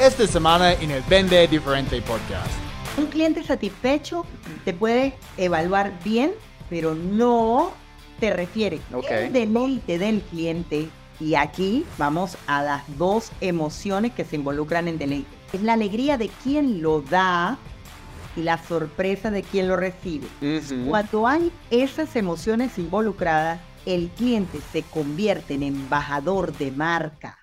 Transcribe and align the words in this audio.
esta 0.00 0.26
semana 0.26 0.72
en 0.72 0.90
el 0.90 1.02
Vende 1.02 1.46
Diferente 1.46 2.00
Podcast. 2.02 2.50
Un 2.96 3.06
cliente 3.06 3.42
satisfecho 3.44 4.24
te 4.64 4.72
puede 4.72 5.14
evaluar 5.36 5.92
bien, 6.02 6.32
pero 6.68 6.94
no 6.94 7.72
te 8.18 8.32
refiere 8.32 8.80
Ok. 8.94 9.04
el 9.10 9.32
deleite 9.32 9.98
del 9.98 10.22
cliente. 10.22 10.88
Y 11.20 11.34
aquí 11.34 11.84
vamos 11.98 12.38
a 12.46 12.62
las 12.62 12.82
dos 12.96 13.30
emociones 13.42 14.12
que 14.12 14.24
se 14.24 14.36
involucran 14.36 14.88
en 14.88 14.96
deleite. 14.98 15.28
Es 15.52 15.62
la 15.62 15.74
alegría 15.74 16.16
de 16.16 16.28
quien 16.42 16.80
lo 16.80 17.02
da 17.02 17.58
y 18.36 18.42
la 18.42 18.56
sorpresa 18.64 19.30
de 19.30 19.42
quien 19.42 19.68
lo 19.68 19.76
recibe. 19.76 20.26
Cuando 20.88 21.26
hay 21.26 21.52
esas 21.70 22.16
emociones 22.16 22.78
involucradas, 22.78 23.60
el 23.84 24.08
cliente 24.10 24.60
se 24.72 24.82
convierte 24.82 25.54
en 25.54 25.62
embajador 25.62 26.56
de 26.56 26.70
marca. 26.70 27.39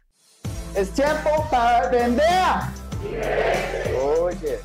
Es 0.77 0.91
tiempo 0.91 1.43
para 1.49 1.89
vender. 1.89 2.23
Oye. 3.99 4.59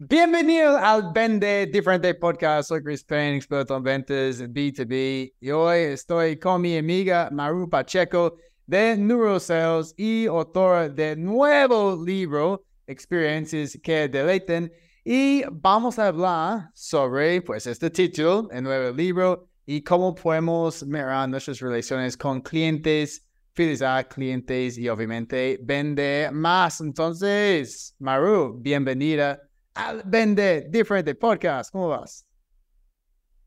Bienvenido 0.00 0.76
al 0.76 1.12
Vende 1.12 1.66
Diferente 1.66 2.12
Podcast. 2.16 2.70
Soy 2.70 2.82
Chris 2.82 3.04
Payne, 3.04 3.36
experto 3.36 3.76
en 3.76 3.84
ventas 3.84 4.40
B2B. 4.40 5.34
Y 5.38 5.50
hoy 5.52 5.78
estoy 5.78 6.36
con 6.36 6.62
mi 6.62 6.76
amiga 6.76 7.28
Maru 7.30 7.70
Pacheco 7.70 8.34
de 8.66 8.96
Neurosales 8.96 9.94
y 9.96 10.26
autora 10.26 10.88
del 10.88 11.22
nuevo 11.22 12.04
libro 12.04 12.64
Experiencias 12.88 13.78
que 13.80 14.08
deleiten. 14.08 14.72
Y 15.04 15.44
vamos 15.52 15.96
a 16.00 16.08
hablar 16.08 16.70
sobre, 16.74 17.40
pues, 17.40 17.68
este 17.68 17.88
título, 17.88 18.48
el 18.50 18.64
nuevo 18.64 18.96
libro, 18.96 19.47
y 19.70 19.82
cómo 19.82 20.14
podemos 20.14 20.82
mejorar 20.86 21.28
nuestras 21.28 21.60
relaciones 21.60 22.16
con 22.16 22.40
clientes, 22.40 23.28
fidelizar 23.52 24.08
clientes 24.08 24.78
y 24.78 24.88
obviamente 24.88 25.60
vender 25.62 26.32
más. 26.32 26.80
Entonces, 26.80 27.94
Maru, 27.98 28.56
bienvenida 28.58 29.38
al 29.74 30.04
Vende 30.06 30.68
Diferente 30.70 31.14
Podcast. 31.14 31.70
¿Cómo 31.70 31.88
vas? 31.88 32.26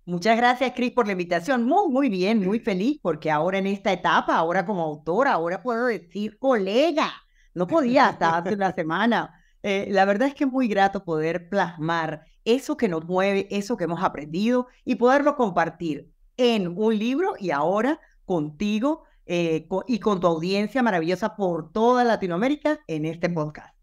Muchas 0.06 0.38
gracias, 0.38 0.74
Chris, 0.76 0.92
por 0.92 1.08
la 1.08 1.14
invitación. 1.14 1.64
Muy, 1.64 1.90
muy 1.90 2.08
bien, 2.08 2.46
muy 2.46 2.60
feliz, 2.60 3.00
porque 3.02 3.32
ahora 3.32 3.58
en 3.58 3.66
esta 3.66 3.92
etapa, 3.92 4.36
ahora 4.36 4.64
como 4.64 4.84
autora, 4.84 5.32
ahora 5.32 5.64
puedo 5.64 5.88
decir 5.88 6.38
colega. 6.38 7.12
No 7.56 7.66
podía 7.66 8.10
hasta 8.10 8.38
hace 8.38 8.54
una 8.54 8.76
semana. 8.76 9.34
Eh, 9.64 9.88
la 9.90 10.06
verdad 10.06 10.28
es 10.28 10.36
que 10.36 10.44
es 10.44 10.52
muy 10.52 10.68
grato 10.68 11.04
poder 11.04 11.50
plasmar 11.50 12.26
eso 12.46 12.78
que 12.78 12.88
nos 12.88 13.06
mueve, 13.06 13.48
eso 13.50 13.76
que 13.76 13.86
hemos 13.86 14.04
aprendido 14.04 14.68
y 14.86 14.96
poderlo 14.96 15.36
compartir 15.36 16.11
en 16.38 16.68
un 16.78 16.98
libro 16.98 17.34
y 17.40 17.52
ahora 17.52 18.00
contigo 18.26 19.04
eh, 19.26 19.68
y 19.88 20.00
con 20.00 20.20
tu 20.20 20.28
audiencia 20.28 20.84
maravillosa 20.84 21.36
por 21.36 21.72
toda 21.72 22.04
Latinoamérica 22.04 22.80
en 22.88 23.06
este 23.06 23.30
podcast. 23.30 23.76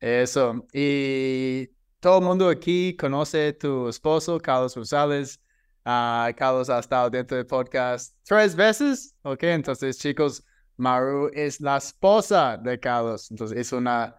Eso. 0.00 0.66
Y 0.72 1.68
todo 2.00 2.18
el 2.18 2.24
mundo 2.24 2.48
aquí 2.48 2.96
conoce 2.96 3.48
a 3.48 3.58
tu 3.58 3.88
esposo, 3.88 4.38
Carlos 4.38 4.76
Rosales. 4.76 5.40
Ah, 5.84 6.30
Carlos 6.36 6.70
ha 6.70 6.78
estado 6.78 7.10
dentro 7.10 7.36
del 7.36 7.46
podcast 7.46 8.14
tres 8.24 8.54
veces. 8.54 9.14
Ok, 9.22 9.42
entonces, 9.44 9.98
chicos, 9.98 10.44
Maru 10.76 11.30
es 11.32 11.60
la 11.60 11.78
esposa 11.78 12.56
de 12.58 12.78
Carlos. 12.78 13.30
Entonces, 13.30 13.58
es 13.58 13.72
una, 13.72 14.14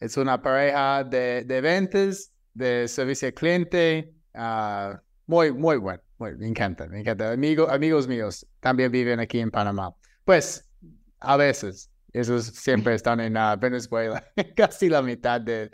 es 0.00 0.16
una 0.16 0.40
pareja 0.40 1.04
de, 1.04 1.44
de 1.44 1.60
ventas, 1.60 2.32
de 2.54 2.88
servicio 2.88 3.28
al 3.28 3.34
cliente. 3.34 4.14
ah, 4.34 5.00
muy, 5.26 5.52
muy 5.52 5.76
bueno. 5.78 6.02
Muy, 6.22 6.36
me 6.36 6.46
encanta, 6.46 6.86
me 6.86 7.00
encanta. 7.00 7.32
Amigo, 7.32 7.68
amigos 7.68 8.06
míos 8.06 8.46
también 8.60 8.92
viven 8.92 9.18
aquí 9.18 9.40
en 9.40 9.50
Panamá. 9.50 9.92
Pues, 10.24 10.70
a 11.18 11.36
veces. 11.36 11.90
Esos 12.12 12.44
siempre 12.44 12.94
están 12.94 13.18
en 13.18 13.36
ah, 13.36 13.56
Venezuela, 13.56 14.22
casi 14.54 14.88
la 14.88 15.02
mitad 15.02 15.40
de- 15.40 15.68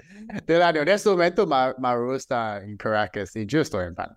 del 0.46 0.62
año. 0.62 0.80
En 0.80 0.88
este 0.88 1.10
momento, 1.10 1.46
Ma- 1.46 1.74
Maru 1.78 2.14
está 2.14 2.64
en 2.64 2.78
Caracas 2.78 3.36
y 3.36 3.44
yo 3.44 3.60
estoy 3.60 3.88
en 3.88 3.94
Panamá. 3.94 4.16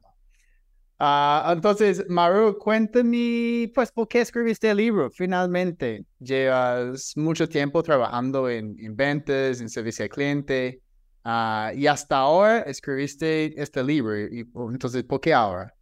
Ah, 1.00 1.52
entonces, 1.54 2.06
Maru, 2.08 2.58
cuéntame, 2.58 3.70
pues, 3.76 3.92
¿por 3.92 4.08
qué 4.08 4.22
escribiste 4.22 4.70
el 4.70 4.78
libro? 4.78 5.10
Finalmente, 5.10 6.06
llevas 6.20 7.12
mucho 7.18 7.50
tiempo 7.50 7.84
trabajando 7.84 8.48
en, 8.50 8.78
en 8.80 8.96
ventas, 8.96 9.60
en 9.60 9.68
servicio 9.68 10.04
al 10.04 10.10
cliente, 10.10 10.82
ah, 11.26 11.74
y 11.76 11.88
hasta 11.88 12.18
ahora 12.20 12.60
escribiste 12.62 13.60
este 13.62 13.84
libro. 13.84 14.18
Y, 14.18 14.48
entonces, 14.72 15.04
¿por 15.04 15.20
qué 15.20 15.34
ahora? 15.34 15.74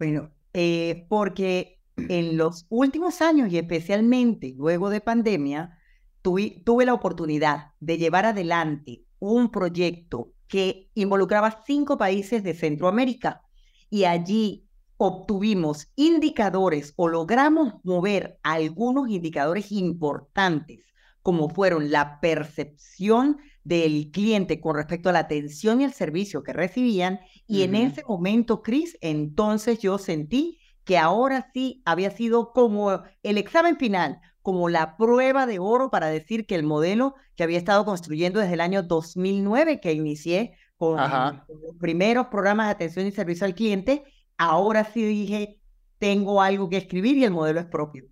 Bueno, 0.00 0.32
eh, 0.54 1.06
porque 1.10 1.80
en 2.08 2.36
los 2.38 2.66
últimos 2.70 3.20
años 3.22 3.52
y 3.52 3.58
especialmente 3.58 4.54
luego 4.56 4.90
de 4.90 5.00
pandemia, 5.02 5.78
tuvi- 6.22 6.64
tuve 6.64 6.86
la 6.86 6.94
oportunidad 6.94 7.72
de 7.80 7.98
llevar 7.98 8.26
adelante 8.26 9.04
un 9.20 9.50
proyecto 9.50 10.32
que 10.48 10.90
involucraba 10.94 11.62
cinco 11.66 11.98
países 11.98 12.42
de 12.42 12.54
Centroamérica 12.54 13.42
y 13.90 14.04
allí 14.04 14.66
obtuvimos 14.96 15.88
indicadores 15.96 16.94
o 16.96 17.08
logramos 17.08 17.74
mover 17.84 18.38
algunos 18.42 19.10
indicadores 19.10 19.70
importantes, 19.72 20.80
como 21.22 21.50
fueron 21.50 21.90
la 21.92 22.20
percepción 22.20 23.38
del 23.70 24.10
cliente 24.10 24.60
con 24.60 24.74
respecto 24.74 25.10
a 25.10 25.12
la 25.12 25.20
atención 25.20 25.80
y 25.80 25.84
el 25.84 25.92
servicio 25.92 26.42
que 26.42 26.52
recibían. 26.52 27.20
Y 27.46 27.62
en 27.62 27.76
ese 27.76 28.02
momento, 28.04 28.62
Chris, 28.62 28.98
entonces 29.00 29.78
yo 29.78 29.96
sentí 29.96 30.58
que 30.82 30.98
ahora 30.98 31.50
sí 31.54 31.80
había 31.84 32.10
sido 32.10 32.52
como 32.52 33.04
el 33.22 33.38
examen 33.38 33.76
final, 33.76 34.20
como 34.42 34.68
la 34.68 34.96
prueba 34.96 35.46
de 35.46 35.60
oro 35.60 35.88
para 35.88 36.08
decir 36.08 36.46
que 36.46 36.56
el 36.56 36.64
modelo 36.64 37.14
que 37.36 37.44
había 37.44 37.58
estado 37.58 37.84
construyendo 37.84 38.40
desde 38.40 38.54
el 38.54 38.60
año 38.60 38.82
2009, 38.82 39.78
que 39.80 39.92
inicié 39.92 40.56
con, 40.76 40.98
Ajá. 40.98 41.44
con 41.46 41.60
los 41.62 41.76
primeros 41.78 42.26
programas 42.26 42.66
de 42.66 42.72
atención 42.72 43.06
y 43.06 43.12
servicio 43.12 43.46
al 43.46 43.54
cliente, 43.54 44.02
ahora 44.36 44.82
sí 44.82 45.04
dije, 45.04 45.60
tengo 45.98 46.42
algo 46.42 46.68
que 46.68 46.78
escribir 46.78 47.16
y 47.18 47.24
el 47.24 47.30
modelo 47.30 47.60
es 47.60 47.66
propio. 47.66 48.06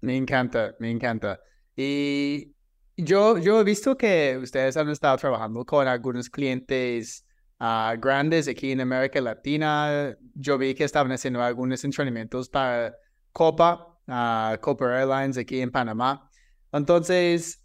Me 0.00 0.16
encanta, 0.16 0.74
me 0.78 0.90
encanta. 0.90 1.40
Y 1.76 2.51
yo, 2.96 3.38
yo 3.38 3.60
he 3.60 3.64
visto 3.64 3.96
que 3.96 4.38
ustedes 4.42 4.76
han 4.76 4.88
estado 4.88 5.16
trabajando 5.16 5.64
con 5.64 5.86
algunos 5.88 6.28
clientes 6.28 7.26
ah, 7.58 7.94
grandes 7.98 8.48
aquí 8.48 8.72
en 8.72 8.80
América 8.80 9.20
Latina. 9.20 10.16
Yo 10.34 10.58
vi 10.58 10.74
que 10.74 10.84
estaban 10.84 11.12
haciendo 11.12 11.42
algunos 11.42 11.84
entrenamientos 11.84 12.48
para 12.48 12.94
Copa, 13.32 13.98
ah, 14.08 14.58
Copa 14.60 15.00
Airlines 15.00 15.38
aquí 15.38 15.60
en 15.60 15.70
Panamá. 15.70 16.30
Entonces, 16.72 17.64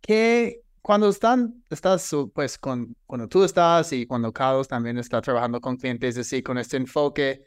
¿qué, 0.00 0.62
cuando 0.82 1.08
están, 1.08 1.62
estás, 1.70 2.10
pues, 2.34 2.58
con, 2.58 2.96
cuando 3.06 3.28
tú 3.28 3.44
estás 3.44 3.92
y 3.92 4.06
cuando 4.06 4.32
Carlos 4.32 4.68
también 4.68 4.98
está 4.98 5.20
trabajando 5.20 5.60
con 5.60 5.76
clientes 5.76 6.16
así, 6.18 6.42
con 6.42 6.58
este 6.58 6.76
enfoque, 6.76 7.44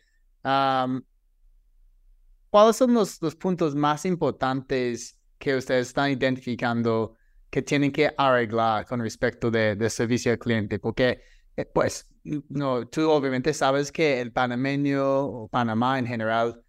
¿Cuáles 2.49 2.75
son 2.75 2.93
los, 2.93 3.19
los 3.21 3.35
puntos 3.35 3.73
más 3.73 4.05
importantes 4.05 5.17
que 5.43 5.57
ustedes 5.57 5.87
están 5.87 6.09
identificando 6.09 7.17
que 7.49 7.61
tienen 7.61 7.91
que 7.91 8.13
arreglar 8.17 8.85
con 8.85 9.01
respecto 9.01 9.51
de, 9.51 9.75
de 9.75 9.89
servicio 9.89 10.31
al 10.31 10.39
cliente? 10.39 10.79
Porque, 10.79 11.19
eh, 11.57 11.65
pues, 11.65 12.07
no, 12.47 12.87
tú 12.87 13.09
obviamente 13.09 13.53
sabes 13.53 13.91
que 13.91 14.21
el 14.21 14.31
panameño 14.31 15.03
o 15.03 15.49
Panamá 15.49 15.99
en 15.99 16.07
general 16.07 16.63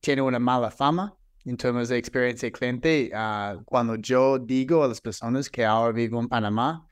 tiene 0.00 0.22
una 0.22 0.40
mala 0.40 0.72
fama 0.72 1.16
en 1.44 1.56
términos 1.56 1.90
de 1.90 1.96
experiencia 1.96 2.48
de 2.48 2.52
cliente. 2.52 3.10
Ah, 3.14 3.56
cuando 3.64 3.94
yo 3.94 4.40
digo 4.40 4.82
a 4.82 4.88
las 4.88 5.00
personas 5.00 5.48
que 5.48 5.64
ahora 5.64 5.92
vivo 5.92 6.18
en 6.18 6.26
Panamá, 6.28 6.84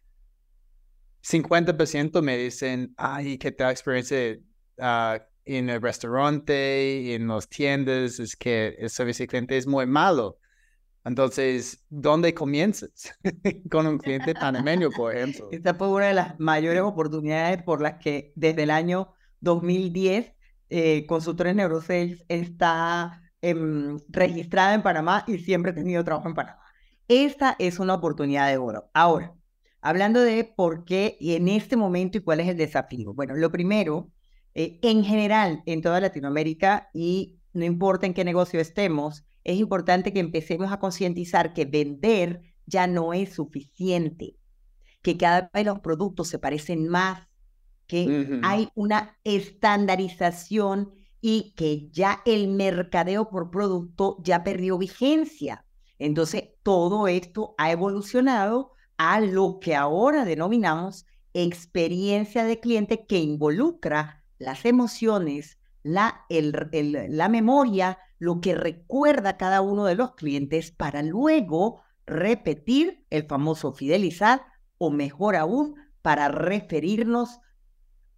50% 1.23 2.23
me 2.23 2.37
dicen, 2.39 2.95
ay, 2.97 3.37
¿qué 3.37 3.51
tal 3.51 3.73
experiencia 3.73 4.39
ah, 4.79 5.19
en 5.45 5.71
el 5.71 5.83
restaurante, 5.83 7.17
en 7.17 7.27
las 7.27 7.49
tiendas? 7.49 8.21
Es 8.21 8.37
que 8.37 8.77
el 8.79 8.91
servicio 8.91 9.25
al 9.25 9.29
cliente 9.29 9.57
es 9.57 9.67
muy 9.67 9.87
malo. 9.87 10.39
Entonces, 11.07 11.85
¿dónde 11.89 12.35
comienzas? 12.35 13.17
Con 13.71 13.87
un 13.87 13.99
cliente 13.99 14.35
panameño, 14.35 14.91
por 14.91 15.15
ejemplo. 15.15 15.49
Esta 15.53 15.75
fue 15.75 15.89
una 15.89 16.07
de 16.07 16.15
las 16.15 16.41
mayores 16.41 16.83
oportunidades 16.83 17.63
por 17.63 17.81
las 17.81 17.95
que 17.95 18.33
desde 18.35 18.65
el 18.65 18.71
año 18.71 19.13
2010 19.41 20.33
eh, 20.69 21.07
Consultores 21.07 21.55
Neurosales 21.55 22.25
está 22.29 23.23
em, 23.41 23.99
registrada 24.09 24.75
en 24.75 24.83
Panamá 24.83 25.23
y 25.29 25.39
siempre 25.39 25.71
he 25.71 25.75
tenido 25.75 26.03
trabajo 26.03 26.29
en 26.29 26.35
Panamá. 26.35 26.61
Esta 27.07 27.55
es 27.61 27.79
una 27.79 27.95
oportunidad 27.95 28.49
de 28.49 28.57
oro. 28.57 28.91
Ahora, 28.93 29.33
hablando 29.81 30.21
de 30.21 30.43
por 30.43 30.85
qué 30.85 31.17
y 31.21 31.37
en 31.37 31.47
este 31.47 31.77
momento 31.77 32.19
y 32.19 32.23
cuál 32.23 32.41
es 32.41 32.49
el 32.49 32.57
desafío. 32.57 33.15
Bueno, 33.15 33.37
lo 33.37 33.53
primero, 33.53 34.11
eh, 34.55 34.81
en 34.83 35.05
general, 35.05 35.63
en 35.67 35.83
toda 35.83 36.01
Latinoamérica 36.01 36.91
y 36.93 37.39
no 37.53 37.65
importa 37.65 38.07
en 38.07 38.15
qué 38.15 38.25
negocio 38.25 38.59
estemos, 38.59 39.25
es 39.47 39.59
importante 39.59 40.13
que 40.13 40.19
empecemos 40.19 40.73
a 40.73 40.81
concientizar 40.81 41.55
que 41.55 41.67
vender 41.67 42.43
ya 42.67 42.89
no 42.89 43.13
es 43.13 43.35
suficiente, 43.35 44.37
que 45.03 45.17
cada 45.17 45.49
vez 45.55 45.65
los 45.65 45.79
productos 45.79 46.27
se 46.27 46.41
parecen 46.41 46.89
más, 46.89 47.29
que 47.87 48.41
hay 48.43 48.69
una 48.75 49.17
estandarización 49.23 50.91
y 51.21 51.55
que 51.57 51.89
ya 51.93 52.23
el 52.27 52.49
mercadeo 52.49 53.31
por 53.31 53.53
producto 53.53 54.17
ya 54.25 54.43
perdió 54.43 54.79
vigencia. 54.79 55.65
Entonces, 56.01 56.49
todo 56.65 57.07
esto 57.07 57.55
ha 57.57 57.71
evolucionado 57.71 58.73
a 58.97 59.21
lo 59.21 59.61
que 59.61 59.77
ahora 59.77 60.25
denominamos 60.25 61.07
experiencia 61.35 62.43
de 62.43 62.59
cliente 62.59 63.07
que 63.07 63.21
involucra 63.21 64.25
las 64.39 64.65
emociones, 64.65 65.61
la, 65.85 66.27
la 66.29 67.29
memoria, 67.29 67.99
lo 68.19 68.41
que 68.41 68.55
recuerda 68.55 69.37
cada 69.37 69.61
uno 69.61 69.85
de 69.85 69.95
los 69.95 70.15
clientes 70.15 70.71
para 70.71 71.03
luego 71.03 71.83
repetir 72.07 73.05
el 73.11 73.27
famoso 73.27 73.73
fidelizar 73.73 74.43
o 74.79 74.91
mejor 74.91 75.37
aún, 75.37 75.77
para 76.03 76.29
referirnos 76.29 77.41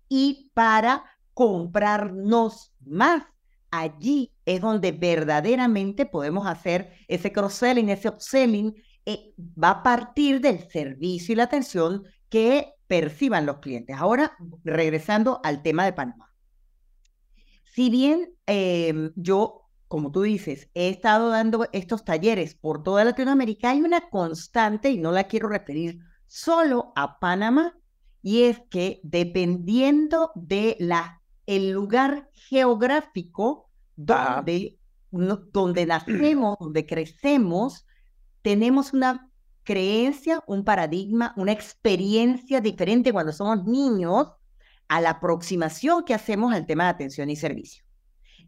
y 0.09 0.51
para 0.55 1.05
comprarnos 1.35 2.73
más. 2.85 3.25
Allí 3.71 4.33
es 4.45 4.61
donde 4.61 4.93
verdaderamente 4.93 6.07
podemos 6.07 6.47
hacer 6.47 6.93
ese 7.07 7.33
cross-selling, 7.33 7.91
ese 7.91 8.09
upselling, 8.09 8.75
eh, 9.05 9.35
va 9.39 9.71
a 9.71 9.83
partir 9.83 10.41
del 10.41 10.69
servicio 10.69 11.33
y 11.33 11.37
la 11.37 11.45
atención 11.45 12.05
que 12.29 12.75
perciban 12.87 13.47
los 13.47 13.59
clientes. 13.59 13.97
Ahora, 13.99 14.37
regresando 14.65 15.41
al 15.45 15.63
tema 15.63 15.85
de 15.85 15.93
Panamá. 15.93 16.35
Si 17.65 17.91
bien 17.91 18.35
em, 18.47 19.13
yo, 19.15 19.68
como 19.89 20.13
tú 20.13 20.23
dices, 20.23 20.69
he 20.75 20.91
estado 20.91 21.31
dando 21.31 21.67
estos 21.73 22.05
talleres 22.05 22.55
por 22.55 22.83
toda 22.83 23.05
Latinoamérica, 23.05 23.71
hay 23.71 23.81
una 23.81 24.09
constante, 24.11 24.91
y 24.91 24.99
no 24.99 25.13
la 25.13 25.25
quiero 25.25 25.49
referir 25.49 25.99
solo 26.27 26.93
a 26.95 27.19
Panamá, 27.19 27.75
y 28.23 28.43
es 28.43 28.61
que 28.69 29.01
dependiendo 29.03 30.31
de 30.35 30.77
la, 30.79 31.23
el 31.47 31.71
lugar 31.71 32.29
geográfico 32.35 33.71
donde, 33.97 34.79
donde 35.11 35.87
nacemos, 35.87 36.57
donde 36.61 36.85
crecemos, 36.85 37.87
tenemos 38.43 38.93
una 38.93 39.31
creencia, 39.63 40.43
un 40.47 40.65
paradigma, 40.65 41.33
una 41.37 41.53
experiencia 41.53 42.61
diferente 42.61 43.13
cuando 43.13 43.33
somos 43.33 43.65
niños 43.65 44.33
a 44.89 45.01
la 45.01 45.11
aproximación 45.11 46.05
que 46.05 46.15
hacemos 46.15 46.53
al 46.53 46.67
tema 46.67 46.85
de 46.85 46.91
atención 46.91 47.31
y 47.31 47.37
servicio. 47.37 47.88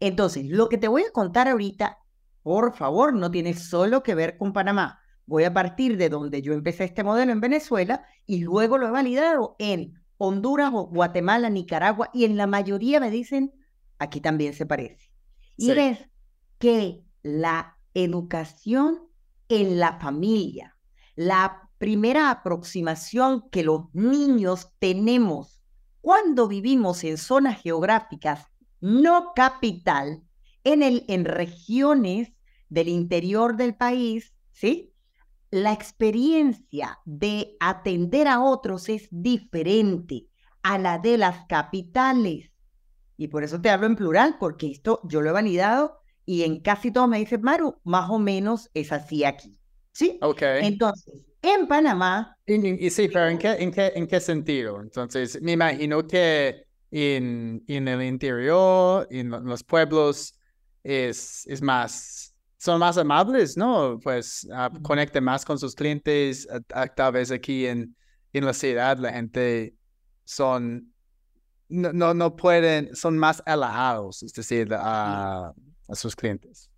Entonces, 0.01 0.47
lo 0.47 0.69
que 0.69 0.79
te 0.79 0.89
voy 0.89 1.03
a 1.03 1.13
contar 1.13 1.49
ahorita, 1.49 1.99
por 2.43 2.75
favor, 2.75 3.15
no 3.15 3.31
tiene 3.31 3.55
solo 3.55 4.03
que 4.03 4.15
ver 4.15 4.37
con 4.37 4.53
Panamá 4.53 5.01
voy 5.31 5.45
a 5.45 5.55
partir 5.55 5.97
de 5.97 6.09
donde 6.09 6.43
yo 6.43 6.53
empecé 6.53 6.83
este 6.83 7.05
modelo 7.05 7.31
en 7.31 7.41
Venezuela 7.41 8.05
y 8.27 8.41
luego 8.41 8.79
lo 8.79 8.89
he 8.89 8.91
validado 8.91 9.55
en 9.61 9.95
Honduras, 10.19 10.73
Guatemala, 10.73 11.49
Nicaragua 11.49 12.11
y 12.13 12.25
en 12.25 12.37
la 12.37 12.49
mayoría 12.49 12.99
me 12.99 13.13
dicen, 13.13 13.53
aquí 14.01 14.21
también 14.21 14.55
se 14.55 14.67
parece. 14.67 15.09
Y 15.57 15.71
ves 15.71 16.01
que 16.59 17.05
la 17.23 17.79
educación 17.95 19.09
en 19.49 19.79
la 19.79 20.01
familia, 20.01 20.77
la 21.15 21.71
primera 21.79 22.33
aproximación 22.33 23.49
que 23.51 23.63
los 23.63 23.85
niños 23.95 24.73
tenemos 24.81 25.63
cuando 26.01 26.49
vivimos 26.49 27.05
en 27.05 27.19
zonas 27.19 27.63
geográficas 27.63 28.49
no 28.81 29.33
capital, 29.35 30.23
en, 30.65 30.83
el, 30.83 31.05
en 31.09 31.25
regiones 31.25 32.33
del 32.69 32.89
interior 32.89 33.57
del 33.57 33.75
país, 33.75 34.35
¿sí? 34.53 34.93
la 35.51 35.73
experiencia 35.73 37.01
de 37.05 37.57
atender 37.61 38.29
a 38.29 38.41
otros 38.41 38.89
es 38.89 39.09
diferente 39.11 40.29
a 40.63 40.79
la 40.79 40.99
de 40.99 41.19
las 41.19 41.47
capitales. 41.47 42.51
Y 43.17 43.29
por 43.29 43.45
eso 43.45 43.61
te 43.61 43.71
hablo 43.71 43.87
en 43.87 43.97
plural, 43.97 44.37
porque 44.39 44.71
esto 44.71 45.01
yo 45.05 45.21
lo 45.21 45.31
he 45.31 45.33
validado 45.33 46.01
y 46.25 46.45
en 46.45 46.61
casi 46.61 46.91
todos 46.91 47.09
me 47.09 47.19
dicen, 47.19 47.43
Maru, 47.43 47.81
más 47.85 48.09
o 48.11 48.19
menos 48.19 48.71
es 48.75 48.93
así 48.93 49.25
aquí. 49.25 49.59
¿Sí? 49.93 50.19
Ok. 50.23 50.43
Entonces, 50.43 51.27
en 51.43 51.67
Panamá. 51.67 52.37
Y, 52.47 52.91
sí, 52.91 53.09
pero 53.09 53.29
¿en 53.29 53.39
qué, 53.39 53.53
en, 53.53 53.73
qué, 53.73 53.93
¿en 53.95 54.07
qué 54.07 54.21
sentido? 54.21 54.81
Entonces, 54.81 55.41
me 55.43 55.53
imagino 55.53 56.07
que 56.07 56.67
en, 56.91 57.63
en 57.67 57.89
el 57.89 58.03
interior, 58.03 59.07
en 59.11 59.31
los 59.31 59.63
pueblos, 59.65 60.35
es, 60.83 61.47
es 61.47 61.63
más 61.63 62.31
son 62.61 62.79
más 62.79 62.99
amables, 62.99 63.57
¿no? 63.57 63.99
Pues 64.03 64.47
uh, 64.51 64.83
conecten 64.83 65.25
más 65.25 65.47
con 65.47 65.59
sus 65.59 65.75
clientes. 65.75 66.47
tal 66.95 67.13
vez 67.13 67.31
aquí 67.31 67.67
en, 67.67 67.97
en 68.35 68.45
la 68.45 68.53
ciudad 68.53 68.99
la 68.99 69.15
gente 69.15 69.75
son, 70.25 70.93
no, 71.71 71.91
no, 71.95 72.13
no 72.13 72.37
pueden, 72.37 72.95
son 72.95 73.17
más 73.17 73.43
alejados, 73.47 74.23
es 74.23 74.35
decir, 74.35 74.75
a, 74.75 75.55
a 75.89 75.95
sus 75.95 76.15
clientes. 76.15 76.71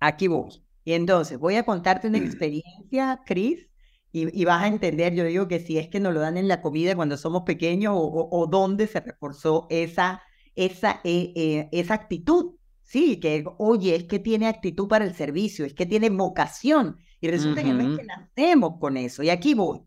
Aquí 0.00 0.28
voy. 0.28 0.64
Y 0.84 0.94
entonces 0.94 1.38
voy 1.38 1.56
a 1.56 1.62
contarte 1.62 2.08
una 2.08 2.18
experiencia, 2.24 3.20
Chris, 3.26 3.68
y, 4.12 4.40
y, 4.40 4.44
vas 4.44 4.62
a 4.62 4.68
entender, 4.68 5.14
yo 5.14 5.24
digo 5.24 5.48
que 5.48 5.60
si 5.60 5.78
es 5.78 5.88
que 5.88 6.00
nos 6.00 6.14
lo 6.14 6.20
dan 6.20 6.36
en 6.36 6.48
la 6.48 6.62
comida 6.62 6.96
cuando 6.96 7.16
somos 7.16 7.42
pequeños 7.42 7.94
o, 7.96 8.28
o, 8.30 8.46
dónde 8.46 8.86
se 8.86 9.00
reforzó 9.00 9.66
esa, 9.70 10.22
esa, 10.54 11.00
eh, 11.04 11.32
eh, 11.36 11.68
esa 11.72 11.94
actitud 11.94 12.58
Sí, 12.88 13.20
que 13.20 13.44
oye, 13.58 13.94
es 13.96 14.04
que 14.04 14.18
tiene 14.18 14.46
actitud 14.46 14.88
para 14.88 15.04
el 15.04 15.14
servicio, 15.14 15.66
es 15.66 15.74
que 15.74 15.84
tiene 15.84 16.08
vocación. 16.08 16.96
Y 17.20 17.28
resulta 17.28 17.62
que 17.62 17.74
no 17.74 17.82
es 17.82 17.98
que 17.98 18.06
nacemos 18.06 18.78
con 18.80 18.96
eso. 18.96 19.22
Y 19.22 19.28
aquí 19.28 19.52
voy. 19.52 19.82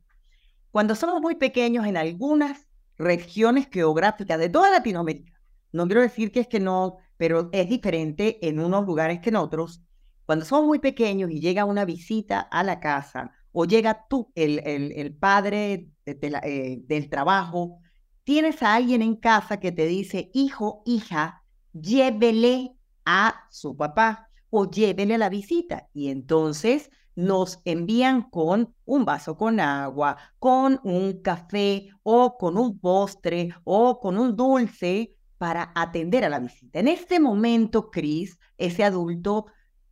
Cuando 0.70 0.94
somos 0.94 1.20
muy 1.20 1.34
pequeños 1.34 1.88
en 1.88 1.98
algunas 1.98 2.68
regiones 3.00 3.70
geográficas 3.72 4.38
de 4.38 4.50
toda 4.50 4.70
Latinoamérica, 4.70 5.34
no 5.72 5.88
quiero 5.88 6.02
decir 6.02 6.32
que 6.32 6.42
es 6.42 6.48
que 6.48 6.60
no, 6.60 6.98
pero 7.18 7.50
es 7.54 7.68
diferente 7.68 8.38
en 8.48 8.60
unos 8.60 8.86
lugares 8.86 9.20
que 9.20 9.30
en 9.30 9.38
otros. 9.38 9.82
Cuando 10.28 10.46
somos 10.46 10.68
muy 10.68 10.78
pequeños 10.78 11.32
y 11.32 11.40
llega 11.40 11.66
una 11.66 11.86
visita 11.86 12.40
a 12.40 12.64
la 12.64 12.80
casa 12.80 13.32
o 13.52 13.66
llega 13.66 14.06
tú, 14.10 14.32
el, 14.36 14.60
el, 14.66 15.16
padre 15.16 15.90
eh, 16.06 16.80
del 16.84 17.10
trabajo, 17.10 17.80
tienes 18.24 18.64
a 18.64 18.76
alguien 18.76 19.02
en 19.02 19.16
casa 19.16 19.60
que 19.60 19.72
te 19.72 19.86
dice, 19.86 20.30
hijo, 20.34 20.84
hija, 20.86 21.44
llévele 21.74 22.76
a 23.06 23.48
su 23.50 23.76
papá 23.76 24.30
o 24.50 24.70
llévenle 24.70 25.16
a 25.16 25.18
la 25.18 25.30
visita. 25.30 25.90
Y 25.94 26.10
entonces 26.10 26.90
nos 27.16 27.60
envían 27.66 28.30
con 28.30 28.74
un 28.86 29.06
vaso 29.06 29.36
con 29.36 29.60
agua, 29.60 30.18
con 30.40 30.80
un 30.84 31.22
café 31.22 31.90
o 32.04 32.38
con 32.38 32.58
un 32.58 32.80
postre 32.80 33.50
o 33.64 34.00
con 34.00 34.18
un 34.18 34.36
dulce 34.36 35.16
para 35.38 35.72
atender 35.76 36.24
a 36.24 36.30
la 36.30 36.40
visita. 36.40 36.80
En 36.80 36.88
este 36.88 37.20
momento, 37.20 37.90
Chris, 37.90 38.38
ese 38.58 38.84
adulto 38.84 39.48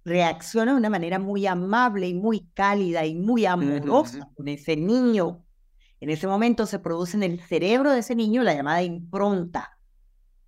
reacciona 0.10 0.74
de 0.74 0.78
una 0.78 0.90
manera 0.90 1.20
muy 1.20 1.46
amable 1.46 2.08
y 2.08 2.14
muy 2.14 2.50
cálida 2.54 3.06
y 3.06 3.16
muy 3.16 3.46
amorosa 3.46 4.30
con 4.36 4.48
ese 4.48 4.76
niño. 4.76 5.46
En 6.02 6.10
ese 6.10 6.28
momento 6.28 6.66
se 6.66 6.80
produce 6.80 7.16
en 7.16 7.24
el 7.24 7.40
cerebro 7.40 7.92
de 7.92 8.00
ese 8.00 8.16
niño 8.16 8.44
la 8.44 8.56
llamada 8.56 8.82
impronta. 8.82 9.78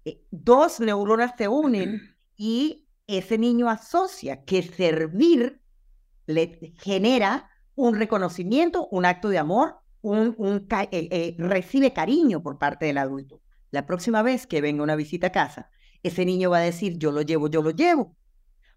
Eh, 0.03 0.21
dos 0.31 0.79
neuronas 0.79 1.33
se 1.37 1.47
unen 1.47 2.01
y 2.35 2.87
ese 3.07 3.37
niño 3.37 3.69
asocia 3.69 4.43
que 4.43 4.63
servir 4.63 5.61
le 6.25 6.73
genera 6.79 7.49
un 7.75 7.95
reconocimiento, 7.95 8.87
un 8.89 9.05
acto 9.05 9.29
de 9.29 9.37
amor, 9.37 9.75
un, 10.01 10.35
eh, 10.69 10.87
eh, 10.91 11.35
recibe 11.37 11.93
cariño 11.93 12.41
por 12.41 12.57
parte 12.57 12.85
del 12.87 12.97
adulto. 12.97 13.41
La 13.69 13.85
próxima 13.85 14.23
vez 14.23 14.47
que 14.47 14.61
venga 14.61 14.83
una 14.83 14.95
visita 14.95 15.27
a 15.27 15.31
casa, 15.31 15.69
ese 16.03 16.25
niño 16.25 16.49
va 16.49 16.57
a 16.57 16.61
decir, 16.61 16.97
yo 16.97 17.11
lo 17.11 17.21
llevo, 17.21 17.47
yo 17.47 17.61
lo 17.61 17.71
llevo, 17.71 18.15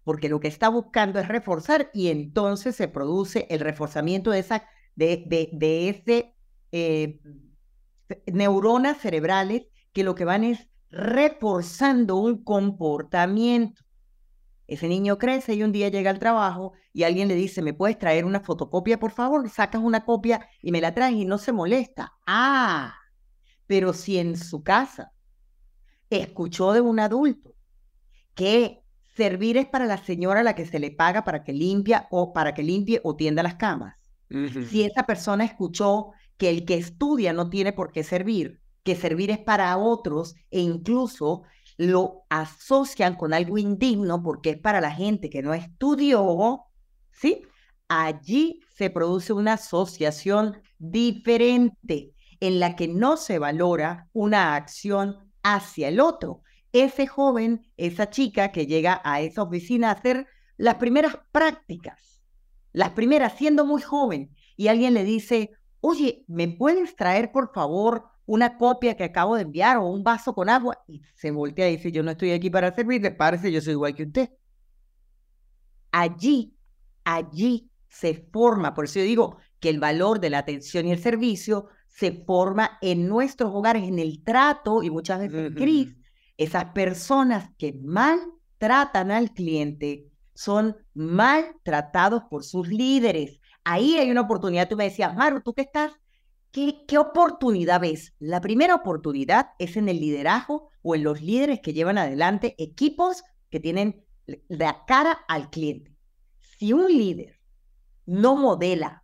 porque 0.05 0.29
lo 0.29 0.39
que 0.39 0.47
está 0.47 0.69
buscando 0.69 1.19
es 1.19 1.27
reforzar 1.27 1.89
y 1.93 2.07
entonces 2.09 2.75
se 2.75 2.87
produce 2.87 3.47
el 3.49 3.59
reforzamiento 3.59 4.29
de, 4.29 4.39
esa, 4.39 4.63
de, 4.95 5.25
de, 5.51 5.89
ese 5.89 6.35
eh, 6.71 7.19
neuronas 8.31 8.99
cerebrales 8.99 9.63
que 9.91 10.03
lo 10.03 10.13
que 10.13 10.23
van 10.23 10.43
es 10.43 10.69
reforzando 10.91 12.17
un 12.17 12.43
comportamiento. 12.43 13.81
Ese 14.67 14.87
niño 14.87 15.17
crece 15.17 15.55
y 15.55 15.63
un 15.63 15.71
día 15.71 15.89
llega 15.89 16.11
al 16.11 16.19
trabajo 16.19 16.73
y 16.93 17.03
alguien 17.03 17.27
le 17.27 17.35
dice, 17.35 17.63
¿me 17.63 17.73
puedes 17.73 17.97
traer 17.97 18.25
una 18.25 18.41
fotocopia, 18.41 18.99
por 18.99 19.11
favor? 19.11 19.49
Sacas 19.49 19.81
una 19.81 20.05
copia 20.05 20.47
y 20.61 20.71
me 20.71 20.81
la 20.81 20.93
traes 20.93 21.15
y 21.15 21.25
no 21.25 21.39
se 21.39 21.51
molesta. 21.51 22.13
Ah, 22.27 22.95
pero 23.65 23.91
si 23.91 24.19
en 24.19 24.37
su 24.37 24.61
casa 24.63 25.11
escuchó 26.11 26.73
de 26.73 26.81
un 26.81 26.99
adulto 26.99 27.55
que 28.35 28.84
servir 29.15 29.57
es 29.57 29.65
para 29.67 29.85
la 29.85 29.97
señora 29.97 30.41
a 30.41 30.43
la 30.43 30.55
que 30.55 30.65
se 30.65 30.79
le 30.79 30.91
paga 30.91 31.23
para 31.23 31.43
que 31.43 31.53
limpia 31.53 32.07
o 32.11 32.33
para 32.33 32.53
que 32.53 32.63
limpie 32.63 33.01
o 33.03 33.15
tienda 33.15 33.43
las 33.43 33.55
camas. 33.55 33.95
Si 34.59 34.83
esa 34.83 35.03
persona 35.05 35.45
escuchó 35.45 36.11
que 36.37 36.49
el 36.49 36.65
que 36.65 36.75
estudia 36.75 37.31
no 37.31 37.49
tiene 37.49 37.73
por 37.73 37.91
qué 37.91 38.03
servir, 38.03 38.61
que 38.83 38.95
servir 38.95 39.31
es 39.31 39.39
para 39.39 39.77
otros 39.77 40.35
e 40.51 40.59
incluso 40.59 41.43
lo 41.77 42.23
asocian 42.29 43.15
con 43.15 43.33
algo 43.33 43.57
indigno 43.57 44.21
porque 44.21 44.51
es 44.51 44.57
para 44.57 44.81
la 44.81 44.91
gente 44.91 45.29
que 45.29 45.41
no 45.41 45.53
estudió, 45.53 46.65
¿sí? 47.11 47.43
Allí 47.87 48.61
se 48.75 48.89
produce 48.89 49.31
una 49.33 49.53
asociación 49.53 50.61
diferente 50.77 52.13
en 52.39 52.59
la 52.59 52.75
que 52.75 52.87
no 52.87 53.17
se 53.17 53.39
valora 53.39 54.09
una 54.13 54.55
acción 54.55 55.31
hacia 55.43 55.87
el 55.87 55.99
otro. 55.99 56.41
Ese 56.83 57.07
joven, 57.07 57.65
esa 57.77 58.09
chica 58.09 58.51
que 58.51 58.67
llega 58.67 59.01
a 59.03 59.21
esa 59.21 59.43
oficina 59.43 59.89
a 59.89 59.93
hacer 59.93 60.27
las 60.57 60.75
primeras 60.75 61.17
prácticas, 61.31 62.21
las 62.71 62.91
primeras 62.91 63.33
siendo 63.37 63.65
muy 63.65 63.81
joven, 63.81 64.35
y 64.57 64.67
alguien 64.67 64.93
le 64.93 65.03
dice, 65.03 65.51
oye, 65.81 66.23
¿me 66.27 66.47
puedes 66.47 66.95
traer 66.95 67.31
por 67.31 67.53
favor 67.53 68.05
una 68.25 68.57
copia 68.57 68.95
que 68.97 69.03
acabo 69.03 69.35
de 69.35 69.43
enviar 69.43 69.77
o 69.77 69.85
un 69.85 70.03
vaso 70.03 70.33
con 70.33 70.49
agua? 70.49 70.83
Y 70.87 71.01
se 71.13 71.31
voltea 71.31 71.69
y 71.69 71.77
dice, 71.77 71.91
yo 71.91 72.03
no 72.03 72.11
estoy 72.11 72.31
aquí 72.31 72.49
para 72.49 72.73
servirle, 72.73 73.11
parece 73.11 73.51
yo 73.51 73.61
soy 73.61 73.73
igual 73.73 73.95
que 73.95 74.03
usted. 74.03 74.29
Allí, 75.91 76.57
allí 77.03 77.69
se 77.87 78.13
forma, 78.31 78.73
por 78.73 78.85
eso 78.85 78.99
yo 78.99 79.05
digo 79.05 79.37
que 79.59 79.69
el 79.69 79.79
valor 79.79 80.19
de 80.19 80.29
la 80.29 80.39
atención 80.39 80.85
y 80.87 80.91
el 80.91 80.99
servicio 80.99 81.67
se 81.87 82.11
forma 82.11 82.77
en 82.81 83.07
nuestros 83.07 83.51
hogares, 83.53 83.83
en 83.83 83.99
el 83.99 84.21
trato 84.21 84.83
y 84.83 84.89
muchas 84.89 85.19
veces, 85.19 85.53
Cris, 85.55 85.95
esas 86.37 86.65
personas 86.65 87.49
que 87.57 87.73
maltratan 87.73 89.11
al 89.11 89.31
cliente 89.33 90.11
son 90.33 90.77
maltratados 90.93 92.23
por 92.29 92.43
sus 92.43 92.67
líderes. 92.67 93.39
Ahí 93.63 93.97
hay 93.97 94.11
una 94.11 94.21
oportunidad. 94.21 94.67
Tú 94.67 94.75
me 94.75 94.85
decías, 94.85 95.15
Maru, 95.15 95.41
¿tú 95.41 95.53
qué 95.53 95.61
estás? 95.61 95.93
¿Qué, 96.51 96.85
¿Qué 96.87 96.97
oportunidad 96.97 97.81
ves? 97.81 98.13
La 98.19 98.41
primera 98.41 98.75
oportunidad 98.75 99.51
es 99.59 99.77
en 99.77 99.89
el 99.89 99.99
liderazgo 99.99 100.69
o 100.81 100.95
en 100.95 101.03
los 101.03 101.21
líderes 101.21 101.59
que 101.61 101.73
llevan 101.73 101.97
adelante 101.97 102.55
equipos 102.57 103.23
que 103.49 103.59
tienen 103.59 104.05
la 104.47 104.85
cara 104.85 105.11
al 105.27 105.49
cliente. 105.49 105.95
Si 106.57 106.73
un 106.73 106.87
líder 106.87 107.39
no 108.05 108.35
modela 108.35 109.03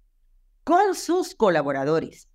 con 0.64 0.96
sus 0.96 1.36
colaboradores 1.36 2.31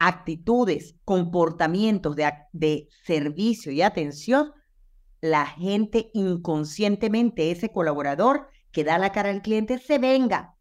actitudes, 0.00 0.96
comportamientos 1.04 2.16
de, 2.16 2.32
de, 2.52 2.88
servicio 3.04 3.70
y 3.70 3.82
atención, 3.82 4.50
la 5.20 5.46
gente 5.46 6.10
inconscientemente, 6.14 7.52
ese 7.52 7.70
colaborador 7.70 8.48
que 8.72 8.82
da 8.82 8.98
la 8.98 9.12
cara 9.12 9.30
al 9.30 9.42
cliente, 9.42 9.78
se 9.78 9.98
venga. 9.98 10.56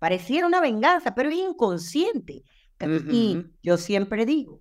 Pareciera 0.00 0.46
una 0.46 0.60
venganza, 0.60 1.14
pero 1.14 1.28
es 1.28 1.36
inconsciente. 1.36 2.42
Y 3.10 3.44
yo 3.62 3.76
siempre 3.76 4.26
digo, 4.26 4.60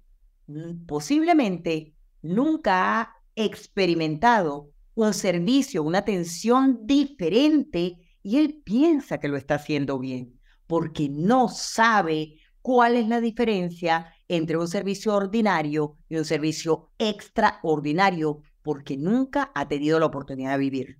posiblemente 0.86 1.96
nunca 2.22 3.01
ha 3.01 3.15
experimentado 3.36 4.70
un 4.94 5.13
servicio, 5.13 5.82
una 5.82 6.00
atención 6.00 6.86
diferente 6.86 7.98
y 8.22 8.38
él 8.38 8.62
piensa 8.63 9.20
que 9.20 9.30
lo 9.30 9.38
está 9.38 9.56
haciendo 9.56 9.98
bien 9.98 10.39
porque 10.72 11.10
no 11.10 11.50
sabe 11.50 12.36
cuál 12.62 12.96
es 12.96 13.08
la 13.08 13.20
diferencia 13.22 14.13
entre 14.27 14.58
un 14.58 14.68
servicio 14.68 15.15
ordinario 15.15 15.98
y 16.08 16.18
un 16.18 16.25
servicio 16.25 16.91
extraordinario, 16.98 18.41
porque 18.62 18.98
nunca 18.98 19.51
ha 19.53 19.68
tenido 19.68 20.00
la 20.00 20.06
oportunidad 20.06 20.53
de 20.53 20.58
vivir. 20.58 21.00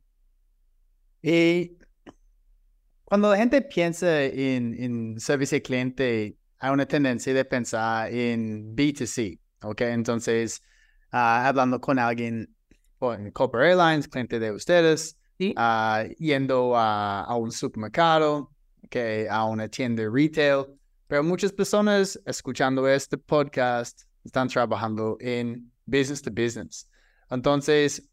Y 1.22 1.78
cuando 3.06 3.30
la 3.30 3.38
gente 3.38 3.62
piensa 3.62 4.24
en, 4.24 4.74
en 4.82 5.20
servicio 5.20 5.58
al 5.58 5.62
cliente, 5.62 6.38
hay 6.60 6.72
una 6.72 6.86
tendencia 6.86 7.34
de 7.34 7.46
pensar 7.46 8.12
en 8.12 8.76
B2C, 8.76 9.40
¿ok? 9.64 9.82
Entonces, 9.82 10.62
ah, 11.12 11.48
hablando 11.48 11.80
con 11.80 12.00
alguien 12.00 12.56
en 13.02 13.32
Cooper 13.32 13.62
Airlines, 13.62 14.08
cliente 14.08 14.40
de 14.40 14.52
ustedes, 14.52 15.18
ah, 15.56 16.06
yendo 16.18 16.76
a, 16.76 17.22
a, 17.24 17.36
un 17.36 17.52
supermercado, 17.52 18.52
okay, 18.86 19.26
a 19.28 19.46
una 19.46 19.68
tienda 19.68 20.04
de 20.04 20.10
retail, 20.10 20.66
pero 21.12 21.26
muchas 21.26 21.52
personas 21.52 22.18
escuchando 22.26 22.88
este 22.88 23.18
podcast 23.18 24.04
están 24.24 24.48
trabajando 24.48 25.18
en 25.20 25.70
business 25.86 26.22
to 26.22 26.32
business. 26.32 26.90
Entonces, 27.30 28.10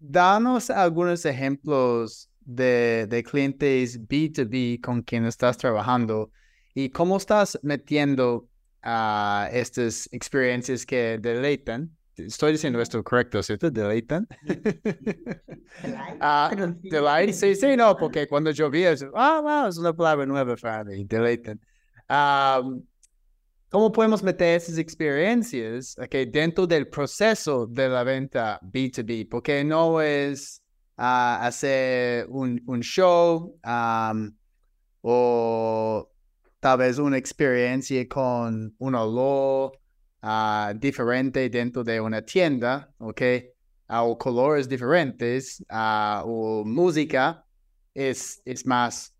danos 0.00 0.68
algunos 0.68 1.24
ejemplos 1.26 2.28
de, 2.40 3.06
de 3.08 3.22
clientes 3.22 4.00
B2B 4.00 4.80
con 4.80 5.02
quien 5.02 5.26
estás 5.26 5.56
trabajando 5.56 6.32
y 6.74 6.88
cómo 6.88 7.18
estás 7.18 7.56
metiendo 7.62 8.48
a 8.82 9.48
estas 9.52 10.08
experiencias 10.10 10.84
que 10.84 11.18
deleitan. 11.20 11.96
Estoy 12.16 12.50
diciendo 12.50 12.80
esto 12.80 13.04
correcto, 13.04 13.44
¿cierto? 13.44 13.70
Deleitan. 13.70 14.26
ah, 16.20 16.50
delight, 16.82 17.32
sí, 17.32 17.54
sí, 17.54 17.76
no, 17.76 17.96
porque 17.96 18.26
cuando 18.28 18.50
yo 18.50 18.68
vi 18.70 18.82
eso, 18.82 19.12
ah, 19.14 19.40
wow, 19.40 19.68
es 19.68 19.78
una 19.78 19.92
palabra 19.92 20.26
nueva 20.26 20.56
para 20.56 20.82
mí, 20.82 21.04
deleitan. 21.04 21.60
¿Cómo 22.08 23.90
podemos 23.92 24.22
meter 24.22 24.56
esas 24.56 24.78
experiencias 24.78 25.96
dentro 26.30 26.66
del 26.66 26.88
proceso 26.88 27.66
de 27.66 27.88
la 27.88 28.04
venta 28.04 28.60
B2B? 28.62 29.28
Porque 29.28 29.64
no 29.64 30.00
es 30.00 30.62
ah, 30.96 31.40
hacer 31.44 32.26
un, 32.28 32.60
show 32.80 33.58
o 35.02 36.10
tal 36.60 36.78
vez 36.78 36.98
una 36.98 37.18
experiencia 37.18 38.06
con 38.08 38.74
un 38.78 38.94
olor 38.94 39.72
uh, 40.22 40.72
diferente 40.78 41.50
dentro 41.50 41.84
de 41.84 42.00
una 42.00 42.22
tienda, 42.22 42.90
¿ok? 42.98 43.22
o 43.88 44.16
colores 44.16 44.68
diferentes, 44.68 45.64
o 45.70 46.64
música, 46.64 47.44
es, 47.92 48.40
es 48.44 48.66
más 48.66 49.14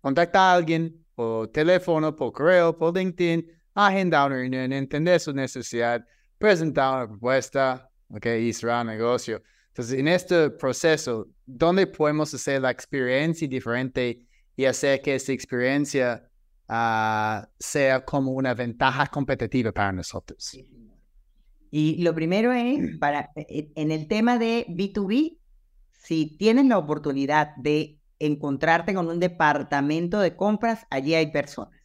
contactar 0.00 0.40
a 0.40 0.52
alguien, 0.54 1.04
por 1.18 1.48
teléfono, 1.48 2.14
por 2.14 2.32
correo, 2.32 2.78
por 2.78 2.96
LinkedIn, 2.96 3.44
agendar 3.74 4.28
una 4.28 4.36
reunión, 4.36 4.72
entender 4.72 5.18
su 5.18 5.32
necesidad, 5.32 6.06
presentar 6.38 6.94
una 6.94 7.08
propuesta, 7.08 7.90
ok, 8.08 8.24
y 8.40 8.52
cerrar 8.52 8.86
negocio. 8.86 9.42
Entonces, 9.66 9.98
en 9.98 10.06
este 10.06 10.48
proceso, 10.50 11.26
¿dónde 11.44 11.88
podemos 11.88 12.32
hacer 12.32 12.62
la 12.62 12.70
experiencia 12.70 13.48
diferente 13.48 14.28
y 14.54 14.64
hacer 14.64 15.02
que 15.02 15.16
esa 15.16 15.32
experiencia 15.32 16.22
uh, 16.68 17.44
sea 17.58 18.04
como 18.04 18.30
una 18.30 18.54
ventaja 18.54 19.08
competitiva 19.08 19.72
para 19.72 19.90
nosotros? 19.90 20.56
Y 21.72 22.00
lo 22.00 22.14
primero 22.14 22.52
es, 22.52 22.96
para, 22.98 23.32
en 23.34 23.90
el 23.90 24.06
tema 24.06 24.38
de 24.38 24.66
B2B, 24.68 25.36
si 25.90 26.36
tienes 26.38 26.66
la 26.66 26.78
oportunidad 26.78 27.56
de 27.56 27.97
encontrarte 28.18 28.94
con 28.94 29.08
un 29.08 29.20
departamento 29.20 30.20
de 30.20 30.36
compras, 30.36 30.86
allí 30.90 31.14
hay 31.14 31.30
personas. 31.30 31.78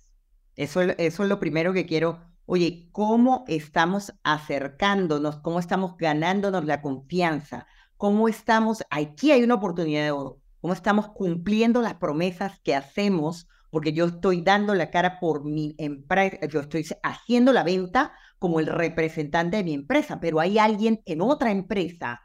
Eso, 0.56 0.82
es 0.82 1.20
lo 1.20 1.40
primero 1.40 1.74
que 1.74 1.86
quiero. 1.86 2.22
Oye, 2.46 2.90
¿cómo 2.92 3.44
estamos 3.48 4.14
acercándonos? 4.24 5.38
¿Cómo 5.40 5.60
estamos 5.60 5.98
ganándonos 5.98 6.66
la 6.66 6.82
confianza? 6.82 7.66
¿Cómo 7.98 8.28
estamos? 8.28 8.84
Aquí 8.90 9.32
hay 9.32 9.44
una 9.44 9.56
oportunidad 9.56 10.04
de 10.04 10.12
oro. 10.12 10.40
¿Cómo 10.62 10.74
estamos 10.74 11.10
cumpliendo 11.10 11.82
las 11.82 11.96
promesas 11.96 12.60
que 12.64 12.76
hacemos? 12.76 13.48
Porque 13.70 13.94
yo 13.94 14.06
estoy 14.06 14.42
dando 14.42 14.76
la 14.76 14.92
cara 14.92 15.20
por 15.20 15.44
mi 15.44 15.74
empresa, 15.78 16.46
yo 16.48 16.60
estoy 16.60 16.86
haciendo 17.02 17.54
la 17.54 17.64
venta 17.64 18.14
como 18.38 18.60
el 18.60 18.68
representante 18.68 19.58
de 19.58 19.64
mi 19.64 19.74
empresa, 19.74 20.20
pero 20.20 20.40
hay 20.40 20.60
alguien 20.60 21.02
en 21.06 21.22
otra 21.22 21.52
empresa, 21.52 22.22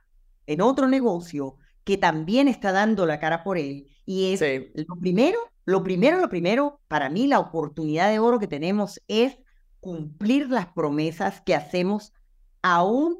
en 0.46 0.60
otro 0.60 0.88
negocio, 0.88 1.56
que 1.84 1.96
también 1.96 2.48
está 2.48 2.72
dando 2.72 3.06
la 3.06 3.18
cara 3.18 3.42
por 3.42 3.56
él. 3.56 3.88
Y 4.10 4.32
es 4.32 4.40
lo 4.74 4.96
primero, 4.96 5.38
lo 5.66 5.82
primero, 5.82 6.18
lo 6.18 6.30
primero, 6.30 6.80
para 6.88 7.10
mí 7.10 7.26
la 7.26 7.40
oportunidad 7.40 8.08
de 8.08 8.18
oro 8.18 8.38
que 8.38 8.46
tenemos 8.46 9.02
es 9.06 9.36
cumplir 9.80 10.48
las 10.48 10.68
promesas 10.68 11.42
que 11.42 11.54
hacemos 11.54 12.14
aún 12.62 13.18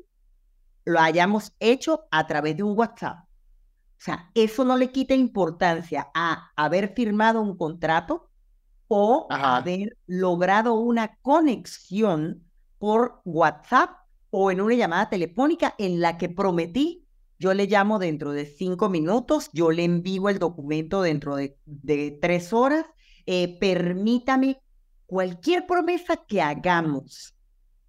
lo 0.87 0.99
hayamos 0.99 1.53
hecho 1.61 2.07
a 2.11 2.27
través 2.27 2.57
de 2.57 2.63
un 2.63 2.75
WhatsApp. 2.75 3.19
O 3.19 4.01
sea, 4.01 4.31
eso 4.33 4.65
no 4.65 4.79
le 4.79 4.91
quita 4.91 5.13
importancia 5.13 6.09
a 6.15 6.51
haber 6.57 6.95
firmado 6.95 7.43
un 7.43 7.59
contrato 7.59 8.31
o 8.87 9.27
haber 9.29 9.99
logrado 10.07 10.73
una 10.73 11.19
conexión 11.21 12.47
por 12.79 13.21
WhatsApp 13.27 13.91
o 14.31 14.51
en 14.51 14.63
una 14.63 14.75
llamada 14.75 15.11
telefónica 15.11 15.75
en 15.77 16.01
la 16.01 16.17
que 16.17 16.31
prometí 16.31 17.07
yo 17.39 17.55
le 17.55 17.67
llamo 17.67 17.99
dentro 17.99 18.33
de 18.33 18.47
cinco 18.47 18.89
minutos, 18.89 19.51
yo 19.53 19.71
le 19.71 19.85
envío 19.85 20.29
el 20.29 20.39
documento 20.39 21.03
dentro 21.03 21.37
de, 21.37 22.19
tres 22.21 22.53
horas. 22.53 22.85
Eh, 23.27 23.59
permítame 23.61 24.61
cualquier 25.07 25.67
promesa 25.67 26.17
que 26.27 26.43
hagamos 26.43 27.35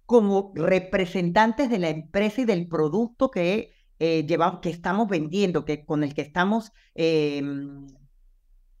como 0.06 0.52
representantes 0.54 1.70
de 1.70 1.78
la 1.78 1.88
empresa 1.88 2.42
y 2.42 2.44
del 2.44 2.68
producto 2.68 3.30
que 3.30 3.72
eh, 3.98 4.24
llevamos, 4.26 4.60
que 4.60 4.70
estamos 4.70 5.08
vendiendo, 5.08 5.64
que 5.64 5.84
con 5.84 6.04
el 6.04 6.14
que 6.14 6.22
estamos 6.22 6.72
em, 6.94 7.86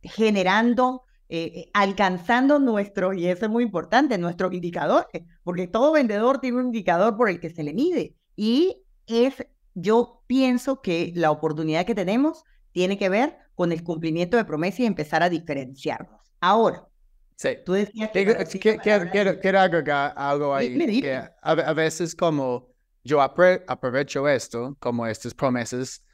generando, 0.02 1.02
eh, 1.28 1.70
alcanzando 1.72 2.58
nuestro, 2.58 3.12
y 3.12 3.26
eso 3.26 3.46
es 3.46 3.50
muy 3.50 3.64
importante, 3.64 4.18
nuestros 4.18 4.52
indicadores, 4.52 5.24
porque 5.42 5.66
todo 5.66 5.92
vendedor 5.92 6.40
tiene 6.40 6.58
un 6.58 6.66
indicador 6.66 7.16
por 7.16 7.28
el 7.28 7.40
que 7.40 7.50
se 7.50 7.62
le 7.62 7.74
mide 7.74 8.16
y 8.36 8.82
es 9.06 9.34
yo 9.74 10.22
pienso 10.26 10.80
que 10.80 11.12
la 11.14 11.30
oportunidad 11.30 11.86
que 11.86 11.94
tenemos 11.94 12.44
tiene 12.72 12.98
que 12.98 13.08
ver 13.08 13.36
con 13.54 13.72
el 13.72 13.82
cumplimiento 13.82 14.36
de 14.36 14.44
promesas 14.44 14.80
y 14.80 14.86
empezar 14.86 15.22
a 15.22 15.28
diferenciarnos. 15.28 16.20
Ahora, 16.40 16.86
sí. 17.36 17.50
tú 17.64 17.72
decías 17.74 18.10
que... 18.10 18.48
quiero, 18.50 19.60
agregar 19.60 20.14
algo 20.16 20.54
ahí. 20.54 21.00
Que 21.00 21.22
a, 21.42 21.72
veces 21.72 22.14
como 22.14 22.68
yo 23.04 23.20
aprovecho 23.20 24.28
esto 24.28 24.76
como 24.80 25.06
estas 25.06 25.34
promesas. 25.34 26.04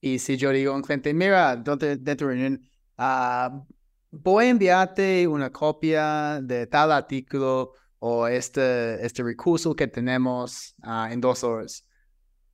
y 0.00 0.18
si 0.18 0.36
yo 0.36 0.50
digo 0.50 0.72
a 0.72 0.76
un 0.76 0.82
cliente, 0.82 1.12
mira, 1.12 1.56
dentro 1.56 1.76
de 1.76 2.14
reunión, 2.14 2.60
uh, 2.98 3.64
voy 4.10 4.46
a 4.46 4.48
enviarte 4.50 5.26
una 5.26 5.50
copia 5.50 6.40
de 6.42 6.66
tal 6.66 6.92
artículo 6.92 7.72
o 7.98 8.26
este, 8.26 9.04
este 9.04 9.22
recurso 9.22 9.74
que 9.74 9.86
tenemos 9.86 10.74
ah, 10.82 11.08
en 11.10 11.20
dos 11.20 11.42
horas. 11.42 11.86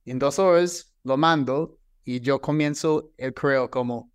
En 0.09 0.19
dos 0.19 0.39
horas 0.39 0.93
lo 1.03 1.17
mando 1.17 1.77
y 2.03 2.19
yo 2.19 2.41
comienzo 2.41 3.11
el 3.17 3.33
correo 3.33 3.69
como, 3.69 4.11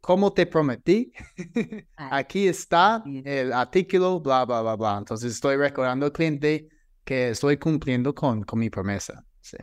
como 0.00 0.32
te 0.32 0.46
prometí, 0.46 1.12
aquí 1.96 2.48
está 2.48 3.02
el 3.24 3.52
artículo, 3.52 4.20
bla, 4.20 4.44
bla, 4.44 4.62
bla, 4.62 4.76
bla. 4.76 4.98
Entonces 4.98 5.32
estoy 5.32 5.56
recordando 5.56 6.06
al 6.06 6.12
cliente 6.12 6.68
que 7.04 7.30
estoy 7.30 7.56
cumpliendo 7.56 8.14
con, 8.14 8.42
con 8.44 8.58
mi 8.58 8.70
promesa. 8.70 9.24
Sí. 9.40 9.56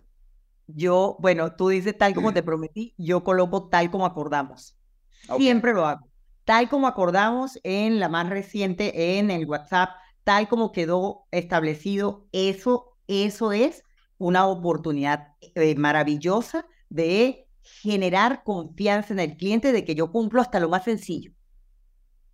Yo, 0.68 1.18
bueno, 1.20 1.56
tú 1.56 1.70
dices 1.70 1.98
tal 1.98 2.14
como 2.14 2.34
te 2.34 2.44
prometí, 2.44 2.94
yo 2.98 3.24
coloco 3.24 3.70
tal 3.70 3.90
como 3.90 4.06
acordamos. 4.06 4.76
Siempre 5.38 5.74
lo 5.74 5.86
hago 5.86 6.08
tal 6.46 6.70
como 6.70 6.88
acordamos 6.88 7.60
en 7.64 8.00
la 8.00 8.10
más 8.10 8.30
reciente, 8.30 9.18
en 9.18 9.32
el 9.32 9.46
WhatsApp, 9.46 9.92
tal 10.24 10.48
como 10.48 10.72
quedó 10.72 11.26
establecido, 11.32 12.28
eso, 12.32 12.98
eso 13.08 13.52
es 13.52 13.84
una 14.24 14.48
oportunidad 14.48 15.30
eh, 15.42 15.76
maravillosa 15.76 16.66
de 16.90 17.48
generar 17.62 18.44
confianza 18.44 19.14
en 19.14 19.20
el 19.20 19.38
cliente 19.38 19.72
de 19.72 19.86
que 19.86 19.96
yo 19.96 20.12
cumplo 20.12 20.42
hasta 20.42 20.60
lo 20.60 20.70
más 20.70 20.84
sencillo. 20.84 21.32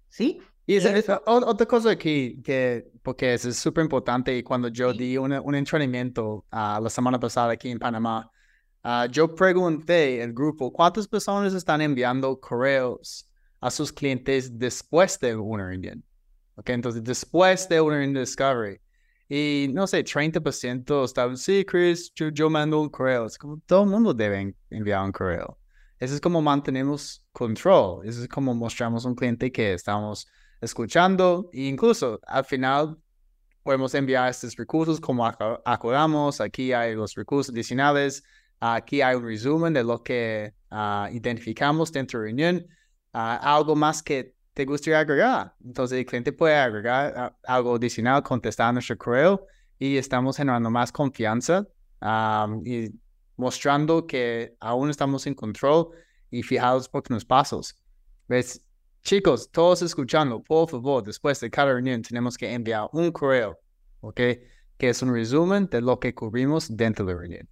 ¿Sí? 0.09 0.39
Y 0.65 0.77
otra 1.25 1.65
cosa 1.65 1.91
aquí, 1.91 2.41
que, 2.43 2.91
porque 3.01 3.33
es 3.33 3.41
súper 3.57 3.83
importante, 3.83 4.35
y 4.37 4.43
cuando 4.43 4.67
yo 4.67 4.93
di 4.93 5.17
un 5.17 5.55
entrenamiento 5.55 6.45
uh, 6.51 6.81
la 6.81 6.89
semana 6.89 7.19
pasada 7.19 7.53
aquí 7.53 7.69
en 7.69 7.79
Panamá, 7.79 8.29
uh, 8.83 9.09
yo 9.09 9.33
pregunté 9.33 10.21
al 10.21 10.31
grupo, 10.31 10.71
¿cuántas 10.71 11.07
personas 11.07 11.53
están 11.53 11.81
enviando 11.81 12.39
correos 12.39 13.29
a 13.59 13.71
sus 13.71 13.91
clientes 13.91 14.57
después 14.57 15.19
de 15.19 15.35
una 15.35 15.67
reunión. 15.67 16.03
¿Ok? 16.55 16.69
Entonces, 16.69 17.03
después 17.03 17.67
de 17.69 17.81
una 17.81 17.95
reunión 17.95 18.13
de 18.13 18.19
Discovery. 18.21 18.79
Y 19.29 19.67
no 19.71 19.85
sé, 19.85 20.03
30% 20.03 21.05
estaban, 21.05 21.37
sí, 21.37 21.63
Chris, 21.63 22.11
yo, 22.15 22.49
mando 22.49 22.81
un 22.81 22.89
correo. 22.89 23.25
Es 23.25 23.37
como 23.37 23.59
todo 23.65 23.83
el 23.83 23.89
mundo 23.89 24.13
debe 24.13 24.55
enviar 24.71 25.05
un 25.05 25.11
correo. 25.11 25.59
Eso 25.99 26.15
es 26.15 26.21
como 26.21 26.41
mantenemos 26.41 27.23
control. 27.31 28.07
Eso 28.07 28.23
es 28.23 28.27
como 28.27 28.55
mostramos 28.55 29.05
a 29.05 29.09
un 29.09 29.15
cliente 29.15 29.51
que 29.51 29.73
estamos 29.73 30.27
escuchando. 30.61 31.49
E 31.53 31.67
incluso 31.67 32.19
al 32.25 32.43
final 32.43 32.97
podemos 33.61 33.93
enviar 33.93 34.29
estos 34.29 34.55
recursos 34.55 34.99
como 34.99 35.25
acordamos. 35.27 36.41
Aquí 36.41 36.73
hay 36.73 36.95
los 36.95 37.13
recursos 37.13 37.53
adicionales. 37.53 38.23
Aquí 38.59 39.01
hay 39.01 39.15
un 39.15 39.25
resumen 39.25 39.73
de 39.73 39.83
lo 39.83 40.01
que 40.03 40.53
ah, 40.71 41.07
identificamos 41.11 41.91
dentro 41.91 42.19
de 42.19 42.25
la 42.25 42.27
reunión 42.29 42.67
algo 43.11 43.75
más 43.75 44.03
que 44.03 44.35
te 44.59 44.65
gustaría 44.65 44.99
agregar. 44.99 45.55
Entonces 45.63 45.99
el 45.99 46.05
cliente 46.05 46.33
puede 46.33 46.53
agregar 46.53 47.33
algo 47.45 47.75
adicional, 47.75 48.21
contestar 48.21 48.73
nuestro 48.73 48.97
correo 48.97 49.47
y 49.77 49.95
estamos 49.95 50.35
generando 50.35 50.69
más 50.69 50.91
confianza 50.91 51.65
y 52.65 52.89
mostrando 53.37 54.05
que 54.05 54.57
aún 54.59 54.89
estamos 54.89 55.25
en 55.27 55.33
control 55.33 55.91
y 56.29 56.43
fijados 56.43 56.89
por 56.89 57.09
los 57.09 57.23
pasos. 57.23 57.73
¿Ves? 58.27 58.61
Chicos, 59.01 59.49
todos 59.49 59.81
escuchando, 59.81 60.43
por 60.43 60.69
favor, 60.69 61.03
después 61.05 61.39
de 61.39 61.49
cada 61.49 61.71
reunión 61.71 62.01
tenemos 62.01 62.37
que 62.37 62.51
enviar 62.51 62.89
un 62.91 63.13
correo, 63.13 63.57
¿ok? 64.01 64.19
Que 64.77 64.89
es 64.89 65.01
un 65.01 65.13
resumen 65.13 65.69
de 65.69 65.79
lo 65.79 66.01
que 66.01 66.13
cubrimos 66.13 66.67
dentro 66.75 67.05
de 67.05 67.13
la 67.13 67.19
reunión. 67.21 67.49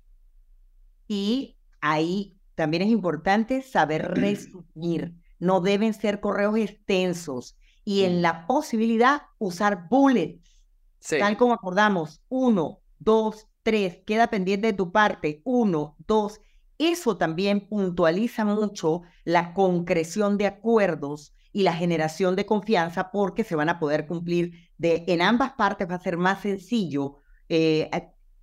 Y 1.07 1.57
ahí 1.79 2.37
también 2.55 2.83
es 2.83 2.89
importante 2.89 3.61
saber 3.61 4.11
resumir 4.13 5.13
no 5.39 5.61
deben 5.61 5.93
ser 5.93 6.19
correos 6.19 6.57
extensos 6.57 7.57
y 7.83 8.03
en 8.03 8.19
mm. 8.19 8.21
la 8.21 8.47
posibilidad 8.47 9.21
usar 9.37 9.87
bullets, 9.89 10.61
tal 11.07 11.37
como 11.37 11.53
acordamos, 11.53 12.21
uno, 12.27 12.81
dos, 12.99 13.47
tres, 13.63 13.99
queda 14.05 14.27
pendiente 14.27 14.67
de 14.67 14.73
tu 14.73 14.91
parte, 14.91 15.41
uno, 15.45 15.95
dos. 16.05 16.41
Eso 16.77 17.17
también 17.17 17.67
puntualiza 17.67 18.45
mucho 18.45 19.01
la 19.23 19.53
concreción 19.53 20.37
de 20.37 20.47
acuerdos 20.47 21.33
y 21.53 21.63
la 21.63 21.73
generación 21.73 22.35
de 22.35 22.45
confianza 22.45 23.09
porque 23.09 23.43
se 23.43 23.55
van 23.55 23.69
a 23.69 23.79
poder 23.79 24.05
cumplir 24.05 24.69
de 24.77 25.05
en 25.07 25.21
ambas 25.21 25.53
partes 25.53 25.89
va 25.89 25.95
a 25.95 25.99
ser 25.99 26.17
más 26.17 26.41
sencillo 26.41 27.17
eh, 27.49 27.89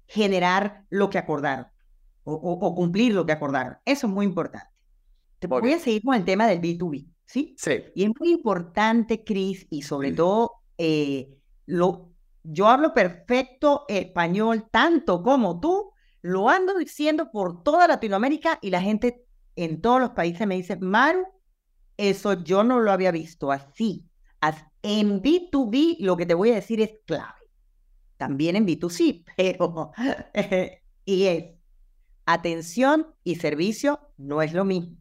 generar 0.07 0.85
lo 0.91 1.11
que 1.11 1.19
acordaron 1.19 1.67
o 2.25 2.75
cumplir 2.75 3.13
lo 3.13 3.27
que 3.27 3.33
acordaron. 3.33 3.77
Eso 3.85 4.07
es 4.07 4.13
muy 4.13 4.25
importante. 4.25 4.74
Voy 5.49 5.73
a 5.73 5.79
seguir 5.79 6.03
con 6.03 6.15
el 6.15 6.25
tema 6.25 6.47
del 6.47 6.61
B2B, 6.61 7.07
¿sí? 7.27 7.55
Sí. 7.59 7.85
Y 7.95 8.05
es 8.05 8.11
muy 8.19 8.31
importante, 8.33 9.25
Chris, 9.25 9.67
y 9.71 9.83
sobre 9.83 10.13
todo, 10.13 10.53
eh, 10.79 11.37
lo, 11.67 12.13
yo 12.43 12.69
hablo 12.69 12.95
perfecto 12.95 13.85
español, 13.89 14.69
tanto 14.71 15.23
como 15.23 15.61
tú, 15.61 15.93
lo 16.23 16.49
ando 16.49 16.79
diciendo 16.79 17.31
por 17.31 17.63
toda 17.63 17.87
Latinoamérica 17.87 18.59
y 18.63 18.71
la 18.71 18.81
gente 18.81 19.25
en 19.57 19.81
todos 19.81 20.01
los 20.01 20.11
países 20.11 20.47
me 20.47 20.57
dice, 20.57 20.77
Maru, 20.77 21.27
eso 21.97 22.43
yo 22.43 22.65
no 22.65 22.81
lo 22.81 22.91
había 22.93 23.11
visto 23.11 23.53
así. 23.53 24.09
En 24.83 25.23
B2B 25.23 25.97
lo 26.01 26.17
que 26.17 26.27
te 26.27 26.35
voy 26.35 26.51
a 26.51 26.57
decir 26.57 26.81
es 26.83 26.91
clave. 27.07 27.49
También 28.17 28.57
en 28.57 28.67
B2C, 28.67 29.25
pero... 29.37 29.93
y 31.07 31.25
es, 31.25 31.45
atención 32.27 33.07
y 33.23 33.37
servicio 33.37 34.01
no 34.17 34.43
es 34.43 34.53
lo 34.53 34.65
mismo. 34.65 34.97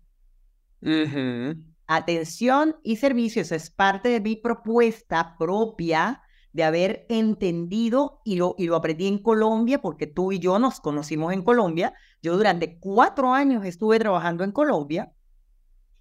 Atención 1.87 2.75
y 2.83 2.95
servicios 2.95 3.51
es 3.51 3.69
parte 3.69 4.09
de 4.09 4.21
mi 4.21 4.35
propuesta 4.35 5.35
propia 5.37 6.21
de 6.53 6.63
haber 6.63 7.05
entendido 7.09 8.21
y 8.23 8.35
lo, 8.35 8.55
y 8.57 8.67
lo 8.67 8.75
aprendí 8.75 9.07
en 9.07 9.17
Colombia 9.17 9.81
porque 9.81 10.07
tú 10.07 10.31
y 10.31 10.39
yo 10.39 10.59
nos 10.59 10.79
conocimos 10.79 11.33
en 11.33 11.43
Colombia. 11.43 11.93
Yo 12.21 12.37
durante 12.37 12.77
cuatro 12.79 13.33
años 13.33 13.65
estuve 13.65 13.99
trabajando 13.99 14.43
en 14.43 14.51
Colombia 14.51 15.11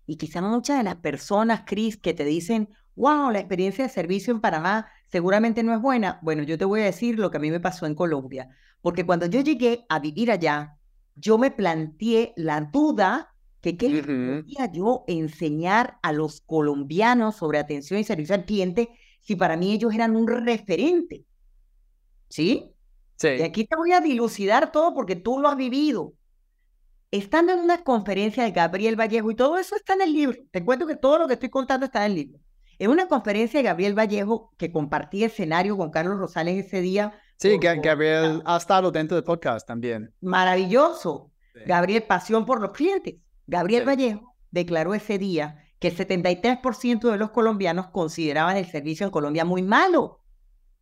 y 0.06 0.16
quizá 0.16 0.42
muchas 0.42 0.78
de 0.78 0.84
las 0.84 0.96
personas, 0.96 1.62
Cris, 1.66 1.96
que 1.96 2.12
te 2.12 2.24
dicen, 2.24 2.68
wow, 2.96 3.30
la 3.30 3.38
experiencia 3.38 3.84
de 3.84 3.90
servicio 3.90 4.32
en 4.32 4.40
Panamá 4.40 4.88
seguramente 5.06 5.62
no 5.62 5.74
es 5.74 5.80
buena. 5.80 6.18
Bueno, 6.22 6.42
yo 6.42 6.58
te 6.58 6.64
voy 6.64 6.82
a 6.82 6.84
decir 6.84 7.18
lo 7.18 7.30
que 7.30 7.38
a 7.38 7.40
mí 7.40 7.50
me 7.50 7.60
pasó 7.60 7.86
en 7.86 7.94
Colombia, 7.94 8.48
porque 8.80 9.06
cuando 9.06 9.26
yo 9.26 9.40
llegué 9.40 9.86
a 9.88 10.00
vivir 10.00 10.30
allá, 10.30 10.78
yo 11.14 11.38
me 11.38 11.50
planteé 11.50 12.32
la 12.36 12.60
duda 12.60 13.31
que 13.62 13.76
qué 13.76 14.02
podía 14.02 14.70
yo 14.72 15.04
enseñar 15.06 15.98
a 16.02 16.12
los 16.12 16.40
colombianos 16.40 17.36
sobre 17.36 17.58
atención 17.58 18.00
y 18.00 18.04
servicio 18.04 18.34
al 18.34 18.44
cliente 18.44 18.90
si 19.20 19.36
para 19.36 19.56
mí 19.56 19.72
ellos 19.72 19.94
eran 19.94 20.16
un 20.16 20.26
referente. 20.26 21.24
¿Sí? 22.28 22.74
Sí. 23.16 23.28
Y 23.38 23.42
aquí 23.42 23.64
te 23.64 23.76
voy 23.76 23.92
a 23.92 24.00
dilucidar 24.00 24.72
todo 24.72 24.92
porque 24.94 25.14
tú 25.14 25.38
lo 25.38 25.48
has 25.48 25.56
vivido. 25.56 26.12
Estando 27.12 27.52
en 27.52 27.60
una 27.60 27.84
conferencia 27.84 28.42
de 28.42 28.50
Gabriel 28.50 28.98
Vallejo, 28.98 29.30
y 29.30 29.36
todo 29.36 29.58
eso 29.58 29.76
está 29.76 29.94
en 29.94 30.02
el 30.02 30.12
libro, 30.12 30.38
te 30.50 30.64
cuento 30.64 30.86
que 30.86 30.96
todo 30.96 31.18
lo 31.18 31.28
que 31.28 31.34
estoy 31.34 31.50
contando 31.50 31.86
está 31.86 32.04
en 32.04 32.12
el 32.12 32.14
libro. 32.16 32.40
En 32.78 32.90
una 32.90 33.06
conferencia 33.06 33.60
de 33.60 33.64
Gabriel 33.64 33.96
Vallejo, 33.96 34.52
que 34.56 34.72
compartí 34.72 35.22
escenario 35.22 35.76
con 35.76 35.90
Carlos 35.90 36.18
Rosales 36.18 36.66
ese 36.66 36.80
día. 36.80 37.16
Sí, 37.36 37.58
Gabriel 37.58 38.42
ha 38.44 38.56
estado 38.56 38.90
dentro 38.90 39.14
del 39.14 39.24
podcast 39.24 39.68
también. 39.68 40.12
Maravilloso. 40.20 41.30
Gabriel, 41.66 42.02
pasión 42.02 42.44
por 42.44 42.60
los 42.60 42.72
clientes. 42.72 43.16
Gabriel 43.52 43.86
Vallejo 43.86 44.34
declaró 44.50 44.94
ese 44.94 45.18
día 45.18 45.62
que 45.78 45.88
el 45.88 45.96
73% 45.96 47.10
de 47.10 47.18
los 47.18 47.32
colombianos 47.32 47.88
consideraban 47.88 48.56
el 48.56 48.64
servicio 48.64 49.04
en 49.04 49.12
Colombia 49.12 49.44
muy 49.44 49.62
malo. 49.62 50.22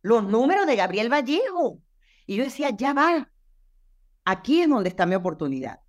Los 0.01 0.23
números 0.23 0.65
de 0.65 0.77
Gabriel 0.77 1.11
Vallejo. 1.11 1.81
Y 2.25 2.37
yo 2.37 2.45
decía, 2.45 2.69
ya 2.69 2.93
va. 2.93 3.29
Aquí 4.23 4.61
es 4.61 4.69
donde 4.69 4.87
está 4.87 5.05
mi 5.05 5.15
oportunidad. 5.15 5.81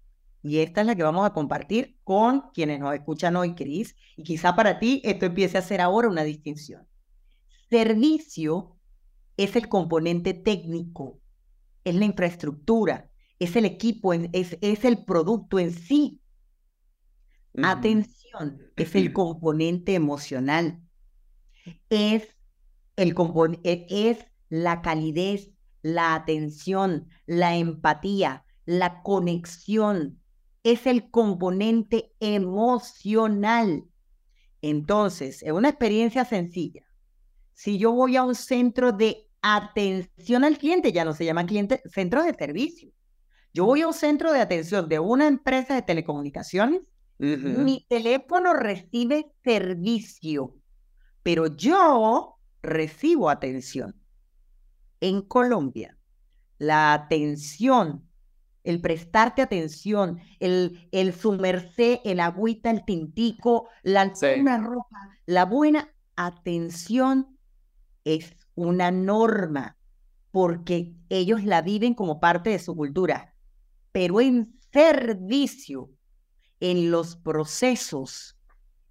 Y 0.42 0.58
esta 0.58 0.80
es 0.80 0.88
la 0.88 0.96
que 0.96 1.04
vamos 1.04 1.24
a 1.24 1.32
compartir 1.32 2.00
con 2.02 2.50
quienes 2.52 2.80
nos 2.80 2.94
escuchan 2.94 3.36
hoy, 3.36 3.54
Cris. 3.54 3.94
Y 4.16 4.24
quizá 4.24 4.56
para 4.56 4.80
ti 4.80 5.00
esto 5.04 5.26
empiece 5.26 5.58
a 5.58 5.62
ser 5.62 5.80
ahora 5.80 6.08
una 6.08 6.24
distinción. 6.24 6.88
Servicio 7.70 8.76
es 9.36 9.54
el 9.54 9.68
componente 9.68 10.34
técnico, 10.34 11.20
es 11.84 11.94
la 11.94 12.06
infraestructura, 12.06 13.08
es 13.38 13.54
el 13.54 13.66
equipo, 13.66 14.12
es, 14.14 14.58
es 14.60 14.84
el 14.84 15.04
producto 15.04 15.60
en 15.60 15.70
sí. 15.70 16.21
Atención 17.60 18.72
es 18.76 18.94
el 18.94 19.12
componente 19.12 19.94
emocional, 19.94 20.80
es, 21.90 22.36
el 22.96 23.14
e, 23.62 23.86
es 23.90 24.26
la 24.48 24.80
calidez, 24.80 25.50
la 25.82 26.14
atención, 26.14 27.08
la 27.26 27.56
empatía, 27.56 28.44
la 28.64 29.02
conexión, 29.02 30.20
es 30.62 30.86
el 30.86 31.10
componente 31.10 32.12
emocional. 32.20 33.84
Entonces, 34.62 35.42
en 35.42 35.54
una 35.54 35.68
experiencia 35.68 36.24
sencilla, 36.24 36.86
si 37.52 37.78
yo 37.78 37.92
voy 37.92 38.16
a 38.16 38.22
un 38.22 38.34
centro 38.34 38.92
de 38.92 39.28
atención 39.42 40.44
al 40.44 40.56
cliente, 40.56 40.92
ya 40.92 41.04
no 41.04 41.12
se 41.12 41.24
llama 41.24 41.46
cliente, 41.46 41.82
centro 41.84 42.22
de 42.22 42.32
servicio. 42.32 42.90
Yo 43.52 43.66
voy 43.66 43.82
a 43.82 43.88
un 43.88 43.94
centro 43.94 44.32
de 44.32 44.40
atención 44.40 44.88
de 44.88 44.98
una 44.98 45.26
empresa 45.26 45.74
de 45.74 45.82
telecomunicaciones, 45.82 46.80
mi 47.22 47.86
teléfono 47.88 48.52
recibe 48.52 49.32
servicio, 49.44 50.56
pero 51.22 51.46
yo 51.56 52.36
recibo 52.62 53.30
atención. 53.30 53.94
En 55.00 55.22
Colombia, 55.22 55.96
la 56.58 56.92
atención, 56.92 58.08
el 58.64 58.80
prestarte 58.80 59.42
atención, 59.42 60.20
el, 60.40 60.88
el 60.90 61.14
sumercer, 61.14 62.00
el 62.04 62.20
agüita, 62.20 62.70
el 62.70 62.84
tintico, 62.84 63.68
la 63.82 64.04
ropa, 64.58 65.18
la 65.26 65.44
buena 65.44 65.92
atención 66.16 67.38
es 68.04 68.34
una 68.54 68.90
norma 68.90 69.76
porque 70.32 70.94
ellos 71.08 71.44
la 71.44 71.62
viven 71.62 71.94
como 71.94 72.18
parte 72.18 72.50
de 72.50 72.58
su 72.58 72.74
cultura, 72.74 73.34
pero 73.92 74.20
en 74.20 74.58
servicio, 74.72 75.90
en 76.62 76.92
los 76.92 77.16
procesos, 77.16 78.38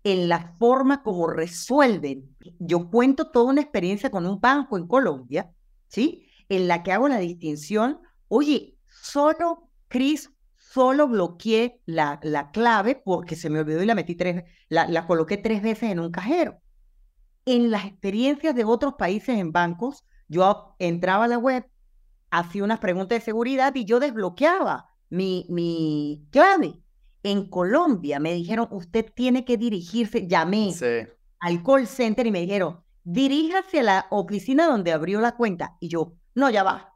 en 0.04 0.28
la 0.28 0.58
forma 0.60 1.04
como 1.04 1.28
resuelven. 1.28 2.36
Yo 2.60 2.90
cuento 2.90 3.32
toda 3.32 3.46
una 3.46 3.62
experiencia 3.62 4.12
con 4.12 4.28
un 4.28 4.42
banco 4.42 4.78
en 4.78 4.88
Colombia, 4.88 5.54
¿sí? 5.88 6.28
En 6.50 6.68
la 6.68 6.84
que 6.84 6.92
hago 6.92 7.08
la 7.08 7.20
distinción, 7.20 8.02
oye, 8.28 8.76
solo, 8.90 9.70
Cris, 9.88 10.30
solo 10.58 11.08
bloqueé 11.08 11.80
la, 11.86 12.20
la 12.24 12.52
clave 12.52 13.02
porque 13.06 13.38
se 13.38 13.50
me 13.50 13.62
olvidó 13.62 13.82
y 13.82 13.86
la 13.86 13.96
metí 13.96 14.16
tres, 14.16 14.44
la, 14.68 14.90
la 14.90 15.08
coloqué 15.08 15.38
tres 15.38 15.62
veces 15.62 15.92
en 15.92 16.02
un 16.02 16.12
cajero. 16.12 16.60
En 17.46 17.72
las 17.72 17.86
experiencias 17.86 18.54
de 18.54 18.66
otros 18.66 18.96
países 18.96 19.38
en 19.38 19.54
bancos, 19.54 20.04
yo 20.28 20.76
entraba 20.78 21.24
a 21.24 21.30
la 21.30 21.38
web, 21.38 21.66
hacía 22.32 22.66
unas 22.66 22.80
preguntas 22.80 23.20
de 23.20 23.24
seguridad 23.24 23.74
y 23.76 23.86
yo 23.86 24.02
desbloqueaba 24.02 24.90
mi, 25.10 25.46
mi 25.48 26.28
clave. 26.32 26.82
En 27.24 27.50
Colombia 27.50 28.20
me 28.20 28.34
dijeron, 28.34 28.68
usted 28.72 29.12
tiene 29.14 29.46
que 29.46 29.58
dirigirse, 29.58 30.28
llamé 30.28 30.74
al 31.40 31.64
call 31.64 31.88
center 31.88 32.26
y 32.26 32.32
me 32.32 32.42
dijeron, 32.42 32.82
diríjase 33.04 33.80
a 33.80 33.84
la 33.84 34.08
oficina 34.10 34.66
donde 34.66 34.92
abrió 34.92 35.22
la 35.22 35.36
cuenta. 35.36 35.78
Y 35.80 35.90
yo, 35.90 36.14
no, 36.36 36.50
ya 36.50 36.64
va. 36.64 36.92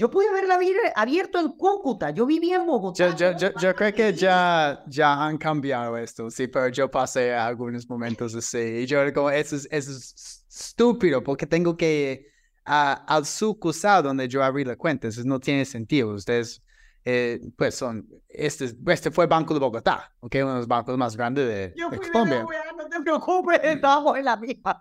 Yo 0.00 0.08
pude 0.08 0.28
haberla 0.28 0.60
abierto 0.94 1.40
en 1.40 1.48
Cúcuta, 1.48 2.10
yo 2.10 2.24
vivía 2.24 2.56
en 2.56 2.66
Bogotá. 2.66 3.16
Yo, 3.16 3.36
yo, 3.36 3.50
yo, 3.60 3.74
creo 3.74 3.92
que 3.92 4.12
ya, 4.14 4.84
ya 4.86 5.26
han 5.26 5.36
cambiado 5.36 5.96
esto, 5.96 6.30
sí, 6.30 6.46
pero 6.46 6.68
yo 6.68 6.88
pasé 6.88 7.34
algunos 7.34 7.88
momentos 7.90 8.32
así. 8.36 8.58
Y 8.58 8.86
yo 8.86 9.00
como, 9.12 9.28
eso 9.28 9.56
es, 9.56 9.66
eso 9.72 9.90
es 9.90 10.44
estúpido, 10.48 11.20
porque 11.24 11.46
tengo 11.46 11.76
que 11.76 12.12
ir 12.12 12.26
al 12.64 13.26
sucursal 13.26 14.04
donde 14.04 14.28
yo 14.28 14.44
abrí 14.44 14.64
la 14.64 14.76
cuenta, 14.76 15.08
eso 15.08 15.22
no 15.24 15.40
tiene 15.40 15.64
sentido. 15.64 16.14
Ustedes 16.14 16.62
eh, 17.04 17.40
pues 17.56 17.74
son, 17.74 18.06
este, 18.28 18.74
este 18.86 19.10
fue 19.10 19.26
Banco 19.26 19.54
de 19.54 19.60
Bogotá, 19.60 20.14
¿ok? 20.20 20.34
Uno 20.42 20.52
de 20.52 20.58
los 20.58 20.68
bancos 20.68 20.98
más 20.98 21.16
grandes 21.16 21.48
de, 21.48 21.74
Yo 21.76 21.88
Colombia. 21.88 22.44
no 22.76 22.88
te 22.88 23.00
preocupes, 23.00 23.60
estamos 23.62 24.18
en 24.18 24.24
la 24.24 24.36
misma. 24.36 24.80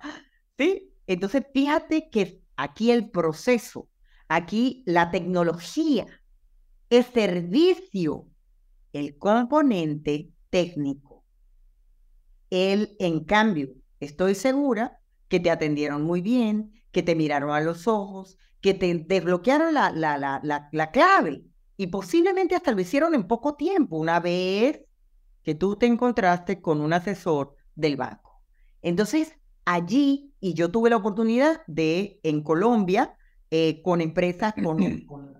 ¿Sí? 0.57 0.93
Entonces, 1.05 1.43
fíjate 1.53 2.09
que 2.09 2.41
aquí 2.55 2.91
el 2.91 3.09
proceso, 3.09 3.89
aquí 4.27 4.83
la 4.85 5.09
tecnología, 5.11 6.05
el 6.89 7.05
servicio, 7.05 8.27
el 8.91 9.17
componente 9.17 10.31
técnico. 10.49 11.23
Él, 12.49 12.95
en 12.99 13.23
cambio, 13.23 13.69
estoy 13.99 14.35
segura 14.35 14.99
que 15.27 15.39
te 15.39 15.51
atendieron 15.51 16.03
muy 16.03 16.21
bien, 16.21 16.73
que 16.91 17.03
te 17.03 17.15
miraron 17.15 17.51
a 17.51 17.61
los 17.61 17.87
ojos, 17.87 18.37
que 18.59 18.73
te 18.73 18.93
desbloquearon 18.93 19.73
la, 19.73 19.91
la, 19.91 20.17
la, 20.17 20.39
la, 20.43 20.69
la 20.71 20.91
clave 20.91 21.45
y 21.77 21.87
posiblemente 21.87 22.55
hasta 22.55 22.71
lo 22.71 22.81
hicieron 22.81 23.13
en 23.13 23.27
poco 23.27 23.55
tiempo, 23.55 23.97
una 23.97 24.19
vez 24.19 24.81
que 25.43 25.55
tú 25.55 25.75
te 25.75 25.85
encontraste 25.85 26.59
con 26.59 26.81
un 26.81 26.91
asesor 26.91 27.55
del 27.75 27.95
banco. 27.95 28.41
Entonces, 28.81 29.37
allí, 29.63 30.33
y 30.39 30.55
yo 30.55 30.71
tuve 30.71 30.89
la 30.89 30.97
oportunidad 30.97 31.61
de, 31.67 32.19
en 32.23 32.41
Colombia, 32.41 33.15
eh, 33.51 33.81
con 33.83 34.01
empresas, 34.01 34.53
con, 34.61 34.79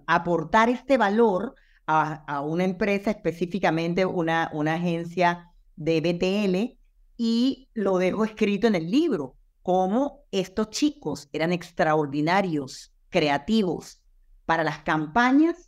aportar 0.06 0.69
este 0.69 0.97
valor 0.97 1.56
a, 1.88 2.41
una 2.41 2.63
empresa, 2.63 3.12
específicamente 3.12 4.06
una, 4.06 4.50
una 4.54 4.76
agencia 4.76 5.52
de 5.76 6.02
BTL, 6.02 6.78
y 7.17 7.69
lo 7.73 7.97
dejo 7.97 8.23
escrito 8.23 8.67
en 8.67 8.76
el 8.76 8.91
libro, 8.91 9.36
cómo 9.63 10.21
estos 10.32 10.69
chicos 10.69 11.30
eran 11.34 11.52
extraordinarios, 11.52 12.93
creativos 13.10 14.02
para 14.45 14.63
las 14.63 14.80
campañas 14.80 15.67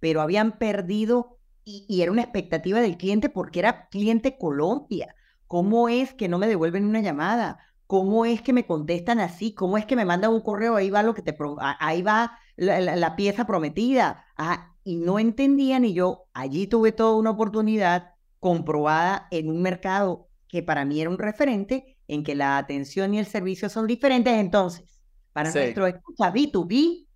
pero 0.00 0.20
habían 0.20 0.58
perdido 0.58 1.38
y, 1.64 2.00
era 2.00 2.12
una 2.12 2.22
expectativa 2.22 2.80
del 2.80 2.96
cliente 2.96 3.28
porque 3.28 3.58
era 3.58 3.88
cliente 3.88 4.38
Colombia. 4.38 5.14
¿Cómo 5.48 5.88
es 5.88 6.14
que 6.14 6.28
no 6.28 6.38
me 6.38 6.46
devuelven 6.46 6.84
una 6.84 7.00
llamada? 7.00 7.58
¿Cómo 7.86 8.24
es 8.24 8.40
que 8.40 8.52
me 8.52 8.66
contestan 8.66 9.18
así? 9.18 9.52
¿Cómo 9.52 9.76
es 9.76 9.84
que 9.84 9.96
me 9.96 10.04
mandan 10.04 10.32
un 10.32 10.40
correo? 10.40 10.76
Ahí 10.76 10.90
va 10.90 11.02
lo 11.02 11.14
que 11.14 11.22
te 11.22 11.36
ahí 11.58 12.02
va 12.02 12.38
la, 12.56 13.16
pieza 13.16 13.46
prometida. 13.46 14.24
Ah, 14.36 14.74
y 14.84 14.96
no 14.96 15.18
entendían 15.18 15.84
y 15.84 15.92
yo 15.92 16.26
allí 16.32 16.68
tuve 16.68 16.92
toda 16.92 17.16
una 17.16 17.30
oportunidad 17.30 18.14
comprobada 18.38 19.26
en 19.32 19.50
un 19.50 19.60
mercado 19.60 20.28
que 20.48 20.62
para 20.62 20.84
mí 20.84 21.00
era 21.00 21.10
un 21.10 21.18
referente 21.18 21.98
en 22.06 22.22
que 22.22 22.36
la 22.36 22.58
atención 22.58 23.12
y 23.14 23.18
el 23.18 23.26
servicio 23.26 23.68
son 23.68 23.88
diferentes. 23.88 24.34
Entonces, 24.34 25.00
para 25.32 25.50
nuestro 25.52 25.86
escucha 25.88 26.32
B2B, 26.32 27.08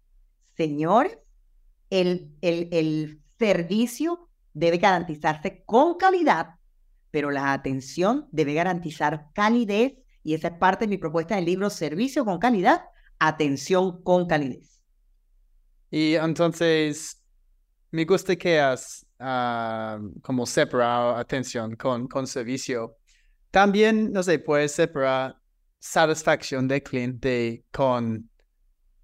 señores, 0.56 1.18
el, 1.90 2.36
el, 2.40 3.20
servicio 3.38 4.28
debe 4.52 4.76
garantizarse 4.76 5.62
con 5.64 5.96
calidad, 5.96 6.56
pero 7.10 7.30
la 7.30 7.54
atención 7.54 8.28
debe 8.32 8.52
garantizar 8.52 9.28
calidez 9.32 9.94
y 10.22 10.34
esa 10.34 10.48
es 10.48 10.58
parte 10.58 10.84
de 10.84 10.90
mi 10.90 10.98
propuesta 10.98 11.36
del 11.36 11.46
libro 11.46 11.70
Servicio 11.70 12.26
con 12.26 12.38
calidad, 12.38 12.82
atención 13.18 14.02
con 14.02 14.26
calidez. 14.26 14.82
Y 15.90 16.16
entonces, 16.16 17.24
me 17.90 18.04
gusta 18.04 18.36
que 18.36 18.60
has 18.60 19.06
ah, 19.18 19.98
como 20.20 20.44
separado 20.44 21.16
atención 21.16 21.76
con, 21.76 22.08
con 22.08 22.26
servicio. 22.26 22.98
También, 23.50 24.12
no 24.12 24.22
sé, 24.22 24.38
puedes 24.38 24.72
separar 24.72 25.36
satisfacción 25.78 26.68
del 26.68 26.82
cliente 26.82 27.64
con, 27.72 28.28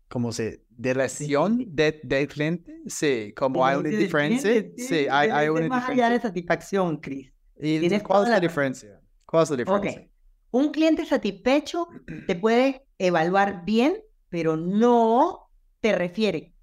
¿cómo 0.09 0.31
se 0.31 0.66
de 0.77 0.95
lesión 0.95 1.65
de, 1.69 2.01
del 2.03 2.29
cliente, 2.29 2.83
sí, 2.87 3.33
como 3.37 3.65
hay 3.65 3.77
una 3.77 3.89
diferencia, 3.89 4.65
sí, 4.77 5.07
hay, 5.11 5.31
hay 5.31 5.49
una 5.49 5.69
más 5.69 5.81
diferencia. 5.81 6.07
allá 6.07 6.15
de 6.15 6.21
satisfacción, 6.21 6.99
Chris. 6.99 7.33
¿Y 7.59 8.01
cuál 8.01 8.25
es 8.25 8.31
la, 8.31 8.41
diferencia? 8.41 9.01
¿Cuál 9.25 9.45
es 9.45 9.51
la 9.51 9.57
diferencia? 9.57 9.91
Okay. 9.91 10.11
Un 10.51 10.71
cliente 10.71 11.05
satisfecho 11.07 11.89
te 12.27 12.37
puede 12.37 12.87
evaluar 12.99 13.65
bien, 13.65 14.03
pero 14.29 14.57
no 14.57 15.51
te 15.81 15.95
refiere. 15.95 16.55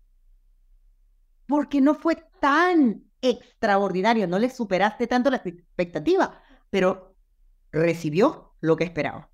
Porque 1.47 1.81
no 1.81 1.95
fue 1.95 2.17
tan 2.39 3.03
extraordinario, 3.21 4.27
no 4.27 4.37
le 4.37 4.49
superaste 4.49 5.07
tanto 5.07 5.29
la 5.29 5.37
expectativa, 5.37 6.41
pero 6.69 7.15
recibió 7.71 8.55
lo 8.59 8.75
que 8.75 8.83
esperaba. 8.83 9.29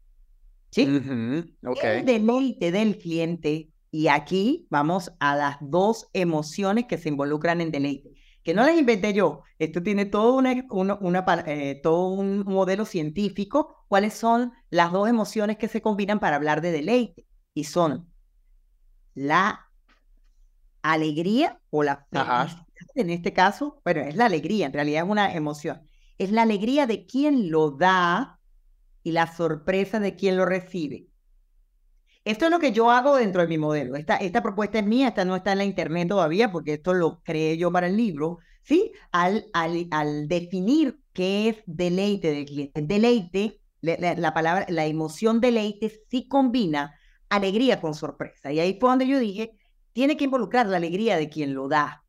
¿Sí? 0.71 0.83
El 0.83 2.05
deleite 2.05 2.71
del 2.71 2.97
cliente 2.97 3.71
y 3.91 4.08
aquí 4.08 4.67
vamos 4.69 5.12
a 5.19 5.36
las 5.36 5.58
dos 5.62 6.10
emociones 6.13 6.86
que 6.86 6.97
se 6.97 7.10
involucran 7.10 7.62
en 7.62 7.71
deleite, 7.71 8.12
que 8.43 8.54
no 8.54 8.63
las 8.63 8.78
inventé 8.78 9.13
yo. 9.13 9.43
Esto 9.58 9.82
tiene 9.82 10.06
todo, 10.06 10.34
una, 10.36 10.65
una, 11.02 11.43
eh, 11.47 11.80
todo 11.82 12.10
un 12.10 12.39
modelo 12.45 12.86
científico. 12.86 13.86
¿Cuáles 13.88 14.13
son 14.13 14.54
las 14.69 14.91
dos 14.91 15.10
emociones 15.10 15.58
que 15.58 15.67
se 15.67 15.82
combinan 15.82 16.19
para 16.19 16.36
hablar 16.36 16.62
de 16.62 16.71
deleite? 16.71 17.25
Y 17.54 17.63
son 17.65 18.12
la 19.15 19.69
alegría 20.82 21.60
o 21.69 21.84
la 21.84 22.06
felicidad, 22.10 22.65
en 22.95 23.10
este 23.10 23.34
caso, 23.34 23.82
bueno, 23.84 24.02
es 24.02 24.15
la 24.15 24.25
alegría, 24.25 24.67
en 24.67 24.73
realidad 24.73 25.04
es 25.04 25.10
una 25.10 25.34
emoción. 25.34 25.82
Es 26.17 26.32
la 26.32 26.43
alegría 26.43 26.88
de 26.88 27.06
quien 27.06 27.49
lo 27.49 27.71
da 27.71 28.39
y 29.04 29.12
la 29.12 29.28
sorpresa 29.34 29.99
de 29.99 30.15
quien 30.15 30.38
lo 30.38 30.45
recibe. 30.45 31.09
Esto 32.25 32.45
es 32.45 32.51
lo 32.51 32.60
que 32.60 32.71
yo 32.71 32.91
hago 32.91 33.15
dentro 33.15 33.41
de 33.41 33.47
mi 33.47 33.58
modelo. 33.58 33.95
Esta, 33.95 34.17
esta 34.17 34.43
propuesta 34.43 34.79
es 34.79 34.86
mía, 34.86 35.10
esta 35.10 35.25
no 35.25 35.36
está 35.36 35.53
en 35.53 35.60
la 35.60 35.65
internet 35.65 36.08
todavía 36.10 36.51
porque 36.51 36.73
esto 36.73 36.93
lo 36.93 37.21
creé 37.23 37.58
yo 37.58 37.71
para 37.71 37.88
el 37.88 37.97
libro. 37.97 38.39
¿sí? 38.62 38.91
Al, 39.12 39.47
al, 39.53 39.88
al 39.91 40.27
definir 40.27 40.99
qué 41.13 41.49
es 41.49 41.58
deleite 41.65 42.32
del 42.32 42.45
cliente. 42.45 42.82
Deleite, 42.84 43.62
la, 43.82 44.34
palabra, 44.34 44.65
la 44.69 44.86
emoción 44.86 45.41
deleite 45.41 45.91
sí 46.10 46.27
combina 46.27 46.95
alegría 47.29 47.82
con 47.82 47.93
sorpresa. 47.93 48.51
Y 48.51 48.60
ahí 48.60 48.77
fue 48.79 48.89
donde 48.89 49.08
yo 49.08 49.19
dije, 49.19 49.58
tiene 49.93 50.17
que 50.17 50.25
involucrar 50.25 50.67
la 50.67 50.77
alegría 50.77 51.17
de 51.17 51.29
quien 51.29 51.53
lo 51.53 51.67
da. 51.67 52.03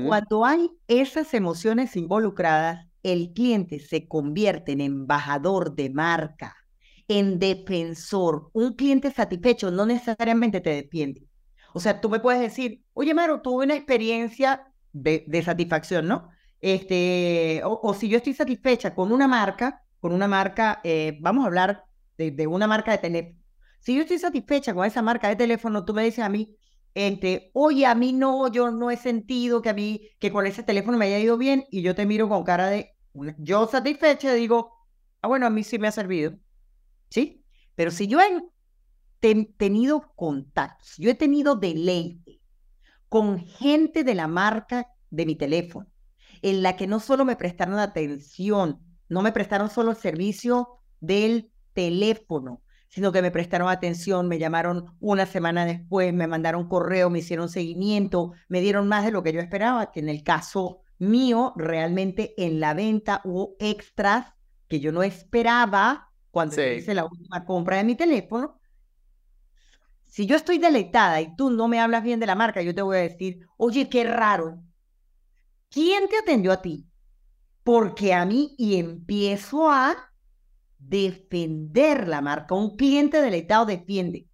Cuando 0.00 0.44
hay 0.46 0.70
esas 0.88 1.34
emociones 1.34 1.94
involucradas, 1.94 2.86
el 3.02 3.32
cliente 3.32 3.78
se 3.78 4.08
convierte 4.08 4.72
en 4.72 4.80
embajador 4.80 5.74
de 5.74 5.90
marca 5.90 6.56
en 7.10 7.38
defensor. 7.40 8.50
Un 8.52 8.74
cliente 8.74 9.10
satisfecho 9.10 9.70
no 9.70 9.84
necesariamente 9.84 10.60
te 10.60 10.70
defiende. 10.70 11.26
O 11.74 11.80
sea, 11.80 12.00
tú 12.00 12.08
me 12.08 12.20
puedes 12.20 12.40
decir, 12.40 12.84
oye, 12.92 13.14
Maro, 13.14 13.40
tuve 13.42 13.64
una 13.64 13.74
experiencia 13.74 14.72
de, 14.92 15.42
satisfacción, 15.44 16.06
¿no? 16.06 16.28
Este, 16.60 17.62
o, 17.64 17.94
si 17.94 18.08
yo 18.08 18.18
estoy 18.18 18.34
satisfecha 18.34 18.94
con 18.94 19.12
una 19.12 19.26
marca, 19.26 19.82
con 19.98 20.12
una 20.12 20.28
marca, 20.28 20.80
eh, 20.84 21.18
vamos 21.20 21.44
a 21.44 21.46
hablar 21.48 21.84
de, 22.16 22.30
de, 22.30 22.46
una 22.46 22.66
marca 22.66 22.92
de 22.92 22.98
teléfono. 22.98 23.38
Si 23.80 23.94
yo 23.94 24.02
estoy 24.02 24.18
satisfecha 24.18 24.74
con 24.74 24.84
esa 24.86 25.02
marca 25.02 25.28
de 25.28 25.36
teléfono, 25.36 25.84
tú 25.84 25.94
me 25.94 26.04
dices 26.04 26.24
a 26.24 26.28
mí, 26.28 26.56
este, 26.94 27.50
oye, 27.54 27.86
a 27.86 27.94
mí 27.94 28.12
no, 28.12 28.48
yo 28.52 28.70
no 28.70 28.90
he 28.90 28.96
sentido 28.96 29.62
que 29.62 29.70
a 29.70 29.74
mí, 29.74 30.10
que 30.18 30.30
con 30.30 30.46
ese 30.46 30.62
teléfono 30.62 30.98
me 30.98 31.06
haya 31.06 31.18
ido 31.18 31.38
bien, 31.38 31.64
y 31.70 31.82
yo 31.82 31.94
te 31.94 32.06
miro 32.06 32.28
con 32.28 32.44
cara 32.44 32.68
de, 32.68 32.92
yo 33.38 33.66
satisfecha, 33.66 34.32
digo, 34.34 34.72
ah, 35.22 35.28
bueno, 35.28 35.46
a 35.46 35.50
mí 35.50 35.64
sí 35.64 35.78
me 35.78 35.88
ha 35.88 35.92
servido, 35.92 36.34
¿sí? 37.10 37.44
Pero 37.74 37.90
si 37.90 38.06
yo 38.06 38.18
he 38.20 39.44
tenido 39.56 40.12
contactos, 40.16 40.94
yo 40.96 41.10
he 41.10 41.14
tenido 41.14 41.56
deleite 41.56 42.40
con 43.08 43.38
gente 43.38 44.04
de 44.04 44.14
la 44.14 44.28
marca 44.28 44.88
de 45.10 45.26
mi 45.26 45.36
teléfono, 45.36 45.88
en 46.42 46.62
la 46.62 46.76
que 46.76 46.86
no 46.86 47.00
solo 47.00 47.24
me 47.24 47.36
prestaron 47.36 47.78
atención, 47.78 48.80
no 49.08 49.22
me 49.22 49.32
prestaron 49.32 49.68
solo 49.68 49.90
el 49.90 49.96
servicio 49.96 50.80
del 51.00 51.50
teléfono, 51.74 52.62
sino 52.88 53.12
que 53.12 53.22
me 53.22 53.30
prestaron 53.30 53.68
atención, 53.68 54.28
me 54.28 54.38
llamaron 54.38 54.96
una 55.00 55.26
semana 55.26 55.64
después, 55.64 56.12
me 56.14 56.26
mandaron 56.26 56.68
correo, 56.68 57.10
me 57.10 57.20
hicieron 57.20 57.48
seguimiento, 57.48 58.32
me 58.48 58.60
dieron 58.60 58.88
más 58.88 59.04
de 59.04 59.10
lo 59.12 59.22
que 59.22 59.32
yo 59.32 59.40
esperaba, 59.40 59.90
que 59.92 60.00
en 60.00 60.08
el 60.08 60.22
caso 60.22 60.82
mío, 60.98 61.52
realmente 61.56 62.34
en 62.36 62.60
la 62.60 62.74
venta 62.74 63.20
hubo 63.24 63.56
extras 63.58 64.34
que 64.68 64.80
yo 64.80 64.92
no 64.92 65.02
esperaba 65.02 66.09
cuando 66.30 66.62
hice 66.62 66.94
la 66.94 67.04
última 67.04 67.44
compra 67.44 67.76
de 67.76 67.84
mi 67.84 67.94
teléfono. 67.94 68.60
Si 70.04 70.26
yo 70.26 70.36
estoy 70.36 70.58
deleitada 70.58 71.20
y 71.20 71.34
tú 71.36 71.50
no 71.50 71.68
me 71.68 71.80
hablas 71.80 72.02
bien 72.02 72.20
de 72.20 72.26
la 72.26 72.34
marca, 72.34 72.62
yo 72.62 72.74
te 72.74 72.82
voy 72.82 72.96
a 72.96 73.00
decir, 73.00 73.46
oye, 73.56 73.88
qué 73.88 74.04
raro, 74.04 74.60
¿Quién 75.70 76.08
te 76.08 76.18
atendió 76.18 76.50
a 76.52 76.60
ti? 76.60 76.84
Porque 77.62 78.12
a 78.12 78.24
mí 78.26 78.54
y 78.58 78.76
empiezo 78.76 79.70
a 79.70 79.96
defender 80.78 82.08
la 82.08 82.20
marca. 82.20 82.56
Un 82.56 82.76
cliente 82.76 83.22
deleitado 83.22 83.66
defiende. 83.66 84.26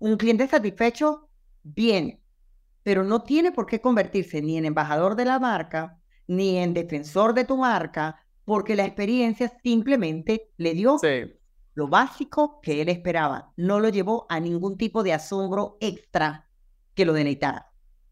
Un 0.00 0.16
cliente 0.16 0.48
satisfecho 0.48 1.28
viene, 1.62 2.22
pero 2.82 3.04
no 3.04 3.22
tiene 3.22 3.52
por 3.52 3.66
qué 3.66 3.80
convertirse 3.82 4.40
ni 4.40 4.56
en 4.56 4.64
embajador 4.64 5.14
de 5.14 5.26
la 5.26 5.38
marca, 5.38 5.98
ni 6.26 6.56
en 6.56 6.72
defensor 6.72 7.34
de 7.34 7.44
tu 7.44 7.58
marca, 7.58 8.24
porque 8.46 8.74
la 8.74 8.86
experiencia 8.86 9.52
simplemente 9.62 10.48
le 10.56 10.72
dio 10.72 10.96
lo 11.78 11.86
básico 11.86 12.60
que 12.60 12.82
él 12.82 12.88
esperaba. 12.88 13.52
No 13.56 13.78
lo 13.78 13.88
llevó 13.88 14.26
a 14.28 14.40
ningún 14.40 14.76
tipo 14.76 15.04
de 15.04 15.12
asombro 15.12 15.76
extra 15.80 16.50
que 16.92 17.04
lo 17.04 17.12
deleitara. 17.12 17.70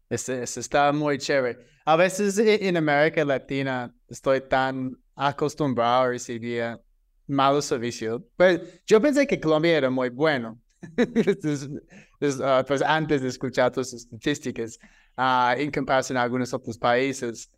Ese, 0.09 0.41
está 0.43 0.93
muy 0.93 1.17
chévere. 1.17 1.57
A 1.83 1.97
veces 1.97 2.37
e, 2.37 2.65
en 2.65 2.77
América 2.77 3.25
Latina 3.25 3.93
estoy 4.07 4.39
tan 4.39 4.97
acostumbrado 5.15 6.03
a 6.03 6.07
recibir 6.07 6.79
malos 7.27 7.65
servicios. 7.65 8.21
Pues 8.37 8.85
yo 8.85 9.01
pensé 9.01 9.27
que 9.27 9.37
Colombia 9.37 9.77
era 9.77 9.89
muy 9.89 10.09
bueno. 10.09 10.57
Ah, 12.41 12.65
pues 12.67 12.81
antes 12.81 13.21
de 13.21 13.27
escuchar 13.27 13.71
tus 13.71 13.93
estadísticas, 13.93 14.79
uh, 15.19 15.51
en 15.55 15.69
comparación 15.69 16.17
a 16.17 16.23
algunos 16.23 16.51
otros 16.51 16.75
países. 16.75 17.51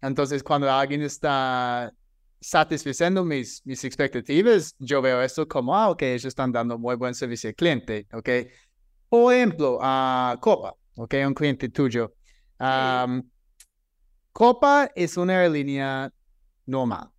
entonces, 0.00 0.44
cuando 0.44 0.70
alguien 0.70 1.02
está 1.02 1.92
satisfaciendo 2.42 3.24
mis, 3.24 3.62
mis 3.64 3.84
expectativas, 3.84 4.74
yo 4.78 5.00
veo 5.00 5.22
esto 5.22 5.48
como, 5.48 5.74
ah, 5.74 5.90
ok, 5.90 6.02
ellos 6.02 6.26
están 6.26 6.52
dando 6.52 6.78
muy 6.78 6.96
buen 6.96 7.14
servicio 7.14 7.48
al 7.48 7.54
cliente, 7.54 8.06
ok. 8.12 8.28
Por 9.08 9.32
ejemplo, 9.32 9.78
a 9.80 10.36
Copa. 10.40 10.74
¿ok? 10.96 11.14
Un 11.26 11.34
cliente 11.34 11.68
tuyo. 11.68 12.14
Copa 14.32 14.90
es 14.94 15.16
una 15.16 15.38
aerolínea 15.38 16.12
normal, 16.66 17.10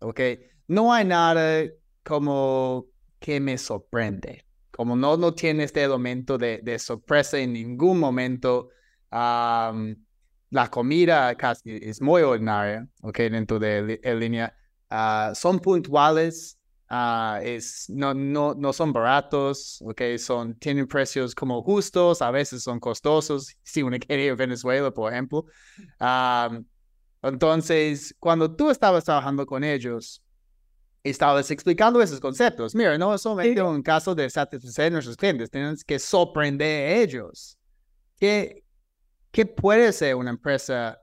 ¿ok? 0.00 0.20
No 0.68 0.92
hay 0.92 1.04
nada 1.04 1.64
como 2.02 2.86
que 3.18 3.38
me 3.40 3.56
sorprende. 3.58 4.44
Como 4.70 4.96
no, 4.96 5.16
no 5.16 5.32
tiene 5.32 5.64
este 5.64 5.82
elemento 5.82 6.36
de, 6.38 6.60
de 6.62 6.78
sorpresa 6.78 7.38
en 7.38 7.52
ningún 7.52 7.98
momento, 7.98 8.70
la 9.10 10.70
comida 10.70 11.34
casi 11.36 11.78
es 11.82 12.00
muy 12.00 12.22
ordinaria, 12.22 12.86
¿ok? 13.02 13.18
Dentro 13.18 13.58
de 13.58 14.00
la 14.02 14.14
línea. 14.14 14.56
Ah, 14.90 15.32
son 15.34 15.58
puntuales, 15.58 16.56
Uh, 16.88 17.42
es, 17.42 17.90
no, 17.90 18.14
no, 18.14 18.54
no 18.54 18.72
son 18.72 18.92
baratos, 18.92 19.82
okay, 19.84 20.18
son, 20.18 20.54
tienen 20.54 20.86
precios 20.86 21.34
como 21.34 21.60
justos, 21.62 22.22
a 22.22 22.30
veces 22.30 22.62
son 22.62 22.78
costosos, 22.78 23.56
si 23.64 23.82
uno 23.82 23.98
quiere 23.98 24.26
ir 24.26 24.32
a 24.32 24.36
Venezuela, 24.36 24.92
por 24.92 25.12
ejemplo. 25.12 25.46
entonces, 27.22 28.14
cuando 28.20 28.54
tú 28.54 28.70
estabas 28.70 29.04
trabajando 29.04 29.44
con 29.46 29.64
ellos, 29.64 30.22
estabas 31.02 31.50
explicando 31.50 32.00
esos 32.00 32.20
conceptos. 32.20 32.74
Mira, 32.74 32.96
no 32.98 33.14
es 33.14 33.22
solamente 33.22 33.62
un 33.62 33.82
caso 33.82 34.14
de 34.14 34.30
satisfacer 34.30 34.86
a 34.86 34.90
nuestros 34.90 35.16
clientes, 35.16 35.50
tienes 35.50 35.84
que 35.84 35.98
sorprender 35.98 36.88
a 36.88 37.02
ellos. 37.02 37.58
¿Qué, 38.18 38.64
¿Qué 39.32 39.44
puede 39.44 39.92
ser 39.92 40.14
una 40.14 40.30
empresa 40.30 41.00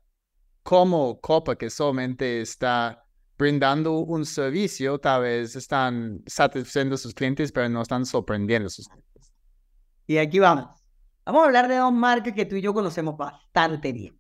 como 0.62 1.20
Copa 1.20 1.58
que 1.58 1.70
solamente 1.70 2.42
está 2.42 3.03
brindando 3.38 4.00
un 4.00 4.26
servicio, 4.26 5.00
tal 5.00 5.24
vez 5.24 5.56
están 5.56 6.22
satisfaciendo 6.26 6.96
a 6.96 6.98
sus 6.98 7.14
clientes, 7.14 7.52
pero 7.52 7.68
no 7.70 7.82
están 7.82 8.06
sorprendiendo 8.06 8.68
a 8.68 8.70
sus 8.70 8.88
clientes. 8.88 9.34
Y 10.08 10.18
aquí 10.18 10.40
vamos. 10.40 10.84
Vamos 11.26 11.44
a 11.44 11.46
hablar 11.46 11.68
de 11.68 11.78
dos 11.78 11.94
marcas 11.94 12.34
que 12.34 12.46
tú 12.46 12.56
y 12.56 12.62
yo 12.62 12.74
conocemos 12.74 13.18
bastante 13.18 13.94
bien. 13.94 14.20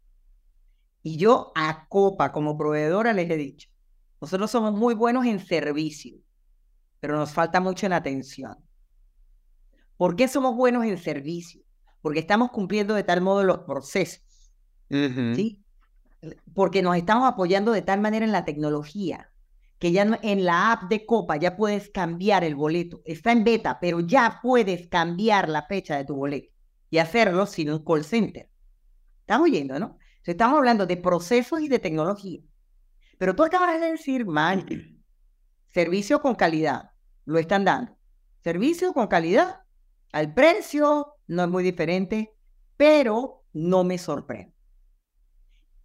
Y 1.01 1.17
yo 1.17 1.51
a 1.53 1.87
Copa 1.89 2.31
como 2.31 2.57
proveedora 2.57 3.11
les 3.11 3.29
he 3.29 3.35
dicho, 3.35 3.69
nosotros 4.21 4.49
somos 4.49 4.73
muy 4.73 4.93
buenos 4.93 5.25
en 5.25 5.39
servicio, 5.39 6.17
pero 7.01 7.17
nos 7.17 7.31
falta 7.31 7.59
mucho 7.59 7.85
en 7.85 7.93
atención. 7.93 8.55
¿Por 9.97 10.15
qué 10.15 10.29
somos 10.29 10.55
buenos 10.55 10.85
en 10.85 10.97
servicio? 10.97 11.61
Porque 12.01 12.19
estamos 12.19 12.51
cumpliendo 12.51 12.93
de 12.93 13.03
tal 13.03 13.21
modo 13.21 13.43
los 13.43 13.59
procesos. 13.59 14.23
¿sí? 14.89 15.62
Porque 16.53 16.81
nos 16.81 16.95
estamos 16.95 17.27
apoyando 17.27 17.71
de 17.71 17.81
tal 17.81 18.01
manera 18.01 18.25
en 18.25 18.31
la 18.31 18.45
tecnología 18.45 19.29
que 19.83 19.91
ya 19.91 20.17
en 20.21 20.45
la 20.45 20.71
app 20.71 20.83
de 20.83 21.05
Copa 21.05 21.35
ya 21.35 21.57
puedes 21.57 21.89
cambiar 21.89 22.45
el 22.45 22.55
boleto. 22.55 23.01
Está 23.03 23.33
en 23.33 23.43
beta, 23.43 23.79
pero 23.81 23.99
ya 23.99 24.39
puedes 24.41 24.87
cambiar 24.87 25.49
la 25.49 25.63
fecha 25.63 25.97
de 25.97 26.05
tu 26.05 26.15
boleto 26.15 26.53
y 26.89 26.99
hacerlo 26.99 27.45
sin 27.45 27.69
un 27.69 27.83
call 27.83 28.05
center. 28.05 28.49
Estamos 29.19 29.49
oyendo, 29.49 29.77
¿no? 29.79 29.97
estamos 30.23 30.57
hablando 30.57 30.85
de 30.85 30.95
procesos 30.95 31.59
y 31.59 31.67
de 31.67 31.79
tecnología. 31.79 32.39
Pero 33.17 33.35
tú 33.35 33.43
acabas 33.43 33.77
de 33.81 33.91
decir, 33.91 34.25
man, 34.25 34.65
servicio 35.67 36.21
con 36.21 36.35
calidad, 36.35 36.91
lo 37.25 37.37
están 37.37 37.65
dando. 37.65 37.97
Servicio 38.41 38.93
con 38.93 39.07
calidad, 39.07 39.63
al 40.13 40.33
precio 40.33 41.15
no 41.27 41.43
es 41.43 41.49
muy 41.49 41.61
diferente, 41.61 42.33
pero 42.77 43.43
no 43.51 43.83
me 43.83 43.97
sorprende. 43.97 44.53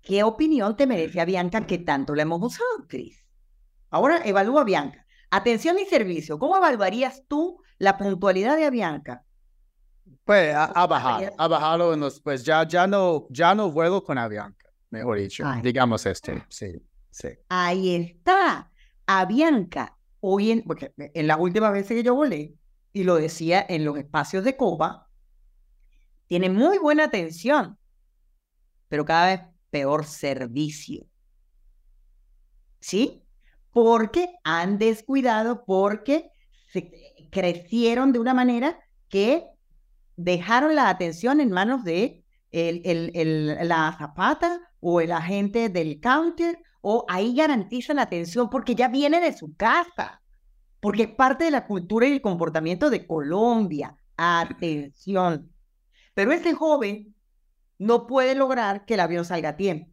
¿Qué 0.08 0.22
opinión 0.22 0.74
te 0.74 0.86
merece 0.86 1.20
a 1.20 1.26
Bianca 1.26 1.66
que 1.66 1.76
tanto 1.76 2.14
la 2.14 2.22
hemos 2.22 2.42
usado, 2.42 2.88
Cris? 2.88 3.26
Ahora 3.90 4.22
evalúa 4.24 4.62
a 4.62 4.64
Bianca. 4.64 5.04
Atención 5.28 5.78
y 5.78 5.84
servicio. 5.84 6.38
¿Cómo 6.38 6.56
evaluarías 6.56 7.24
tú 7.28 7.60
la 7.76 7.98
puntualidad 7.98 8.56
de 8.56 8.70
Bianca? 8.70 9.22
Pues 10.24 10.54
ha, 10.54 10.86
bajado, 10.86 11.30
ha 11.36 11.48
bajado 11.48 11.92
en 11.92 12.00
los, 12.00 12.20
pues 12.20 12.42
ya, 12.42 12.66
ya 12.66 12.86
no, 12.86 13.26
ya 13.28 13.54
no 13.54 13.70
vuelo 13.70 14.02
con 14.02 14.16
Avianca, 14.16 14.70
mejor 14.88 15.18
dicho, 15.18 15.44
digamos 15.62 16.06
este, 16.06 16.42
sí, 16.48 16.82
sí. 17.10 17.28
Ahí 17.50 17.94
está, 17.94 18.70
Avianca, 19.06 19.98
hoy 20.20 20.52
en, 20.52 20.62
porque 20.62 20.94
en 20.96 21.26
la 21.26 21.36
última 21.36 21.70
vez 21.70 21.86
que 21.86 22.02
yo 22.02 22.14
volé, 22.14 22.54
y 22.94 23.04
lo 23.04 23.16
decía 23.16 23.64
en 23.68 23.84
los 23.84 23.98
espacios 23.98 24.44
de 24.44 24.56
Copa, 24.56 25.08
tiene 26.26 26.48
muy 26.48 26.78
buena 26.78 27.04
atención, 27.04 27.78
pero 28.88 29.04
cada 29.04 29.26
vez 29.26 29.40
peor 29.70 30.04
servicio. 30.04 31.06
¿Sí? 32.80 33.22
Porque 33.70 34.30
han 34.44 34.78
descuidado, 34.78 35.64
porque 35.64 36.30
se 36.72 36.90
crecieron 37.30 38.12
de 38.12 38.18
una 38.18 38.34
manera 38.34 38.78
que 39.08 39.46
dejaron 40.16 40.74
la 40.74 40.88
atención 40.88 41.40
en 41.40 41.50
manos 41.50 41.84
de 41.84 42.24
la 42.50 43.94
zapata 43.98 44.60
o 44.80 45.00
el 45.00 45.12
agente 45.12 45.68
del 45.68 46.00
counter, 46.00 46.58
o 46.80 47.04
ahí 47.08 47.34
garantizan 47.34 47.96
la 47.96 48.02
atención 48.02 48.48
porque 48.48 48.74
ya 48.74 48.88
viene 48.88 49.20
de 49.20 49.36
su 49.36 49.54
casa, 49.56 50.22
porque 50.80 51.02
es 51.04 51.10
parte 51.10 51.44
de 51.44 51.50
la 51.50 51.66
cultura 51.66 52.06
y 52.06 52.12
el 52.12 52.22
comportamiento 52.22 52.88
de 52.88 53.06
Colombia. 53.06 53.96
Atención. 54.16 55.52
Pero 56.14 56.32
ese 56.32 56.54
joven 56.54 57.14
no 57.78 58.06
puede 58.06 58.34
lograr 58.34 58.84
que 58.84 58.94
el 58.94 59.00
avión 59.00 59.24
salga 59.24 59.50
a 59.50 59.56
tiempo. 59.56 59.92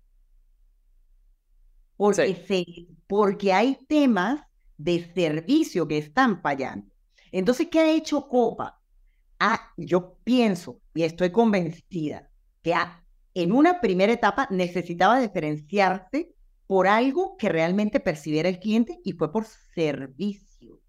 Porque, 1.98 2.88
porque 3.08 3.54
hay 3.54 3.78
temas 3.88 4.42
de 4.78 5.12
servicio 5.14 5.88
que 5.88 5.98
están 5.98 6.42
fallando. 6.42 6.94
Entonces, 7.32 7.68
¿qué 7.72 7.80
ha 7.80 7.92
hecho 7.92 8.28
Copa? 8.28 8.82
Ah, 9.40 9.72
yo 9.78 10.18
pienso 10.24 10.82
y 10.94 11.04
estoy 11.04 11.32
convencida 11.32 12.30
que 12.62 12.74
en 13.34 13.52
una 13.52 13.82
primera 13.82 14.14
etapa 14.14 14.48
necesitaba 14.50 15.20
diferenciarse 15.20 16.34
por 16.68 16.88
algo 16.88 17.38
que 17.38 17.50
realmente 17.50 18.00
percibiera 18.00 18.50
el 18.50 18.60
cliente 18.60 19.00
y 19.04 19.14
fue 19.14 19.32
por 19.32 19.46
servicio. 19.46 20.80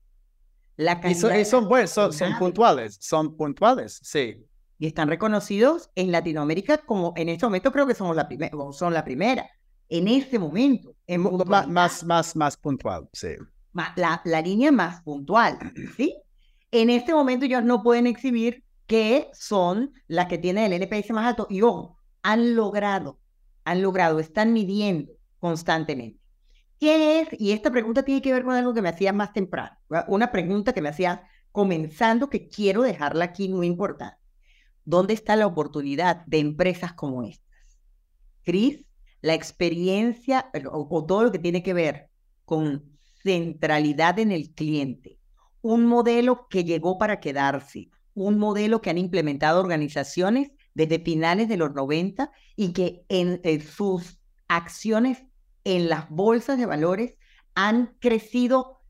La 0.77 1.01
y 1.05 1.15
son, 1.15 1.45
son, 1.87 2.13
son, 2.13 2.39
puntuales, 2.39 2.99
son 3.01 3.37
puntuales, 3.37 3.99
sí. 4.03 4.45
Y 4.79 4.87
están 4.87 5.09
reconocidos 5.09 5.91
en 5.95 6.12
Latinoamérica 6.12 6.79
como 6.79 7.12
en 7.17 7.29
este 7.29 7.47
momento 7.47 7.73
creo 7.73 7.87
que 7.87 7.95
somos 7.95 8.15
la 8.15 8.29
primera, 8.29 8.57
son 8.73 8.93
la 8.93 9.05
primera. 9.05 9.49
En 9.89 10.09
este 10.09 10.39
momento. 10.39 10.95
En 11.07 11.23
más, 11.69 12.05
más, 12.05 12.37
más, 12.37 12.57
puntual, 12.57 13.09
sí. 13.12 13.29
La, 13.97 14.21
la 14.25 14.41
línea 14.41 14.73
más 14.73 15.03
puntual, 15.03 15.59
¿sí? 15.97 16.17
En 16.71 16.91
este 16.91 17.15
momento 17.15 17.47
ellos 17.47 17.62
no 17.62 17.83
pueden 17.83 18.07
exhibir 18.07 18.65
que 18.87 19.29
son 19.33 19.93
las 20.09 20.27
que 20.27 20.39
tienen 20.39 20.73
el 20.73 20.83
NPS 20.83 21.11
más 21.11 21.27
alto. 21.27 21.47
Y 21.49 21.62
ojo, 21.62 21.99
han 22.23 22.57
logrado, 22.57 23.21
han 23.65 23.83
logrado, 23.83 24.19
están 24.19 24.53
midiendo 24.53 25.12
constantemente. 25.39 26.21
¿Qué 26.79 27.21
es? 27.21 27.29
Y 27.39 27.53
esta 27.53 27.71
pregunta 27.71 28.03
tiene 28.03 28.21
que 28.21 28.33
ver 28.33 28.45
con 28.45 28.55
algo 28.55 28.75
que 28.75 28.83
me 28.83 28.89
hacías 28.89 29.15
más 29.15 29.33
temprano. 29.33 29.77
Una 30.09 30.31
pregunta 30.31 30.73
que 30.73 30.83
me 30.83 30.91
hacías 30.91 31.21
comenzando 31.53 32.29
que 32.29 32.49
quiero 32.49 32.83
dejarla 32.83 33.27
aquí 33.27 33.49
muy 33.49 33.67
importante. 33.67 34.19
¿Dónde 34.87 35.12
está 35.12 35.37
la 35.37 35.46
oportunidad 35.46 36.25
de 36.25 36.38
empresas 36.38 36.94
como 36.94 37.22
estas? 37.22 37.79
Cris, 38.42 38.87
la 39.20 39.35
experiencia 39.35 40.51
o, 40.72 40.88
o 40.90 41.05
todo 41.05 41.25
lo 41.25 41.33
que 41.33 41.38
tiene 41.38 41.62
que 41.62 41.75
ver 41.75 42.09
con 42.46 42.96
centralidad 43.22 44.18
en 44.18 44.33
el 44.33 44.55
cliente, 44.55 45.18
un 45.61 45.85
modelo 45.85 46.46
que 46.49 46.64
llegó 46.64 46.96
para 46.96 47.20
quedarse, 47.20 47.90
un 48.14 48.38
modelo 48.38 48.81
que 48.81 48.88
han 48.90 48.99
implementado 48.99 49.61
organizaciones 49.61 50.51
desde 50.75 50.99
finales 50.99 51.49
de 51.49 51.57
los 51.57 51.75
90 51.75 52.31
y 52.55 52.72
que 52.72 53.05
en, 53.09 53.40
sus 53.62 54.18
acciones 54.46 55.25
en 55.64 55.88
las 55.88 56.09
bolsas 56.09 56.59
de 56.59 56.66
valores 56.66 57.14
han 57.55 57.96
crecido 57.99 58.83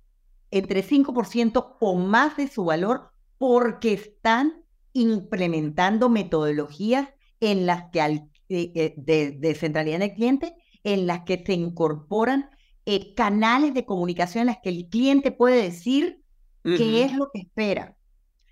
entre 0.50 0.84
5% 0.84 1.76
o 1.80 1.94
más 1.96 2.36
de 2.36 2.48
su 2.48 2.64
valor 2.64 3.12
porque 3.38 3.94
están 3.94 4.64
implementando 4.96 6.08
metodologías 6.08 7.08
en 7.40 7.66
las 7.66 7.90
que 7.90 8.00
al, 8.00 8.30
eh, 8.48 8.72
eh, 8.74 8.94
de, 8.96 9.54
centralidad 9.54 9.96
en 9.96 10.10
el 10.10 10.14
cliente, 10.14 10.54
en 10.84 11.06
las 11.06 11.22
que 11.22 11.42
se 11.44 11.52
incorporan 11.52 12.50
eh, 12.86 13.14
canales 13.14 13.74
de 13.74 13.84
comunicación 13.84 14.42
en 14.42 14.46
las 14.46 14.58
que 14.62 14.70
el 14.70 14.88
cliente 14.88 15.32
puede 15.32 15.62
decir 15.62 16.22
qué 16.64 17.04
es 17.04 17.14
lo 17.14 17.30
que 17.32 17.40
espera. 17.40 17.96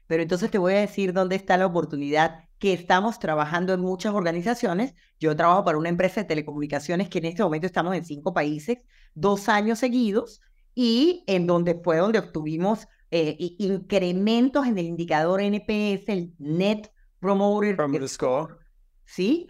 Pero 0.07 0.22
entonces 0.22 0.50
te 0.50 0.59
voy 0.59 0.74
a 0.74 0.80
decir 0.80 1.12
dónde 1.12 1.35
está 1.35 1.57
la 1.57 1.66
oportunidad 1.66 2.44
que 2.59 2.72
estamos 2.72 3.18
trabajando 3.18 3.72
en 3.72 3.80
muchas 3.80 4.14
organizaciones. 4.14 4.94
Yo 5.18 5.35
trabajo 5.35 5.64
para 5.64 5.78
una 5.78 5.88
empresa 5.88 6.20
de 6.20 6.28
telecomunicaciones 6.28 7.09
que 7.09 7.18
en 7.18 7.24
este 7.24 7.42
momento 7.42 7.66
estamos 7.66 7.96
en 7.96 8.04
cinco 8.04 8.33
países, 8.33 8.78
dos 9.14 9.48
años 9.48 9.80
seguidos, 9.80 10.40
y 10.74 11.24
en 11.26 11.46
donde 11.46 11.80
fue 11.83 11.96
donde 11.96 12.18
obtuvimos 12.18 12.87
eh, 13.16 13.37
incrementos 13.38 14.66
en 14.66 14.77
el 14.77 14.87
indicador 14.87 15.40
NPS, 15.40 16.09
el 16.09 16.35
Net 16.40 16.90
Promoter, 17.20 18.09
Score. 18.09 18.59
¿sí? 19.05 19.46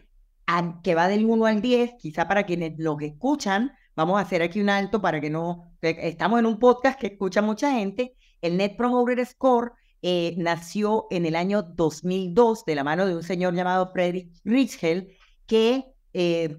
que 0.82 0.94
va 0.94 1.08
del 1.08 1.24
1 1.24 1.46
al 1.46 1.62
10, 1.62 1.94
quizá 1.98 2.28
para 2.28 2.44
quienes 2.44 2.74
lo 2.76 3.00
escuchan, 3.00 3.72
vamos 3.96 4.18
a 4.18 4.20
hacer 4.20 4.42
aquí 4.42 4.60
un 4.60 4.68
alto 4.68 5.00
para 5.00 5.18
que 5.18 5.30
no, 5.30 5.72
estamos 5.80 6.40
en 6.40 6.44
un 6.44 6.58
podcast 6.58 7.00
que 7.00 7.06
escucha 7.06 7.40
mucha 7.40 7.72
gente, 7.72 8.14
el 8.42 8.58
Net 8.58 8.76
Promoter 8.76 9.24
Score 9.24 9.72
eh, 10.02 10.34
nació 10.36 11.06
en 11.10 11.24
el 11.24 11.34
año 11.34 11.62
2002 11.62 12.66
de 12.66 12.74
la 12.74 12.84
mano 12.84 13.06
de 13.06 13.16
un 13.16 13.22
señor 13.22 13.54
llamado 13.54 13.90
Frederick 13.94 14.30
Richel, 14.44 15.16
que 15.46 15.86
eh, 16.12 16.58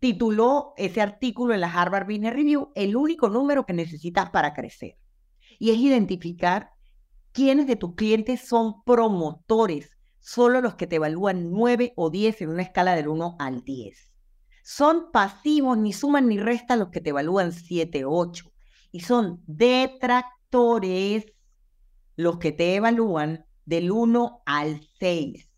tituló 0.00 0.72
ese 0.78 1.02
artículo 1.02 1.52
en 1.52 1.60
la 1.60 1.70
Harvard 1.70 2.06
Business 2.06 2.32
Review, 2.32 2.72
el 2.74 2.96
único 2.96 3.28
número 3.28 3.66
que 3.66 3.74
necesitas 3.74 4.30
para 4.30 4.54
crecer. 4.54 4.96
Y 5.58 5.70
es 5.70 5.78
identificar 5.78 6.70
quiénes 7.32 7.66
de 7.66 7.76
tus 7.76 7.94
clientes 7.94 8.40
son 8.40 8.82
promotores, 8.84 9.90
solo 10.20 10.60
los 10.60 10.74
que 10.74 10.86
te 10.86 10.96
evalúan 10.96 11.50
9 11.50 11.92
o 11.96 12.10
10 12.10 12.42
en 12.42 12.48
una 12.50 12.62
escala 12.62 12.94
del 12.94 13.08
1 13.08 13.36
al 13.38 13.62
10. 13.62 14.12
Son 14.62 15.12
pasivos, 15.12 15.78
ni 15.78 15.92
suman 15.92 16.28
ni 16.28 16.38
restan 16.38 16.80
los 16.80 16.88
que 16.88 17.00
te 17.00 17.10
evalúan 17.10 17.52
7 17.52 18.04
o 18.04 18.10
8. 18.10 18.52
Y 18.90 19.00
son 19.00 19.42
detractores 19.46 21.26
los 22.16 22.38
que 22.38 22.52
te 22.52 22.74
evalúan 22.74 23.46
del 23.64 23.90
1 23.90 24.42
al 24.46 24.80
6. 24.98 25.48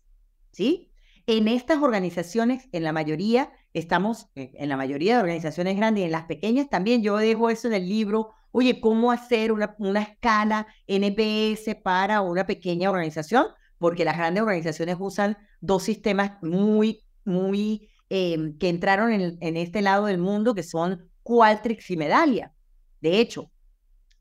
¿Sí? 0.51 0.91
En 1.25 1.47
estas 1.47 1.81
organizaciones, 1.81 2.67
en 2.71 2.83
la 2.83 2.91
mayoría, 2.91 3.51
estamos, 3.73 4.29
eh, 4.35 4.51
en 4.55 4.67
la 4.67 4.77
mayoría 4.77 5.15
de 5.15 5.21
organizaciones 5.21 5.77
grandes 5.77 6.01
y 6.01 6.05
en 6.05 6.11
las 6.11 6.25
pequeñas 6.25 6.69
también, 6.69 7.01
yo 7.01 7.17
dejo 7.17 7.49
eso 7.49 7.67
en 7.67 7.75
el 7.75 7.87
libro, 7.87 8.31
oye, 8.51 8.79
¿cómo 8.81 9.11
hacer 9.11 9.51
una, 9.51 9.75
una 9.79 10.01
escala 10.01 10.67
NPS 10.87 11.75
para 11.83 12.21
una 12.21 12.45
pequeña 12.45 12.89
organización? 12.89 13.47
Porque 13.77 14.05
las 14.05 14.17
grandes 14.17 14.43
organizaciones 14.43 14.97
usan 14.99 15.37
dos 15.61 15.83
sistemas 15.83 16.33
muy, 16.41 17.03
muy, 17.25 17.89
em, 18.09 18.57
que 18.57 18.69
entraron 18.69 19.11
en, 19.11 19.37
en, 19.39 19.57
este 19.57 19.81
lado 19.81 20.05
del 20.05 20.17
mundo, 20.17 20.55
que 20.55 20.63
son 20.63 21.09
Qualtrics 21.23 21.89
y 21.91 21.97
Medallia. 21.97 22.53
De 23.01 23.19
hecho, 23.19 23.51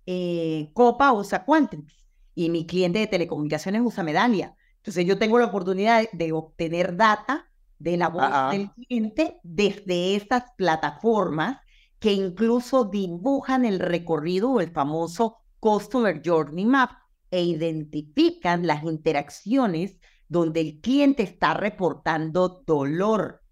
eh, 0.06 0.70
Copa 0.72 1.12
usa 1.12 1.44
Qualtrics 1.44 2.06
y 2.34 2.50
mi 2.50 2.66
cliente 2.66 2.98
de 3.00 3.06
telecomunicaciones 3.06 3.82
usa 3.84 4.04
Medalia. 4.04 4.54
Entonces 4.76 5.04
yo 5.04 5.18
tengo 5.18 5.38
la 5.38 5.46
oportunidad 5.46 6.04
de, 6.12 6.32
obtener 6.32 6.96
data 6.96 7.50
de 7.78 7.96
la 7.96 8.08
voz 8.08 8.30
del 8.50 8.70
cliente 8.72 9.38
desde 9.42 10.16
estas 10.16 10.44
plataformas 10.56 11.58
que 11.98 12.12
incluso 12.12 12.84
dibujan 12.84 13.64
el 13.64 13.78
recorrido 13.78 14.50
o 14.52 14.60
el 14.60 14.70
famoso 14.70 15.38
Customer 15.60 16.20
Journey 16.24 16.64
Map 16.64 16.90
e 17.30 17.42
identifican 17.42 18.66
las 18.66 18.84
interacciones 18.84 19.96
donde 20.28 20.60
el 20.60 20.80
cliente 20.80 21.22
está 21.22 21.54
reportando 21.54 22.62
dolor. 22.66 23.42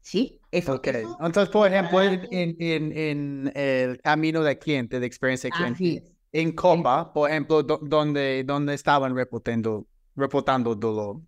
¿Sí? 0.00 0.40
Eso, 0.50 0.80
Entonces, 0.82 1.48
por 1.50 1.68
ejemplo, 1.68 2.02
en, 2.02 2.56
en, 2.58 2.92
en, 2.92 3.52
el 3.54 4.00
camino 4.00 4.42
de 4.42 4.58
cliente, 4.58 4.98
de 4.98 5.06
experiencia 5.06 5.48
de 5.48 5.74
cliente, 5.74 6.12
en 6.32 6.52
Copa, 6.52 7.12
por 7.12 7.30
ejemplo, 7.30 7.62
donde, 7.62 8.42
donde 8.44 8.74
estaban 8.74 9.14
reportando, 9.14 9.86
reportando 10.16 10.74
dolor? 10.74 11.20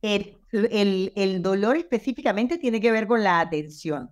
El, 0.00 0.38
el, 0.52 1.12
el, 1.16 1.42
dolor 1.42 1.76
específicamente 1.76 2.56
tiene 2.56 2.80
que 2.80 2.92
ver 2.92 3.06
con 3.06 3.22
la 3.22 3.40
atención. 3.40 4.10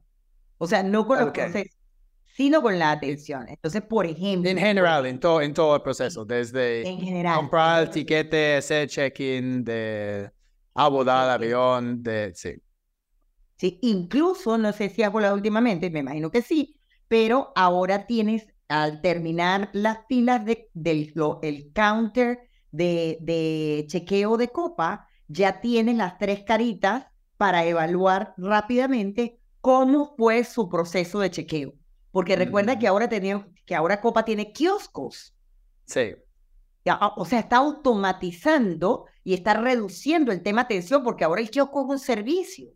O 0.65 0.67
sea, 0.67 0.83
no 0.83 1.07
con 1.07 1.21
los 1.21 1.31
procesos, 1.31 1.77
sino 2.35 2.63
con 2.63 2.79
la 2.79 2.91
atención. 2.93 3.47
Entonces, 3.49 3.83
por 3.83 4.07
ejemplo. 4.07 4.51
En 4.51 4.59
general, 4.59 5.07
en 5.07 5.21
todo, 5.21 5.41
en 5.41 5.55
todo 5.55 5.77
el 5.77 5.83
proceso, 5.83 6.25
desde 6.25 6.89
en 6.89 7.01
general, 7.01 7.37
comprar 7.37 7.83
el 7.85 7.91
tiquete, 7.91 8.57
hacer 8.57 8.89
check-in, 8.89 9.63
de 9.63 10.31
abordar 10.75 11.27
el 11.27 11.31
avión, 11.31 12.03
de. 12.03 12.33
Sí. 12.35 12.55
Sí, 13.57 13.79
incluso, 13.83 14.59
no 14.59 14.73
sé 14.73 14.89
si 14.89 15.03
hago 15.03 15.21
la 15.21 15.33
últimamente, 15.33 15.91
me 15.91 16.01
imagino 16.01 16.31
que 16.31 16.43
sí, 16.43 16.81
pero 17.07 17.53
ahora 17.55 18.07
tienes 18.07 18.49
al 18.69 19.01
terminar 19.01 19.71
las 19.73 19.99
filas 20.09 20.45
de, 20.45 20.71
del 20.75 21.13
el 21.43 21.73
counter 21.73 22.49
de, 22.73 23.19
de 23.21 23.85
chequeo 23.87 24.37
de 24.37 24.49
copa, 24.49 25.07
ya 25.29 25.61
tienes 25.61 25.97
las 25.97 26.19
tres 26.19 26.43
caritas 26.43 27.07
para 27.37 27.65
evaluar 27.65 28.35
rápidamente 28.37 29.39
cómo 29.65 30.15
fue 30.19 30.45
su 30.45 30.69
proceso 30.69 31.21
de 31.21 31.31
chequeo. 31.31 31.73
Porque 32.11 32.37
recuerda 32.37 32.79
que 32.79 32.85
mm. 32.85 32.91
ahora, 32.91 33.09
tenía, 33.09 33.49
que 33.65 33.75
ahora 33.75 34.03
Copa 34.03 34.23
tiene 34.23 34.53
kioscos. 34.53 35.35
Sí. 35.87 36.15
O 37.17 37.25
sea, 37.25 37.39
está 37.39 37.57
automatizando 37.57 39.07
y 39.23 39.33
está 39.33 39.55
reduciendo 39.55 40.33
el 40.33 40.43
tema 40.43 40.61
atención 40.61 41.03
porque 41.03 41.25
ahora 41.25 41.41
el 41.41 41.49
kiosco 41.49 41.81
es 41.81 41.89
un 41.93 41.99
servicio. 41.99 42.75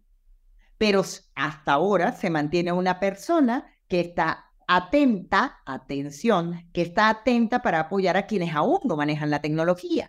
Pero 0.78 1.02
hasta 1.34 1.72
ahora 1.74 2.12
se 2.12 2.30
mantiene 2.30 2.72
una 2.72 2.98
persona 2.98 3.70
que 3.86 4.00
está 4.00 4.46
atenta, 4.66 5.60
atención, 5.66 6.70
que 6.72 6.80
está 6.80 7.10
atenta 7.10 7.60
para 7.60 7.80
apoyar 7.80 8.16
a 8.16 8.26
quienes 8.26 8.54
aún 8.54 8.80
no 8.84 8.96
manejan 8.96 9.28
la 9.28 9.42
tecnología. 9.42 10.08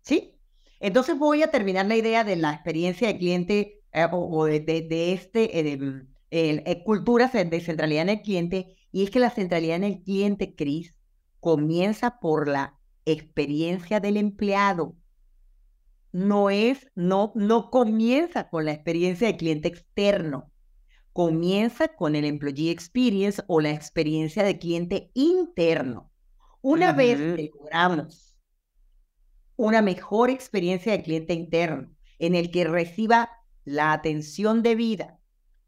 ¿Sí? 0.00 0.40
Entonces 0.80 1.18
voy 1.18 1.42
a 1.42 1.50
terminar 1.50 1.84
la 1.84 1.96
idea 1.96 2.24
de 2.24 2.36
la 2.36 2.54
experiencia 2.54 3.08
de 3.08 3.18
cliente 3.18 3.75
eh, 3.96 4.06
o, 4.12 4.44
de, 4.44 4.60
de, 4.60 5.12
este, 5.12 5.58
eh, 5.58 6.06
eh, 6.30 6.82
culturas 6.84 7.32
de 7.32 7.60
centralidad 7.60 8.02
en 8.02 8.10
el 8.10 8.22
cliente, 8.22 8.76
y 8.92 9.02
es 9.02 9.10
que 9.10 9.18
la 9.18 9.30
centralidad 9.30 9.76
en 9.76 9.84
el 9.84 10.02
cliente, 10.02 10.54
Cris, 10.54 10.96
comienza 11.40 12.20
por 12.20 12.46
la 12.48 12.78
experiencia 13.04 13.98
del 13.98 14.16
empleado. 14.16 14.94
No 16.12 16.50
es, 16.50 16.88
no, 16.94 17.32
no 17.34 17.70
comienza 17.70 18.48
con 18.48 18.64
la 18.64 18.72
experiencia 18.72 19.26
del 19.26 19.36
cliente 19.36 19.68
externo 19.68 20.52
comienza 21.16 21.88
con 21.88 22.14
el 22.14 22.26
Employee 22.26 22.70
Experience 22.70 23.42
o 23.46 23.62
la 23.62 23.70
experiencia 23.70 24.42
de 24.42 24.58
cliente 24.58 25.10
interno. 25.14 26.12
Una 26.60 26.92
vez 26.92 27.16
que 27.16 27.50
logramos 27.54 28.36
una 29.56 29.80
mejor 29.80 30.28
experiencia 30.28 30.92
de 30.92 31.02
cliente 31.02 31.32
interno, 31.32 31.90
en 32.18 32.34
el 32.34 32.50
que 32.50 32.64
reciba 32.64 33.30
la 33.66 33.92
atención 33.92 34.62
debida, 34.62 35.18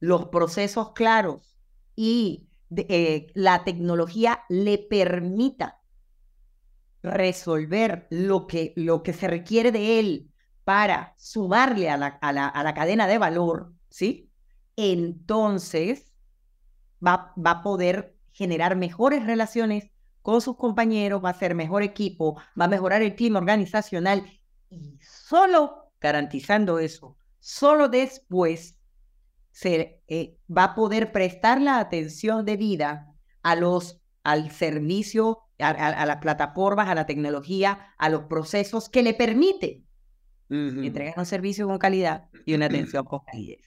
los 0.01 0.29
procesos 0.29 0.93
claros 0.93 1.59
y 1.95 2.49
eh, 2.75 3.27
la 3.35 3.65
tecnología 3.65 4.45
le 4.49 4.79
permita 4.79 5.81
resolver 7.03 8.07
lo 8.11 8.47
que, 8.47 8.73
lo 8.77 9.03
que 9.03 9.13
se 9.13 9.29
requiere 9.29 9.73
de 9.73 9.99
él 10.01 10.33
para 10.65 11.15
sumarle 11.19 11.91
a 11.91 11.97
la, 11.97 12.07
a 12.07 12.33
la, 12.33 12.47
a 12.49 12.63
la 12.63 12.75
cadena 12.75 13.07
de 13.07 13.19
valor, 13.19 13.73
¿sí? 13.91 14.31
entonces 14.77 16.13
va, 17.05 17.33
va 17.37 17.51
a 17.51 17.63
poder 17.63 18.17
generar 18.33 18.77
mejores 18.77 19.27
relaciones 19.27 19.91
con 20.23 20.41
sus 20.41 20.57
compañeros, 20.57 21.25
va 21.25 21.31
a 21.31 21.35
ser 21.35 21.57
mejor 21.57 21.83
equipo, 21.83 22.37
va 22.59 22.67
a 22.67 22.69
mejorar 22.69 23.03
el 23.03 23.17
clima 23.17 23.41
organizacional 23.41 24.25
y 24.71 24.99
solo 25.01 25.91
garantizando 26.01 26.79
eso, 26.79 27.17
solo 27.39 27.89
después 27.89 28.79
se 29.51 30.03
eh, 30.09 30.39
va 30.55 30.65
a 30.65 30.75
poder 30.75 31.13
prestar 31.13 31.61
la 31.61 31.79
atención 31.81 32.45
debida 32.45 33.15
a 33.43 33.57
los, 33.57 34.01
al 34.23 34.51
servicio, 34.51 35.41
a, 35.59 36.07
las 36.07 36.17
plataformas, 36.19 36.89
a 36.89 36.95
la 36.95 37.07
tecnología, 37.07 37.95
a 37.99 38.09
los 38.09 38.25
procesos 38.25 38.89
que 38.89 39.03
le 39.03 39.15
permiten 39.15 39.87
entregar 40.51 41.15
un 41.19 41.27
servicio 41.27 41.67
con 41.67 41.79
calidad 41.79 42.29
y 42.47 42.55
una 42.55 42.67
atención 42.67 43.05
con 43.05 43.21
calidad 43.21 43.59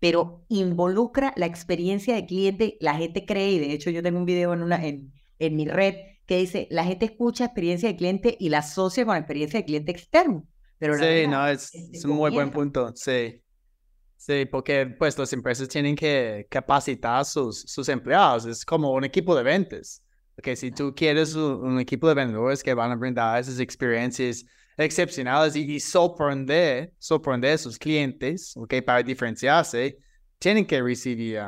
pero 0.00 0.46
involucra 0.48 1.32
la 1.36 1.46
experiencia 1.46 2.14
de 2.14 2.26
cliente. 2.26 2.78
La 2.80 2.94
gente 2.94 3.26
cree, 3.26 3.52
y 3.52 3.58
de 3.58 3.72
hecho 3.72 3.90
yo 3.90 4.02
tengo 4.02 4.18
un 4.18 4.24
video 4.24 4.54
en, 4.54 4.62
una, 4.62 4.84
en, 4.84 5.12
en 5.38 5.56
mi 5.56 5.66
red 5.68 5.94
que 6.26 6.38
dice, 6.38 6.66
la 6.70 6.84
gente 6.84 7.04
escucha 7.04 7.44
experiencia 7.44 7.88
de 7.88 7.96
cliente 7.96 8.36
y 8.40 8.48
la 8.48 8.58
asocia 8.58 9.04
con 9.04 9.16
experiencia 9.16 9.60
de 9.60 9.66
cliente 9.66 9.92
externo. 9.92 10.48
Pero 10.80 10.94
sí, 10.98 11.28
no, 11.28 11.46
es, 11.46 11.72
es 11.72 12.04
un 12.04 12.16
muy 12.16 12.32
buen 12.32 12.50
punto, 12.50 12.90
sí. 12.96 13.40
Sí, 14.16 14.44
porque 14.46 14.86
pues 14.86 15.16
las 15.16 15.32
empresas 15.32 15.68
tienen 15.68 15.94
que 15.94 16.46
capacitar 16.50 17.24
sus, 17.24 17.62
sus 17.62 17.88
empleados, 17.88 18.44
es 18.46 18.64
como 18.64 18.92
un 18.92 19.04
equipo 19.04 19.36
de 19.36 19.42
ventas. 19.42 20.02
Porque 20.34 20.56
si 20.56 20.72
tú 20.72 20.94
quieres 20.94 21.34
un, 21.34 21.64
un 21.64 21.80
equipo 21.80 22.08
de 22.08 22.14
vendedores 22.14 22.62
que 22.62 22.74
van 22.74 22.90
a 22.90 22.96
brindar 22.96 23.40
esas 23.40 23.60
experiencias 23.60 24.44
excepcionales 24.84 25.54
y, 25.56 25.78
sorprender, 25.80 26.92
sorprender 26.98 27.54
a 27.54 27.58
sus 27.58 27.78
clientes, 27.78 28.56
¿ok? 28.56 28.74
Para 28.84 29.02
diferenciarse, 29.02 29.98
tienen 30.38 30.66
que 30.66 30.82
recibir 30.82 31.40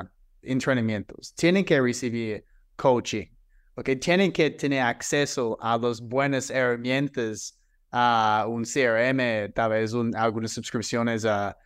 entrenamientos, 0.43 1.35
tienen 1.35 1.64
que 1.64 1.80
recibir 1.80 2.45
coaching, 2.76 3.26
¿ok? 3.74 3.91
Tienen 4.01 4.33
que 4.33 4.51
tener 4.51 4.83
acceso 4.83 5.57
a 5.61 5.78
las 5.78 6.01
buenas 6.01 6.51
herramientas, 6.51 7.59
a 7.93 8.47
un 8.49 8.64
CRM, 8.64 9.53
tal 9.53 9.70
vez 9.70 9.93
algunas 10.16 10.51
suscripciones 10.53 11.24
a, 11.24 11.57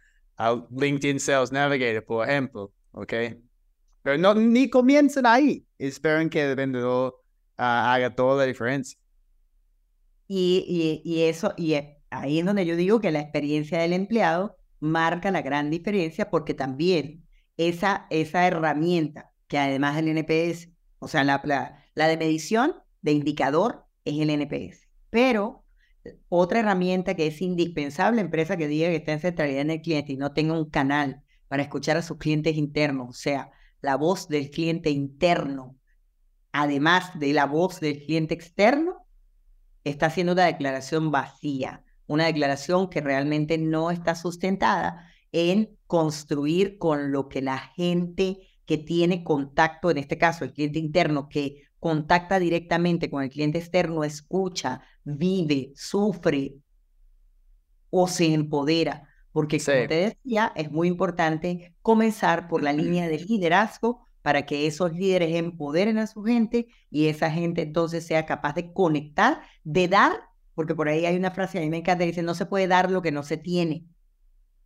LinkedIn 0.70 1.18
Sales 1.18 1.50
Navigator, 1.50 2.04
por 2.04 2.28
ejemplo, 2.28 2.74
¿ok? 2.90 3.12
Pero 4.02 4.18
no, 4.18 4.34
ni 4.34 4.68
comiencen 4.68 5.24
ahí, 5.24 5.66
esperen 5.78 6.28
que 6.28 6.50
el 6.50 6.56
vendedor 6.56 7.14
ah, 7.56 7.94
haga 7.94 8.14
toda 8.14 8.44
la 8.44 8.44
diferencia. 8.44 8.98
Y, 10.28 11.00
y, 11.04 11.22
eso, 11.22 11.54
y 11.56 11.74
ahí 12.10 12.40
es 12.40 12.44
donde 12.44 12.66
yo 12.66 12.76
digo 12.76 13.00
que 13.00 13.12
la 13.12 13.20
experiencia 13.20 13.78
del 13.78 13.92
empleado 13.92 14.56
marca 14.80 15.30
la 15.30 15.42
gran 15.42 15.70
diferencia 15.70 16.30
porque 16.30 16.52
también 16.52 17.24
esa, 17.56 18.06
esa 18.10 18.46
herramienta 18.46 19.32
que 19.46 19.58
además 19.58 19.96
del 19.96 20.08
NPS, 20.08 20.68
o 20.98 21.08
sea, 21.08 21.24
la, 21.24 21.40
la, 21.94 22.08
de 22.08 22.16
medición 22.16 22.74
de 23.02 23.12
indicador 23.12 23.86
es 24.04 24.18
el 24.18 24.30
NPS. 24.30 24.88
Pero 25.10 25.64
otra 26.28 26.60
herramienta 26.60 27.14
que 27.14 27.26
es 27.26 27.40
indispensable, 27.40 28.20
empresa 28.20 28.56
que 28.56 28.68
diga 28.68 28.88
que 28.88 28.96
está 28.96 29.12
en 29.12 29.20
centralidad 29.20 29.62
en 29.62 29.70
el 29.70 29.82
cliente 29.82 30.12
y 30.12 30.16
no 30.16 30.32
tenga 30.32 30.58
un 30.58 30.70
canal 30.70 31.22
para 31.48 31.62
escuchar 31.62 31.96
a 31.96 32.02
sus 32.02 32.18
clientes 32.18 32.56
internos, 32.56 33.08
o 33.08 33.12
sea, 33.12 33.50
la 33.80 33.96
voz 33.96 34.28
del 34.28 34.50
cliente 34.50 34.90
interno, 34.90 35.76
además 36.52 37.18
de 37.18 37.32
la 37.32 37.46
voz 37.46 37.80
del 37.80 38.02
cliente 38.04 38.34
externo, 38.34 39.06
está 39.84 40.06
haciendo 40.06 40.32
una 40.32 40.46
declaración 40.46 41.10
vacía, 41.10 41.84
una 42.06 42.26
declaración 42.26 42.88
que 42.88 43.00
realmente 43.00 43.58
no 43.58 43.90
está 43.90 44.14
sustentada 44.14 45.08
en 45.32 45.76
construir 45.86 46.78
con 46.78 47.12
lo 47.12 47.28
que 47.28 47.42
la 47.42 47.58
gente 47.58 48.38
que 48.64 48.78
tiene 48.78 49.22
contacto, 49.22 49.90
en 49.90 49.98
este 49.98 50.18
caso 50.18 50.44
el 50.44 50.52
cliente 50.52 50.78
interno, 50.78 51.28
que 51.28 51.65
contacta 51.86 52.40
directamente 52.40 53.08
con 53.08 53.22
el 53.22 53.30
cliente 53.30 53.58
externo, 53.58 54.02
escucha, 54.02 54.80
vive, 55.04 55.70
sufre 55.76 56.56
o 57.90 58.08
se 58.08 58.34
empodera. 58.34 59.08
Porque 59.30 59.60
como 59.60 59.86
te 59.86 59.94
decía, 59.94 60.52
es 60.56 60.68
muy 60.72 60.88
importante 60.88 61.76
comenzar 61.82 62.48
por 62.48 62.60
la 62.60 62.72
línea 62.82 63.06
de 63.06 63.20
liderazgo 63.20 64.04
para 64.20 64.46
que 64.46 64.66
esos 64.66 64.94
líderes 64.94 65.32
empoderen 65.36 65.98
a 65.98 66.08
su 66.08 66.24
gente 66.24 66.66
y 66.90 67.06
esa 67.06 67.30
gente 67.30 67.62
entonces 67.62 68.04
sea 68.04 68.26
capaz 68.26 68.54
de 68.54 68.72
conectar, 68.72 69.42
de 69.62 69.86
dar, 69.86 70.12
porque 70.56 70.74
por 70.74 70.88
ahí 70.88 71.06
hay 71.06 71.14
una 71.14 71.30
frase, 71.30 71.58
a 71.58 71.60
mí 71.60 71.70
me 71.70 71.76
encanta, 71.76 72.04
dice, 72.04 72.24
no 72.24 72.34
se 72.34 72.46
puede 72.46 72.66
dar 72.66 72.90
lo 72.90 73.00
que 73.00 73.12
no 73.12 73.22
se 73.22 73.36
tiene. 73.36 73.84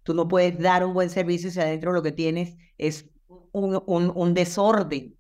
Tú 0.05 0.15
no 0.15 0.27
puedes 0.27 0.59
dar 0.59 0.87
un 0.87 0.95
buen 0.95 1.11
servicio 1.11 1.51
si 1.51 1.61
adentro 1.61 1.93
lo 1.93 2.03
que 2.03 2.13
tienes 2.13 2.57
es 2.79 3.11
un, 3.53 3.83
un, 3.87 4.33
desorden. 4.33 5.19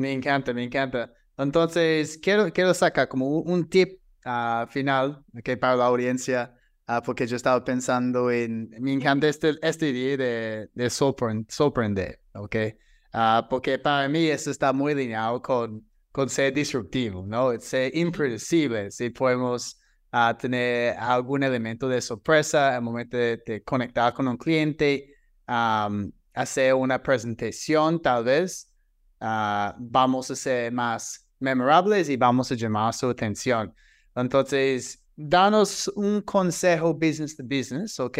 Me 0.00 0.12
encanta, 0.12 0.52
me 0.52 0.64
encanta. 0.64 1.12
Entonces, 1.36 2.18
quiero, 2.18 2.52
quiero 2.52 2.74
sacar 2.74 3.08
como 3.08 3.40
un, 3.40 3.68
tip 3.68 4.00
uh, 4.26 4.66
final 4.68 5.24
okay, 5.34 5.56
para 5.56 5.76
la 5.76 5.86
audiencia 5.86 6.54
Ah, 6.92 7.00
porque 7.00 7.24
yo 7.24 7.36
estaba 7.36 7.64
pensando 7.64 8.32
en, 8.32 8.68
me 8.80 8.92
encanta 8.92 9.28
este, 9.28 9.54
este 9.62 9.90
idea 9.90 10.16
de, 10.16 10.70
de 10.74 10.90
sorprender, 10.90 12.20
¿ok? 12.34 12.56
Uh, 13.14 13.48
porque 13.48 13.78
para 13.78 14.08
mí 14.08 14.26
eso 14.26 14.50
está 14.50 14.72
muy 14.72 14.94
alineado 14.94 15.40
con, 15.40 15.88
con 16.10 16.28
ser 16.28 16.52
disruptivo, 16.52 17.24
¿no? 17.24 17.56
Ser 17.60 17.96
impredecible, 17.96 18.90
si 18.90 19.10
podemos 19.10 19.78
tener 20.40 20.96
algún 20.98 21.44
elemento 21.44 21.88
de 21.88 22.00
sorpresa 22.00 22.74
al 22.74 22.82
momento 22.82 23.16
de, 23.16 23.62
conectar 23.64 24.12
con 24.12 24.26
un 24.26 24.36
cliente, 24.36 25.14
hacer 25.46 26.74
una 26.74 27.00
presentación 27.00 28.02
tal 28.02 28.24
vez, 28.24 28.69
vamos 29.20 30.30
a 30.30 30.36
ser 30.36 30.72
más 30.72 31.26
memorables 31.38 32.08
y 32.08 32.16
vamos 32.16 32.50
a 32.52 32.54
llamar 32.54 32.94
su 32.94 33.08
atención. 33.08 33.74
Entonces, 34.14 35.02
danos 35.16 35.88
un 35.94 36.22
consejo 36.22 36.94
business 36.94 37.36
to 37.36 37.44
business, 37.44 38.00
¿ok? 38.00 38.18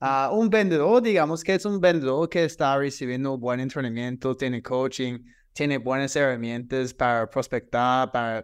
Uh, 0.00 0.34
un 0.36 0.50
vendedor, 0.50 1.02
digamos 1.02 1.42
que 1.42 1.54
es 1.54 1.64
un 1.64 1.80
vendedor 1.80 2.28
que 2.28 2.44
está 2.44 2.76
recibiendo 2.76 3.38
buen 3.38 3.60
entrenamiento, 3.60 4.36
tiene 4.36 4.62
coaching, 4.62 5.18
tiene 5.52 5.78
buenas 5.78 6.14
herramientas 6.16 6.92
para 6.92 7.28
prospectar, 7.28 8.12
para 8.12 8.40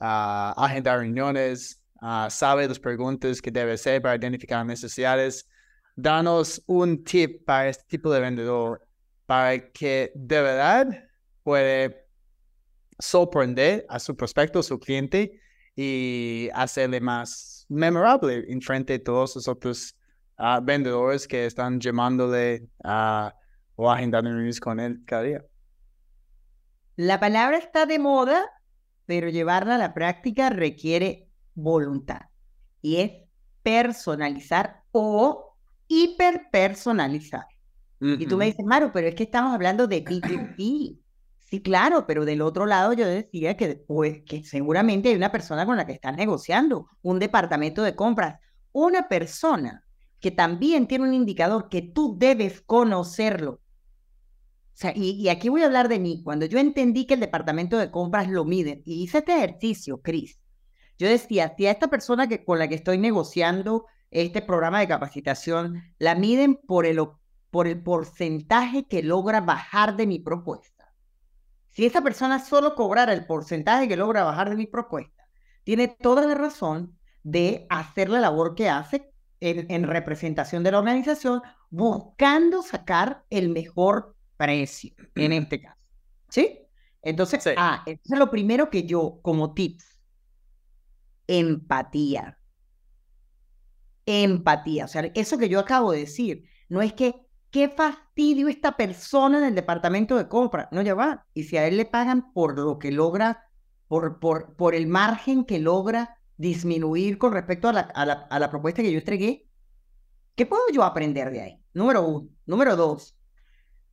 uh, 0.00 0.60
agendar 0.60 0.98
reuniones, 0.98 1.80
sabe 2.28 2.68
las 2.68 2.78
preguntas 2.78 3.40
que 3.40 3.50
debe 3.50 3.72
hacer 3.72 4.02
para 4.02 4.16
identificar 4.16 4.66
necesidades. 4.66 5.48
Danos 5.94 6.62
un 6.66 7.04
tip 7.04 7.44
para 7.44 7.68
este 7.68 7.84
tipo 7.88 8.12
de 8.12 8.20
vendedor 8.20 8.86
para 9.26 9.72
que 9.72 10.12
de 10.14 10.42
verdad 10.42 11.05
puede 11.46 12.08
sorprender 12.98 13.86
a 13.88 14.00
su 14.00 14.16
prospecto, 14.16 14.64
su 14.64 14.80
cliente, 14.80 15.40
y 15.76 16.48
hacerle 16.52 17.00
más 17.00 17.66
memorable 17.68 18.46
en 18.48 18.60
frente 18.60 18.94
de 18.94 18.98
todos 18.98 19.36
los 19.36 19.46
otros 19.46 19.96
ah, 20.38 20.58
vendedores 20.60 21.28
que 21.28 21.46
están 21.46 21.78
llamándole 21.78 22.66
a 22.82 23.32
o 23.76 23.88
agendando 23.88 24.28
reuniones 24.28 24.58
con 24.58 24.80
él 24.80 25.04
cada 25.06 25.22
día. 25.22 25.44
La 26.96 27.20
palabra 27.20 27.58
está 27.58 27.86
de 27.86 28.00
moda, 28.00 28.44
pero 29.04 29.28
llevarla 29.28 29.76
a 29.76 29.78
la 29.78 29.94
práctica 29.94 30.50
requiere 30.50 31.28
voluntad 31.54 32.22
y 32.82 32.96
es 32.96 33.12
personalizar 33.62 34.82
o 34.90 35.56
hiperpersonalizar. 35.86 37.46
Y 38.00 38.26
tú 38.26 38.36
me 38.36 38.46
dices, 38.46 38.66
Maru, 38.66 38.90
pero 38.92 39.06
es 39.06 39.14
que 39.14 39.22
estamos 39.22 39.54
hablando 39.54 39.86
de 39.86 40.04
B2B. 40.04 41.05
Sí, 41.48 41.62
claro, 41.62 42.06
pero 42.08 42.24
del 42.24 42.42
otro 42.42 42.66
lado 42.66 42.92
yo 42.92 43.06
decía 43.06 43.56
que, 43.56 43.76
pues, 43.76 44.22
que 44.24 44.42
seguramente 44.42 45.10
hay 45.10 45.14
una 45.14 45.30
persona 45.30 45.64
con 45.64 45.76
la 45.76 45.86
que 45.86 45.92
estás 45.92 46.16
negociando, 46.16 46.88
un 47.02 47.20
departamento 47.20 47.82
de 47.84 47.94
compras, 47.94 48.40
una 48.72 49.08
persona 49.08 49.84
que 50.18 50.32
también 50.32 50.88
tiene 50.88 51.04
un 51.04 51.14
indicador 51.14 51.68
que 51.68 51.82
tú 51.82 52.16
debes 52.18 52.62
conocerlo. 52.62 53.52
O 53.52 54.78
sea, 54.78 54.92
y, 54.96 55.28
aquí 55.28 55.48
voy 55.48 55.62
a 55.62 55.66
hablar 55.66 55.88
de 55.88 56.00
mí. 56.00 56.20
Cuando 56.24 56.46
yo 56.46 56.58
entendí 56.58 57.06
que 57.06 57.14
el 57.14 57.20
departamento 57.20 57.78
de 57.78 57.92
compras 57.92 58.28
lo 58.28 58.44
mide 58.44 58.82
y 58.84 59.04
hice 59.04 59.18
este 59.18 59.36
ejercicio, 59.36 60.02
Cris, 60.02 60.40
yo 60.98 61.08
decía, 61.08 61.54
si 61.56 61.66
a 61.66 61.70
esta 61.70 61.86
persona 61.86 62.28
que, 62.28 62.44
con 62.44 62.58
la 62.58 62.66
que 62.68 62.74
estoy 62.74 62.98
negociando 62.98 63.86
este 64.10 64.42
programa 64.42 64.80
de 64.80 64.88
capacitación 64.88 65.82
la 65.98 66.16
miden 66.16 66.56
por 66.56 66.86
el 66.86 67.00
por 67.50 67.68
el 67.68 67.82
porcentaje 67.82 68.86
que 68.86 69.02
logra 69.02 69.40
bajar 69.40 69.96
de 69.96 70.06
mi 70.06 70.18
propuesta. 70.18 70.75
Si 71.76 71.84
esa 71.86 72.02
persona 72.02 72.38
solo 72.40 72.74
cobrara 72.74 73.12
el 73.12 73.26
porcentaje 73.26 73.86
que 73.88 73.96
logra 73.96 74.24
bajar 74.24 74.48
de 74.50 74.56
mi 74.56 74.66
propuesta, 74.66 75.28
tiene 75.64 75.88
toda 75.88 76.26
la 76.26 76.34
razón 76.34 76.98
de 77.22 77.66
hacer 77.68 78.08
la 78.08 78.20
labor 78.20 78.54
que 78.54 78.68
hace 78.70 79.12
en, 79.40 79.70
en 79.70 79.84
representación 79.84 80.62
de 80.64 80.72
la 80.72 80.78
organización, 80.78 81.42
buscando 81.70 82.62
sacar 82.62 83.24
el 83.30 83.50
mejor 83.50 84.16
precio 84.38 84.94
en 85.16 85.32
este 85.32 85.60
caso. 85.60 85.76
¿Sí? 86.30 86.60
Entonces, 87.02 87.44
Sí. 87.44 87.50
ah, 87.56 87.82
eso 87.86 88.00
es 88.14 88.18
lo 88.18 88.30
primero 88.30 88.70
que 88.70 88.84
yo, 88.86 89.20
como 89.22 89.52
tips, 89.54 90.00
empatía. 91.28 92.38
Empatía. 94.06 94.84
O 94.84 94.88
sea, 94.88 95.02
eso 95.14 95.38
que 95.38 95.48
yo 95.48 95.58
acabo 95.60 95.92
de 95.92 96.00
decir, 96.00 96.44
no 96.68 96.82
es 96.82 96.92
que, 96.92 97.25
qué 97.56 97.70
fastidio 97.70 98.48
esta 98.48 98.76
persona 98.76 99.38
en 99.38 99.44
el 99.44 99.54
departamento 99.54 100.18
de 100.18 100.28
compra. 100.28 100.68
No, 100.72 100.82
ya. 100.82 101.24
Y 101.32 101.44
si 101.44 101.56
a 101.56 101.66
él 101.66 101.78
le 101.78 101.86
pagan 101.86 102.30
por 102.34 102.58
lo 102.58 102.78
que 102.78 102.92
logra, 102.92 103.48
por, 103.88 104.20
por, 104.20 104.54
por 104.56 104.74
el 104.74 104.86
margen 104.86 105.42
que 105.46 105.58
logra 105.58 106.18
disminuir 106.36 107.16
con 107.16 107.32
respecto 107.32 107.70
a 107.70 107.72
la, 107.72 107.80
a 107.80 108.04
la, 108.04 108.12
a 108.12 108.38
la 108.38 108.50
propuesta 108.50 108.82
que 108.82 108.92
yo 108.92 108.98
entregué, 108.98 109.48
¿qué 110.34 110.44
puedo 110.44 110.64
yo 110.70 110.82
aprender 110.82 111.30
de 111.30 111.40
ahí? 111.40 111.62
Número 111.72 112.06
uno. 112.06 112.28
Número 112.44 112.76
dos, 112.76 113.16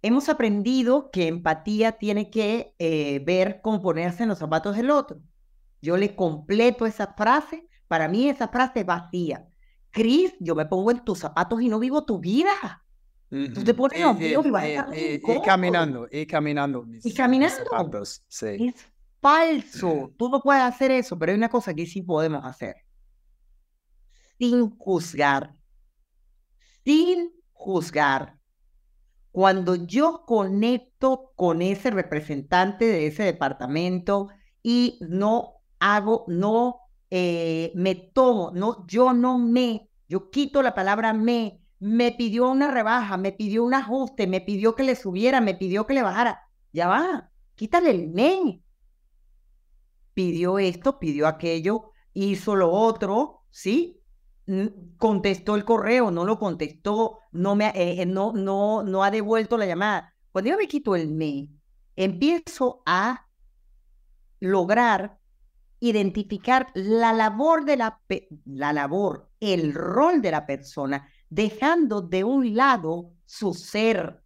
hemos 0.01 0.28
aprendido 0.28 1.09
que 1.09 1.30
empatía 1.30 1.93
tiene 1.93 2.30
que 2.30 2.76
eh, 2.80 3.24
ver 3.26 3.61
con 3.61 3.82
ponerse 3.82 4.24
en 4.24 4.30
los 4.30 4.39
zapatos 4.39 4.76
del 4.76 4.91
otro. 4.91 5.22
Yo 5.82 5.95
le 5.95 6.18
completo 6.18 6.86
esa 6.86 7.14
frase. 7.14 7.70
Para 7.88 8.09
mí 8.09 8.28
esa 8.28 8.49
frase 8.49 8.82
es 8.82 8.86
vacía. 8.86 9.47
Cris, 9.91 10.34
yo 10.41 10.53
me 10.53 10.66
pongo 10.66 10.91
en 10.91 11.05
tus 11.05 11.20
zapatos 11.20 11.61
y 11.61 11.70
no 11.70 11.80
vivo 11.80 12.03
tu 12.03 12.20
vida. 12.20 12.82
Tú 13.53 13.63
te 13.63 13.73
pones 13.73 13.99
Y- 13.99 14.03
los 14.03 14.19
y- 14.19 14.25
y 14.47 14.51
vas 14.51 14.63
a 14.63 14.67
y- 14.67 14.73
estar 14.75 14.97
y- 14.97 15.38
y 15.38 15.41
caminando, 15.41 16.07
y 16.11 16.25
caminando. 16.27 16.84
mis- 16.84 17.03
mis 17.03 17.13
caminando. 17.15 17.55
zapatos, 17.63 18.23
Sí. 18.27 18.67
Es 18.75 18.86
falso. 19.21 20.13
Tú 20.17 20.29
no 20.29 20.41
puedes 20.41 20.61
hacer 20.61 20.91
eso, 20.91 21.17
pero 21.17 21.31
hay 21.31 21.38
una 21.38 21.49
cosa 21.49 21.73
que 21.73 21.86
sí 21.86 22.01
podemos 22.03 22.45
hacer. 22.45 22.75
Sin 24.38 24.69
juzgar. 24.77 25.55
Sin 26.84 27.31
juzgar. 27.53 28.38
Cuando 29.31 29.75
yo 29.75 30.25
conecto 30.27 31.31
con 31.36 31.61
ese 31.61 31.89
representante 31.89 32.86
de 32.86 33.07
ese 33.07 33.23
departamento 33.23 34.27
y 34.61 34.99
no 35.01 35.55
hago, 35.79 36.25
no 36.27 36.79
eh, 37.09 37.71
me 37.75 37.95
tomo, 37.95 38.51
no, 38.53 38.86
yo 38.88 39.13
no 39.13 39.38
me, 39.39 39.89
yo 40.07 40.29
quito 40.31 40.61
la 40.61 40.73
palabra 40.75 41.13
me, 41.13 41.62
me 41.84 42.13
pidió 42.13 42.49
una 42.49 42.71
rebaja, 42.71 43.17
me 43.17 43.34
pidió 43.34 43.61
un 43.65 43.73
ajuste, 43.73 44.25
me 44.25 44.39
pidió 44.39 44.73
que 44.73 44.84
le 44.84 44.95
subiera, 44.95 45.41
me 45.41 45.53
pidió 45.53 45.86
que 45.86 45.93
le 45.93 46.01
bajara. 46.01 46.39
Ya 46.71 46.88
va, 46.88 47.29
quítale 47.55 47.89
el 47.89 48.09
me. 48.09 48.63
Pidió 50.13 50.59
esto, 50.59 50.97
pidió 50.97 51.27
aquello, 51.27 51.91
hizo 52.13 52.55
lo 52.55 52.71
otro, 52.71 53.41
¿sí? 53.49 53.99
Contestó 54.97 55.57
el 55.57 55.65
correo, 55.65 56.09
no 56.09 56.23
lo 56.23 56.39
contestó, 56.39 57.19
no, 57.34 57.53
me, 57.55 57.67
eh, 57.67 58.01
eh, 58.01 58.05
no, 58.05 58.31
no, 58.31 58.84
no 58.84 59.03
ha 59.03 59.11
devuelto 59.11 59.57
la 59.57 59.65
llamada. 59.65 60.13
Cuando 60.31 60.51
yo 60.51 60.57
me 60.57 60.69
quito 60.69 60.95
el 60.95 61.09
me, 61.09 61.49
empiezo 61.97 62.81
a 62.86 63.27
lograr 64.39 65.19
identificar 65.81 66.67
la 66.75 67.11
labor 67.11 67.65
de 67.65 67.75
la, 67.75 67.99
la 68.45 68.71
labor, 68.71 69.29
el 69.41 69.73
rol 69.73 70.21
de 70.21 70.31
la 70.31 70.45
persona, 70.45 71.09
dejando 71.34 72.01
de 72.01 72.23
un 72.23 72.55
lado 72.55 73.11
su 73.25 73.53
ser. 73.53 74.21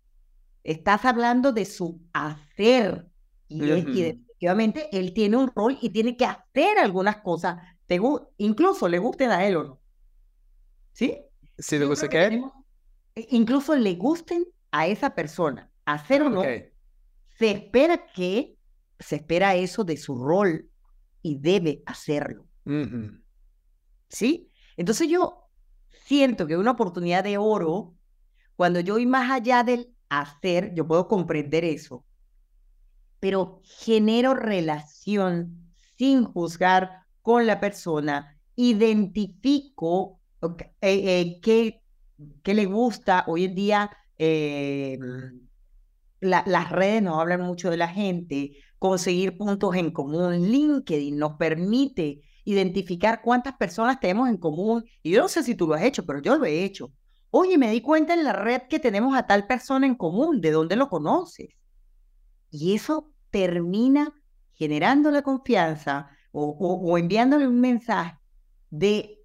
Estás 0.64 1.06
hablando 1.06 1.52
de 1.54 1.66
su 1.66 2.02
hacer. 2.14 3.08
Y, 3.48 3.70
es- 3.72 3.78
y 3.86 3.90
Ujú. 3.90 3.94
definitivamente 3.94 4.90
él 4.92 5.14
tiene 5.14 5.38
un 5.38 5.52
rol 5.56 5.78
y 5.82 5.90
tiene 5.90 6.18
que 6.18 6.26
hacer 6.26 6.78
algunas 6.80 7.18
cosas, 7.22 7.58
te 7.86 8.00
incluso 8.38 8.90
le 8.90 9.00
gusten 9.00 9.32
a 9.32 9.46
él 9.48 9.56
o 9.56 9.64
no. 9.64 9.82
¿Sí? 10.92 11.18
¿Sí 11.58 11.78
te 11.78 11.80
Yo 11.80 11.88
gusta 11.88 12.08
creo 12.10 12.24
que 12.24 12.30
qué? 12.30 12.36
tenemos- 12.36 12.54
e- 13.16 13.28
incluso 13.32 13.76
le 13.76 13.96
gusten 13.96 14.46
a 14.72 14.88
esa 14.88 15.16
persona, 15.16 15.72
hacer 15.86 16.22
o 16.24 16.30
no, 16.30 16.42
se 16.42 17.52
espera 17.52 18.06
que, 18.14 18.58
se 19.00 19.16
espera 19.16 19.56
eso 19.56 19.84
de 19.86 19.96
su 19.96 20.16
rol 20.22 20.70
y 21.22 21.38
debe 21.40 21.82
hacerlo. 21.86 22.46
¿sí? 24.10 24.52
Entonces 24.76 25.08
yo 25.08 25.47
siento 26.08 26.48
que 26.48 26.58
una 26.58 26.72
oportunidad 26.72 27.24
de 27.24 27.38
oro, 27.38 27.96
cuando 28.56 28.80
yo 28.82 28.96
voy 28.96 29.06
más 29.08 29.32
allá 29.32 29.64
del 29.64 29.94
hacer, 30.10 30.74
yo 30.76 30.88
puedo 30.88 31.08
comprender 31.08 31.66
eso, 31.66 32.06
pero 33.20 33.62
genero 33.64 34.34
relación 34.34 35.72
sin 35.98 36.24
juzgar 36.26 37.04
con 37.22 37.46
la 37.48 37.60
persona, 37.60 38.40
identifico 38.56 40.20
eh, 40.42 40.62
eh, 40.82 41.40
qué, 41.42 41.82
qué 42.44 42.54
le 42.54 42.66
gusta 42.66 43.24
hoy 43.28 43.46
en 43.46 43.56
día. 43.56 43.92
eh, 44.20 44.98
la- 46.20 46.44
las 46.48 46.72
redes 46.72 47.02
nos 47.04 47.20
hablan 47.20 47.42
mucho 47.42 47.70
de 47.70 47.78
la 47.78 47.88
gente, 47.88 48.58
conseguir 48.80 49.38
puntos 49.38 49.76
en 49.76 49.92
común. 49.92 50.42
LinkedIn 50.52 51.18
nos 51.18 51.34
permite 51.38 52.22
identificar 52.48 53.22
cuántas 53.22 53.58
personas 53.58 54.00
tenemos 54.00 54.30
en 54.30 54.38
común. 54.38 54.86
Y 55.04 55.12
yo 55.12 55.22
no 55.22 55.28
sé 55.28 55.44
si 55.44 55.54
tú 55.54 55.68
lo 55.68 55.74
has 55.74 55.84
hecho, 55.84 56.06
pero 56.06 56.22
yo 56.22 56.38
lo 56.38 56.46
he 56.46 56.64
hecho. 56.64 56.94
Oye, 57.30 57.58
me 57.58 57.70
di 57.70 57.82
cuenta 57.82 58.14
en 58.14 58.24
la 58.24 58.32
red 58.32 58.62
que 58.70 58.80
tenemos 58.80 59.18
a 59.18 59.28
tal 59.28 59.48
persona 59.48 59.86
en 59.86 59.96
común, 59.96 60.40
¿de 60.40 60.52
dónde 60.52 60.78
lo 60.78 60.88
conoces? 60.88 61.50
Y 62.50 62.74
eso 62.74 63.12
termina 63.32 64.14
generando 64.54 65.12
la 65.12 65.24
confianza 65.24 66.10
o, 66.32 66.98
enviándole 66.98 67.48
un 67.48 67.60
mensaje 67.60 68.18
de 68.70 69.20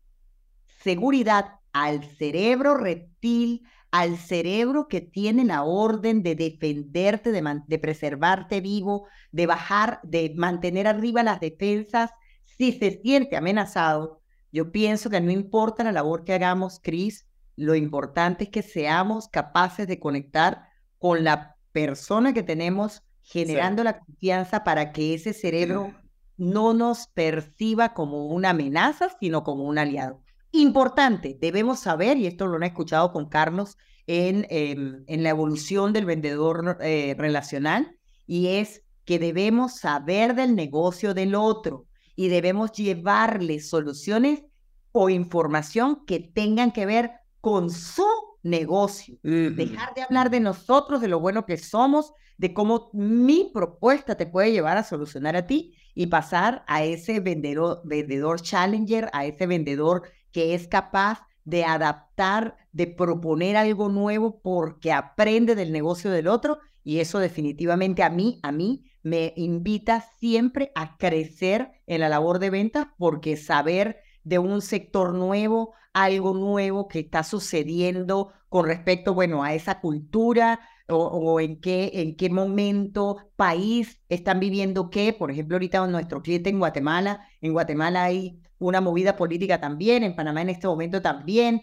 seguridad 0.83 1.61
al 1.73 2.03
cerebro 2.03 2.77
reptil, 2.77 3.62
al 3.93 4.16
cerebro 4.16 4.89
que 4.89 5.01
tiene 5.01 5.45
la 5.45 5.62
orden 5.62 6.25
de 6.25 6.35
defenderte, 6.35 7.31
de 7.31 7.79
preservarte 7.79 8.61
vivo, 8.61 9.07
de 9.31 9.47
bajar, 9.47 10.01
de 10.03 10.35
mantener 10.37 10.89
arriba 10.89 11.23
las 11.23 11.39
defensas. 11.39 12.11
Si 12.59 12.73
se 12.73 13.01
siente 13.03 13.37
amenazado, 13.37 14.21
yo 14.53 14.71
pienso 14.71 15.09
que 15.09 15.21
no 15.21 15.31
importa 15.31 15.85
la 15.85 15.93
labor 15.93 16.25
que 16.25 16.35
hagamos, 16.35 16.79
Cris, 16.83 17.27
lo 17.57 17.75
importante 17.75 18.45
es 18.45 18.51
que 18.51 18.63
seamos 18.63 19.29
capaces 19.29 19.87
de 19.87 19.99
conectar 19.99 20.69
con 20.99 21.25
la 21.25 21.57
persona 21.73 22.35
que 22.35 22.43
tenemos, 22.43 23.03
generando 23.23 23.83
la 23.83 23.99
confianza 23.99 24.65
para 24.65 24.93
que 24.93 25.15
ese 25.15 25.33
cerebro 25.33 25.95
no 26.37 26.75
nos 26.75 27.07
perciba 27.09 27.95
como 27.95 28.27
una 28.27 28.51
amenaza, 28.51 29.09
sino 29.21 29.43
como 29.43 29.65
un 29.65 29.79
aliado. 29.79 30.23
Importante, 30.51 31.39
debemos 31.41 31.81
saber, 31.81 32.19
y 32.19 32.27
esto 32.27 32.47
lo 32.47 32.57
han 32.57 32.63
escuchado 32.63 33.13
con 33.13 33.29
Carlos 33.29 33.79
en, 34.07 34.47
em, 34.51 35.05
en 35.07 35.23
la 35.23 35.31
evolución 35.31 35.93
del 35.93 36.05
vendedor 36.05 36.79
eh, 36.81 37.15
relacional, 37.17 37.97
y 38.27 38.49
es 38.49 38.83
que 39.05 39.19
debemos 39.19 39.77
saber 39.77 40.35
del 40.35 40.55
negocio 40.55 41.15
del 41.15 41.35
otro 41.35 41.87
y 42.17 42.29
debemos 42.29 42.73
llevarle 42.73 43.61
soluciones 43.61 44.45
o 44.93 45.09
información 45.09 46.05
que 46.07 46.21
tengan 46.21 46.73
que 46.73 46.87
ver 46.87 47.13
con 47.41 47.71
su 47.71 48.07
negocio. 48.43 49.19
Dejar 49.23 49.95
de 49.95 50.03
hablar 50.03 50.31
de 50.31 50.41
nosotros, 50.41 51.01
de 51.01 51.09
lo 51.09 51.21
bueno 51.21 51.47
que 51.47 51.57
somos, 51.57 52.13
de 52.37 52.53
cómo 52.53 52.91
mi 52.93 53.51
propuesta 53.53 54.17
te 54.17 54.27
puede 54.27 54.53
llevar 54.53 54.77
a 54.77 54.85
solucionar 54.85 55.37
a 55.37 55.47
ti 55.47 55.75
y 55.95 56.07
pasar 56.07 56.65
a 56.67 56.83
ese 56.83 57.21
vendedor, 57.21 57.81
vendedor 57.85 58.41
challenger, 58.41 59.09
a 59.13 59.27
ese 59.27 59.47
vendedor 59.47 60.03
que 60.33 60.55
es 60.55 60.67
capaz 60.67 61.21
de 61.45 61.65
adaptar, 61.65 62.57
de 62.73 62.87
proponer 62.87 63.57
algo 63.57 63.89
nuevo 63.89 64.41
porque 64.41 64.93
aprende 64.93 65.55
del 65.55 65.73
negocio 65.73 66.11
del 66.11 66.29
otro 66.29 66.59
y 66.85 66.99
eso 66.99 67.19
definitivamente 67.19 68.03
a 68.03 68.11
mí, 68.11 68.41
a 68.43 68.53
mí 68.53 68.85
me 69.03 69.33
invita 69.37 70.05
siempre 70.19 70.73
a 70.75 70.97
crecer 70.97 71.73
en 71.87 72.01
la 72.01 72.09
labor 72.09 72.39
de 72.39 72.51
ventas 72.51 72.87
porque 72.99 73.37
saber 73.37 73.99
de 74.25 74.39
un 74.39 74.63
sector 74.63 75.15
nuevo, 75.15 75.75
algo 75.93 76.35
nuevo 76.35 76.89
que 76.89 77.01
está 77.01 77.25
sucediendo 77.25 78.33
con 78.49 78.67
respecto, 78.67 79.15
bueno, 79.15 79.43
a 79.43 79.55
esa 79.55 79.81
cultura 79.81 80.61
o, 80.89 81.41
en 81.41 81.61
qué, 81.61 81.91
en 81.95 82.17
qué 82.17 82.29
momento, 82.29 83.17
país 83.37 84.01
están 84.09 84.41
viviendo 84.41 84.91
qué. 84.91 85.13
Por 85.13 85.31
ejemplo, 85.31 85.57
ahorita 85.57 85.87
nuestro 85.87 86.23
cliente 86.23 86.51
en 86.51 86.59
Guatemala, 86.59 87.27
en 87.41 87.53
Guatemala 87.53 88.05
hay 88.05 88.41
una 88.59 88.81
movida 88.81 89.17
política 89.17 89.61
también, 89.61 90.03
en 90.03 90.15
Panamá 90.15 90.43
en 90.43 90.51
este 90.51 90.67
momento 90.67 91.01
también. 91.03 91.63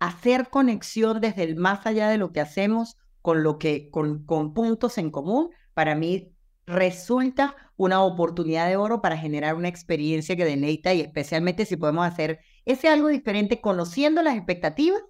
Hacer 0.00 0.48
conexión 0.50 1.20
desde 1.20 1.44
el 1.44 1.56
más 1.56 1.86
allá 1.86 2.08
de 2.08 2.18
lo 2.18 2.32
que 2.32 2.40
hacemos 2.40 2.98
con 3.22 3.42
lo 3.42 3.58
que, 3.58 3.90
con, 3.90 4.24
con 4.24 4.54
puntos 4.54 4.98
en 4.98 5.10
común, 5.10 5.50
para 5.74 5.94
mí 5.94 6.32
resulta 6.68 7.56
una 7.76 8.02
oportunidad 8.02 8.68
de 8.68 8.76
oro 8.76 9.00
para 9.02 9.16
generar 9.18 9.54
una 9.54 9.68
experiencia 9.68 10.36
que 10.36 10.44
deleita 10.44 10.94
y 10.94 11.00
especialmente 11.00 11.64
si 11.66 11.76
podemos 11.76 12.06
hacer 12.06 12.40
ese 12.64 12.88
algo 12.88 13.08
diferente 13.08 13.60
conociendo 13.60 14.22
las 14.22 14.36
expectativas, 14.36 15.00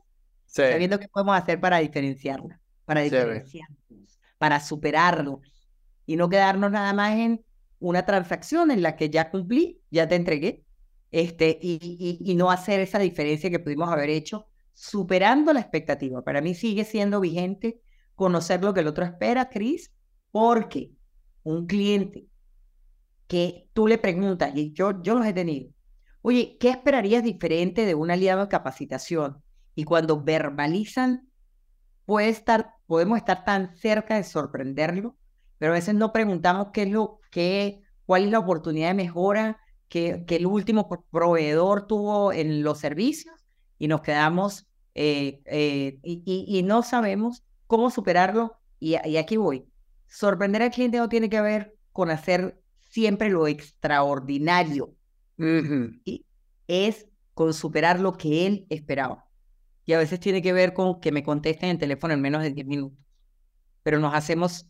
Sí. 0.46 0.62
sabiendo 0.62 0.98
qué 0.98 1.08
podemos 1.08 1.36
hacer 1.36 1.60
para 1.60 1.78
diferenciarla. 1.78 2.60
para 2.84 3.02
diferenciarnos, 3.02 3.78
para 4.38 4.60
superarlos 4.60 5.40
y 6.06 6.16
no 6.16 6.28
quedarnos 6.30 6.70
nada 6.70 6.92
más 6.94 7.16
en 7.18 7.44
una 7.80 8.06
transacción 8.06 8.70
en 8.70 8.82
la 8.82 8.96
que 8.96 9.10
ya 9.10 9.30
cumplí, 9.30 9.82
ya 9.90 10.08
te 10.08 10.14
entregué, 10.16 10.64
este, 11.10 11.58
y, 11.62 12.18
y, 12.20 12.34
no 12.34 12.50
hacer 12.50 12.80
esa 12.80 12.98
diferencia 12.98 13.50
que 13.50 13.58
pudimos 13.60 13.90
haber 13.90 14.10
hecho 14.10 14.46
superando 14.74 15.52
la 15.52 15.60
expectativa. 15.60 16.22
Para 16.22 16.40
mí 16.40 16.54
sigue 16.54 16.84
siendo 16.84 17.20
vigente 17.20 17.80
conocer 18.14 18.62
lo 18.64 18.74
que 18.74 18.80
el 18.80 18.86
otro 18.88 19.04
espera, 19.04 19.48
Cris, 19.50 19.92
porque 20.30 20.92
un 21.42 21.66
cliente 21.66 22.26
que 23.26 23.68
tú 23.72 23.86
le 23.86 23.98
preguntas, 23.98 24.52
y 24.54 24.72
yo, 24.72 25.02
yo 25.02 25.14
los 25.14 25.26
he 25.26 25.32
tenido, 25.32 25.70
oye, 26.22 26.56
¿qué 26.58 26.70
esperarías 26.70 27.22
diferente 27.22 27.84
de 27.84 27.94
un 27.94 28.10
aliado 28.10 28.42
de 28.42 28.48
capacitación? 28.48 29.42
Y 29.74 29.84
cuando 29.84 30.22
verbalizan, 30.22 31.28
puede 32.06 32.28
estar, 32.30 32.70
podemos 32.86 33.18
estar 33.18 33.44
tan 33.44 33.76
cerca 33.76 34.16
de 34.16 34.24
sorprenderlo, 34.24 35.16
pero 35.58 35.72
a 35.72 35.74
veces 35.74 35.94
no 35.94 36.12
preguntamos 36.12 36.68
qué 36.72 36.82
es 36.84 36.90
lo, 36.90 37.20
qué, 37.30 37.82
cuál 38.06 38.24
es 38.24 38.30
la 38.30 38.38
oportunidad 38.38 38.88
de 38.88 38.94
mejora 38.94 39.60
que, 39.88 40.24
que 40.26 40.36
el 40.36 40.46
último 40.46 40.88
proveedor 41.10 41.86
tuvo 41.86 42.32
en 42.32 42.62
los 42.62 42.78
servicios 42.78 43.34
y 43.78 43.88
nos 43.88 44.00
quedamos 44.00 44.68
eh, 44.94 45.42
eh, 45.44 45.98
y, 46.02 46.22
y, 46.24 46.62
no 46.64 46.82
sabemos 46.82 47.44
cómo 47.68 47.90
superarlo. 47.90 48.56
Y 48.80 48.94
aquí 48.96 49.36
voy. 49.36 49.68
Sorprender 50.08 50.62
al 50.62 50.70
cliente 50.70 50.98
no 50.98 51.08
tiene 51.08 51.28
que 51.28 51.40
ver 51.40 51.76
con 51.92 52.10
hacer 52.10 52.60
siempre 52.80 53.30
lo 53.30 53.46
extraordinario. 53.46 54.94
y 56.04 56.24
es 56.66 57.06
con 57.34 57.54
superar 57.54 58.00
lo 58.00 58.14
que 58.14 58.46
él 58.46 58.66
esperaba. 58.68 59.26
Y 59.84 59.92
a 59.92 59.98
veces 59.98 60.18
tiene 60.20 60.42
que 60.42 60.52
ver 60.52 60.74
con 60.74 61.00
que 61.00 61.12
me 61.12 61.22
contesten 61.22 61.70
el 61.70 61.78
teléfono 61.78 62.12
en 62.14 62.20
menos 62.20 62.42
de 62.42 62.50
10 62.50 62.66
minutos. 62.66 62.98
Pero 63.82 64.00
nos 64.00 64.14
hacemos 64.14 64.66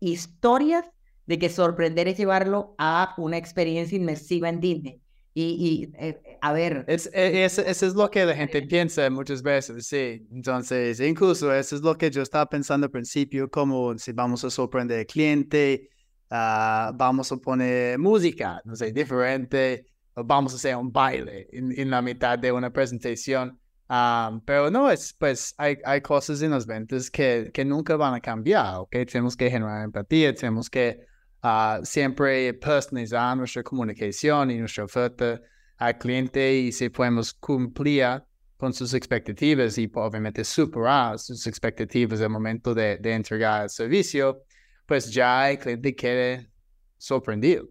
historias 0.00 0.84
de 1.26 1.38
que 1.38 1.48
sorprender 1.48 2.08
es 2.08 2.18
llevarlo 2.18 2.74
a 2.78 3.14
una 3.18 3.36
experiencia 3.36 3.96
inmersiva 3.96 4.48
en 4.48 4.60
Disney. 4.60 5.02
Y, 5.40 5.92
eh, 5.98 6.20
a 6.40 6.52
ver. 6.52 6.84
Es, 6.88 7.08
e, 7.12 7.44
es, 7.44 7.58
eso 7.58 7.86
es 7.86 7.94
lo 7.94 8.10
que 8.10 8.24
la 8.24 8.34
gente 8.34 8.60
piensa 8.62 9.08
muchas 9.08 9.40
veces, 9.40 9.86
sí. 9.86 10.26
Entonces, 10.32 10.98
incluso 11.00 11.54
eso 11.54 11.76
es 11.76 11.82
lo 11.82 11.96
que 11.96 12.10
yo 12.10 12.22
estaba 12.22 12.46
pensando 12.46 12.86
al 12.86 12.90
principio, 12.90 13.48
como 13.48 13.96
si 13.98 14.12
vamos 14.12 14.42
a 14.44 14.50
sorprender 14.50 15.00
al 15.00 15.06
cliente, 15.06 15.90
uh, 16.30 16.92
vamos 16.92 17.30
a 17.30 17.36
poner 17.36 17.98
música, 17.98 18.60
no 18.64 18.74
sé, 18.74 18.92
diferente, 18.92 19.86
vamos 20.16 20.54
a 20.54 20.56
hacer 20.56 20.74
un 20.74 20.90
baile 20.90 21.48
en, 21.52 21.78
en 21.78 21.90
la 21.90 22.02
mitad 22.02 22.36
de 22.36 22.50
una 22.50 22.72
presentación. 22.72 23.58
Um, 23.90 24.40
pero 24.44 24.70
no, 24.70 24.90
es, 24.90 25.14
pues 25.14 25.54
hay, 25.56 25.78
hay 25.84 26.00
cosas 26.00 26.42
en 26.42 26.50
las 26.50 26.66
ventas 26.66 27.10
que, 27.10 27.50
que 27.54 27.64
nunca 27.64 27.96
van 27.96 28.14
a 28.14 28.20
cambiar, 28.20 28.76
¿ok? 28.80 28.90
Tenemos 29.10 29.36
que 29.36 29.50
generar 29.50 29.84
empatía, 29.84 30.34
tenemos 30.34 30.68
que 30.68 31.07
uh, 31.42 31.84
siempre 31.84 32.54
personalizar 32.54 33.36
nuestra 33.36 33.62
comunicación 33.62 34.50
y 34.50 34.58
nuestra 34.58 34.84
oferta 34.84 35.40
al 35.76 35.98
cliente 35.98 36.54
y 36.54 36.72
si 36.72 36.88
podemos 36.88 37.32
cumplir 37.34 38.22
con 38.56 38.72
sus 38.72 38.92
expectativas 38.94 39.78
y 39.78 39.90
obviamente 39.94 40.42
superar 40.44 41.18
sus 41.18 41.46
expectativas 41.46 42.20
al 42.20 42.30
momento 42.30 42.74
de, 42.74 42.96
de 42.96 43.12
entregar 43.12 43.62
el 43.62 43.70
servicio, 43.70 44.42
pues 44.84 45.10
ya 45.12 45.50
el 45.50 45.58
cliente 45.58 45.94
quede 45.94 46.50
sorprendido. 46.96 47.68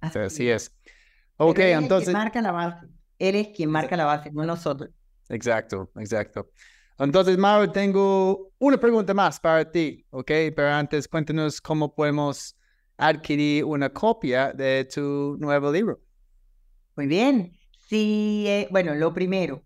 Así, 0.00 0.18
así 0.18 0.50
es. 0.50 0.72
Ok, 1.36 1.60
entonces... 1.60 2.12
marca 2.12 2.42
la 2.42 2.50
base. 2.50 2.86
Eres 3.18 3.48
quien 3.54 3.70
marca 3.70 3.96
la 3.96 4.04
base, 4.04 4.30
no 4.32 4.44
nosotros. 4.44 4.90
Exacto, 5.28 5.90
exacto. 5.96 6.50
Entonces, 6.98 7.38
Mauro, 7.38 7.70
tengo 7.70 8.50
una 8.58 8.76
pregunta 8.76 9.14
más 9.14 9.38
para 9.38 9.70
ti, 9.70 10.04
¿ok? 10.10 10.26
Pero 10.26 10.68
antes, 10.68 11.06
cuéntanos 11.06 11.60
cómo 11.60 11.94
podemos 11.94 12.57
adquirir 12.98 13.64
una 13.64 13.88
copia 13.90 14.52
de 14.52 14.84
tu 14.84 15.36
nuevo 15.38 15.72
libro. 15.72 16.00
Muy 16.96 17.06
bien. 17.06 17.56
Sí, 17.88 18.44
eh, 18.46 18.68
bueno, 18.70 18.94
lo 18.94 19.14
primero, 19.14 19.62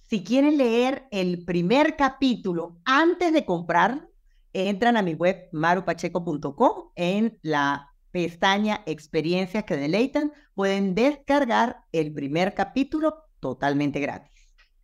si 0.00 0.24
quieren 0.24 0.56
leer 0.56 1.04
el 1.12 1.44
primer 1.44 1.94
capítulo 1.94 2.80
antes 2.84 3.32
de 3.32 3.44
comprar, 3.44 4.08
entran 4.52 4.96
a 4.96 5.02
mi 5.02 5.14
web 5.14 5.48
marupacheco.com 5.52 6.90
en 6.96 7.38
la 7.42 7.90
pestaña 8.10 8.82
experiencias 8.86 9.62
que 9.62 9.76
deleitan, 9.76 10.32
pueden 10.54 10.96
descargar 10.96 11.84
el 11.92 12.12
primer 12.12 12.54
capítulo 12.54 13.22
totalmente 13.38 14.00
gratis. 14.00 14.32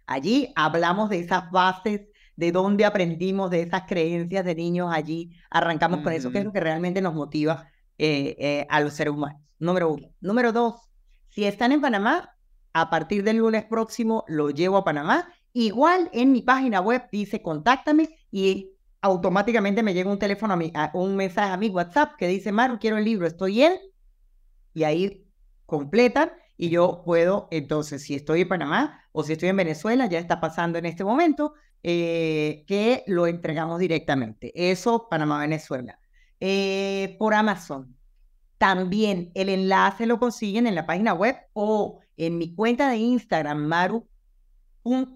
Allí 0.07 0.53
hablamos 0.55 1.11
de 1.11 1.19
esas 1.19 1.51
bases, 1.51 2.03
de 2.37 2.53
dónde 2.53 2.85
aprendimos, 2.85 3.51
de 3.51 3.63
esas 3.63 3.83
creencias 3.89 4.45
de 4.45 4.55
niños, 4.55 4.91
allí 4.93 5.33
arrancamos 5.51 6.03
con 6.03 6.13
eso, 6.13 6.31
que 6.31 6.39
es 6.39 6.45
lo 6.45 6.53
que 6.53 6.61
realmente 6.61 7.01
nos 7.01 7.15
motiva 7.15 7.69
eh, 7.99 8.37
eh, 8.39 8.67
a 8.69 8.81
los 8.81 8.95
seres 8.95 9.15
humanos. 9.15 9.41
Número 9.59 9.93
uno. 9.93 10.09
Número 10.21 10.53
dos, 10.53 10.91
si 11.29 11.45
están 11.45 11.73
en 11.73 11.81
Panamá, 11.81 12.37
a 12.73 12.91
partir 12.91 13.23
del 13.25 13.39
lunes 13.39 13.65
próximo 13.65 14.25
lo 14.29 14.51
llevo 14.51 14.77
a 14.77 14.85
Panamá. 14.85 15.29
Igual 15.53 16.11
en 16.13 16.33
mi 16.33 16.43
página 16.43 16.81
web 16.81 17.05
dice 17.11 17.41
contáctame 17.41 18.11
y 18.31 18.73
automáticamente 19.01 19.83
me 19.83 19.95
llega 19.95 20.11
un 20.11 20.19
teléfono 20.19 20.55
a 20.55 20.57
mi, 20.57 20.73
un 20.93 21.17
mensaje 21.17 21.53
a 21.53 21.57
mi 21.57 21.69
WhatsApp 21.69 22.17
que 22.19 22.29
dice, 22.29 22.53
Maru, 22.53 22.79
quiero 22.79 22.99
el 22.99 23.05
libro, 23.05 23.27
estoy 23.27 23.63
en. 23.63 23.75
Y 24.75 24.85
ahí 24.85 25.27
completan 25.65 26.33
y 26.57 26.71
yo 26.71 27.03
puedo, 27.05 27.49
entonces, 27.51 28.03
si 28.03 28.15
estoy 28.15 28.43
en 28.43 28.49
Panamá 28.49 29.01
o 29.13 29.23
si 29.23 29.33
estoy 29.33 29.51
en 29.51 29.57
Venezuela, 29.57 30.07
ya 30.07 30.19
está 30.19 30.41
pasando 30.41 30.79
en 30.79 30.87
este 30.87 31.05
momento, 31.05 31.55
eh, 31.83 32.65
que 32.67 33.05
lo 33.07 33.27
entregamos 33.27 33.79
directamente. 33.79 34.53
Eso, 34.55 35.09
Panamá-Venezuela. 35.09 35.99
Eh, 36.41 37.17
por 37.19 37.35
Amazon. 37.35 37.97
También 38.59 39.31
el 39.35 39.49
enlace 39.49 40.07
lo 40.07 40.19
consiguen 40.19 40.67
en 40.67 40.75
la 40.75 40.87
página 40.87 41.15
web 41.15 41.37
o 41.53 42.01
en 42.17 42.39
mi 42.39 42.55
cuenta 42.55 42.89
de 42.89 42.97
Instagram, 42.97 43.59
Maru, 43.67 44.09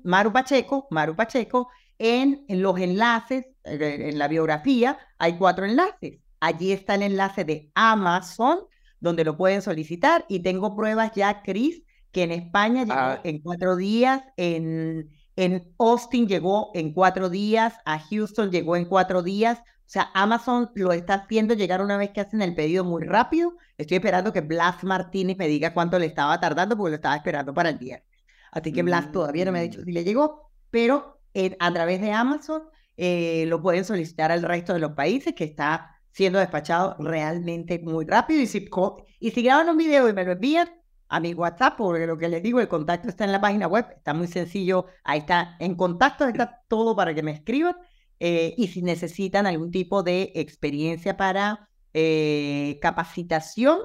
Maru 0.05 0.33
Pacheco, 0.33 0.87
Maru 0.91 1.17
Pacheco, 1.17 1.69
en, 1.99 2.45
en 2.49 2.63
los 2.63 2.79
enlaces, 2.79 3.47
en 3.65 4.19
la 4.19 4.29
biografía, 4.29 4.99
hay 5.19 5.37
cuatro 5.37 5.65
enlaces. 5.65 6.19
Allí 6.41 6.73
está 6.73 6.95
el 6.95 7.03
enlace 7.03 7.45
de 7.45 7.71
Amazon, 7.75 8.61
donde 9.01 9.25
lo 9.25 9.37
pueden 9.37 9.63
solicitar. 9.63 10.25
Y 10.29 10.41
tengo 10.41 10.75
pruebas 10.75 11.13
ya, 11.15 11.43
Chris, 11.43 11.83
que 12.13 12.23
en 12.23 12.33
España 12.33 12.85
llegó 12.85 12.95
ah. 12.95 13.21
en 13.23 13.41
cuatro 13.41 13.77
días, 13.77 14.23
en, 14.37 15.11
en 15.37 15.75
Austin 15.79 16.27
llegó 16.27 16.71
en 16.75 16.93
cuatro 16.93 17.29
días, 17.29 17.75
a 17.85 17.99
Houston 17.99 18.51
llegó 18.51 18.77
en 18.77 18.87
cuatro 18.87 19.23
días. 19.23 19.63
O 19.91 19.93
sea, 19.93 20.09
Amazon 20.15 20.71
lo 20.77 20.93
está 20.93 21.15
haciendo 21.15 21.55
llegar 21.55 21.83
una 21.83 21.97
vez 21.97 22.11
que 22.11 22.21
hacen 22.21 22.43
el 22.43 22.55
pedido 22.55 22.85
muy 22.85 23.03
rápido. 23.03 23.55
Estoy 23.77 23.97
esperando 23.97 24.33
que 24.33 24.41
Blas 24.41 24.85
Martínez 24.85 25.37
me 25.37 25.49
diga 25.49 25.75
cuánto 25.75 25.99
le 25.99 26.07
estaba 26.07 26.39
tardando 26.39 26.77
porque 26.77 26.91
lo 26.91 26.95
estaba 26.95 27.17
esperando 27.17 27.53
para 27.53 27.71
el 27.71 27.79
viernes. 27.79 28.09
Así 28.53 28.73
que 28.73 28.85
Blas 28.85 29.11
todavía 29.11 29.47
no 29.47 29.51
me 29.51 29.59
ha 29.59 29.63
dicho 29.63 29.81
mm. 29.81 29.85
si 29.85 29.91
le 29.91 30.05
llegó, 30.05 30.53
pero 30.71 31.19
eh, 31.35 31.57
a 31.59 31.73
través 31.73 32.01
de 32.01 32.13
Amazon 32.13 32.63
eh, 32.97 33.47
lo 33.49 33.61
pueden 33.61 33.85
solicitar 33.85 34.31
al 34.31 34.43
resto 34.43 34.75
de 34.75 34.79
los 34.79 34.93
países 34.93 35.35
que 35.35 35.43
está 35.43 36.01
siendo 36.13 36.39
despachado 36.39 36.95
realmente 37.01 37.81
muy 37.81 38.05
rápido. 38.05 38.43
Y 38.43 38.47
si, 38.47 38.71
y 39.19 39.31
si 39.33 39.43
graban 39.43 39.71
un 39.71 39.77
video 39.77 40.09
y 40.09 40.13
me 40.13 40.25
lo 40.25 40.31
envían 40.31 40.71
a 41.09 41.19
mi 41.19 41.35
WhatsApp, 41.35 41.77
porque 41.77 42.07
lo 42.07 42.17
que 42.17 42.29
les 42.29 42.45
digo, 42.45 42.61
el 42.61 42.69
contacto 42.69 43.09
está 43.09 43.25
en 43.25 43.33
la 43.33 43.41
página 43.41 43.67
web, 43.67 43.87
está 43.97 44.15
muy 44.15 44.29
sencillo, 44.29 44.87
ahí 45.03 45.19
está 45.19 45.57
en 45.59 45.75
contacto, 45.75 46.29
está 46.29 46.63
todo 46.69 46.95
para 46.95 47.13
que 47.13 47.25
me 47.25 47.33
escriban 47.33 47.75
eh, 48.21 48.55
y 48.59 48.69
si 48.69 48.83
necesitan 48.83 49.47
algún 49.47 49.71
tipo 49.71 50.03
de 50.03 50.31
experiencia 50.35 51.17
para 51.17 51.71
eh, 51.95 52.79
capacitación, 52.83 53.79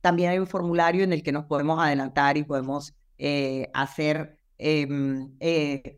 también 0.00 0.30
hay 0.30 0.38
un 0.38 0.48
formulario 0.48 1.04
en 1.04 1.12
el 1.12 1.22
que 1.22 1.30
nos 1.30 1.44
podemos 1.44 1.80
adelantar 1.80 2.36
y 2.36 2.42
podemos 2.42 2.94
eh, 3.16 3.70
hacer 3.72 4.38
em, 4.58 5.30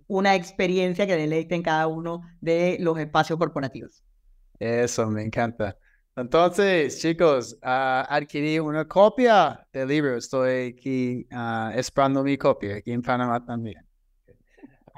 una 0.07 0.35
experiencia 0.35 1.07
que 1.07 1.17
deleite 1.17 1.55
en 1.55 1.63
cada 1.63 1.87
uno 1.87 2.21
de 2.43 2.77
los 2.79 2.99
espacios 2.99 3.39
corporativos. 3.39 4.05
Eso 4.59 5.07
me 5.07 5.23
encanta. 5.23 5.79
Entonces, 6.15 6.99
chicos, 7.01 7.55
uh, 7.63 8.05
adquirí 8.09 8.59
una 8.59 8.87
copia 8.87 9.67
del 9.73 9.89
libro. 9.89 10.17
Estoy 10.17 10.75
aquí 10.75 11.27
ah, 11.31 11.73
esperando 11.75 12.23
mi 12.23 12.39
copia, 12.39 12.77
aquí 12.77 12.93
en 12.93 13.03
Panamá 13.03 13.45
también 13.45 13.86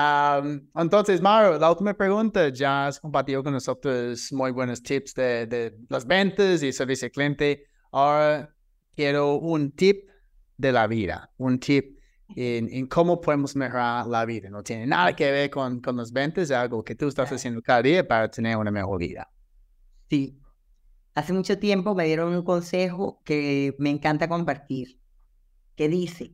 entonces, 0.00 1.20
Mario, 1.20 1.58
la 1.58 1.70
última 1.70 1.94
pregunta, 1.94 2.48
ya 2.50 2.86
has 2.86 3.00
compartido 3.00 3.42
con 3.42 3.52
nosotros 3.52 4.32
muy 4.32 4.52
buenos 4.52 4.82
tips 4.82 5.14
de, 5.14 5.46
de 5.46 5.78
las 5.88 6.06
ventas 6.06 6.62
y 6.62 6.72
servicio 6.72 7.06
al 7.06 7.12
cliente. 7.12 7.64
Ahora 7.90 8.54
quiero 8.94 9.34
un 9.36 9.72
tip 9.72 10.08
de 10.56 10.72
la 10.72 10.86
vida, 10.86 11.30
un 11.36 11.58
tip 11.58 11.98
en, 12.36 12.72
en, 12.72 12.86
cómo 12.86 13.20
podemos 13.20 13.56
mejorar 13.56 14.06
la 14.06 14.24
vida. 14.24 14.50
No 14.50 14.62
tiene 14.62 14.86
nada 14.86 15.16
que 15.16 15.30
ver 15.30 15.50
con, 15.50 15.80
con 15.80 15.96
las 15.96 16.12
ventas, 16.12 16.44
es 16.44 16.50
algo 16.50 16.84
que 16.84 16.94
tú 16.94 17.08
estás 17.08 17.32
haciendo 17.32 17.62
cada 17.62 17.82
día 17.82 18.06
para 18.06 18.30
tener 18.30 18.56
una 18.56 18.70
mejor 18.70 18.98
vida. 18.98 19.28
Sí. 20.08 20.38
Hace 21.14 21.32
mucho 21.32 21.58
tiempo 21.58 21.94
me 21.96 22.04
dieron 22.04 22.34
un 22.34 22.44
consejo 22.44 23.20
que 23.24 23.74
me 23.78 23.90
encanta 23.90 24.28
compartir, 24.28 25.00
que 25.74 25.88
dice, 25.88 26.32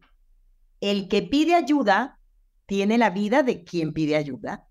el 0.81 1.09
que 1.09 1.23
pide 1.23 1.55
ayuda 1.55 2.21
tiene 2.67 2.99
la 2.99 3.11
vida 3.11 3.43
de 3.43 3.65
quien 3.65 3.93
pide 3.93 4.17
ayuda. 4.17 4.67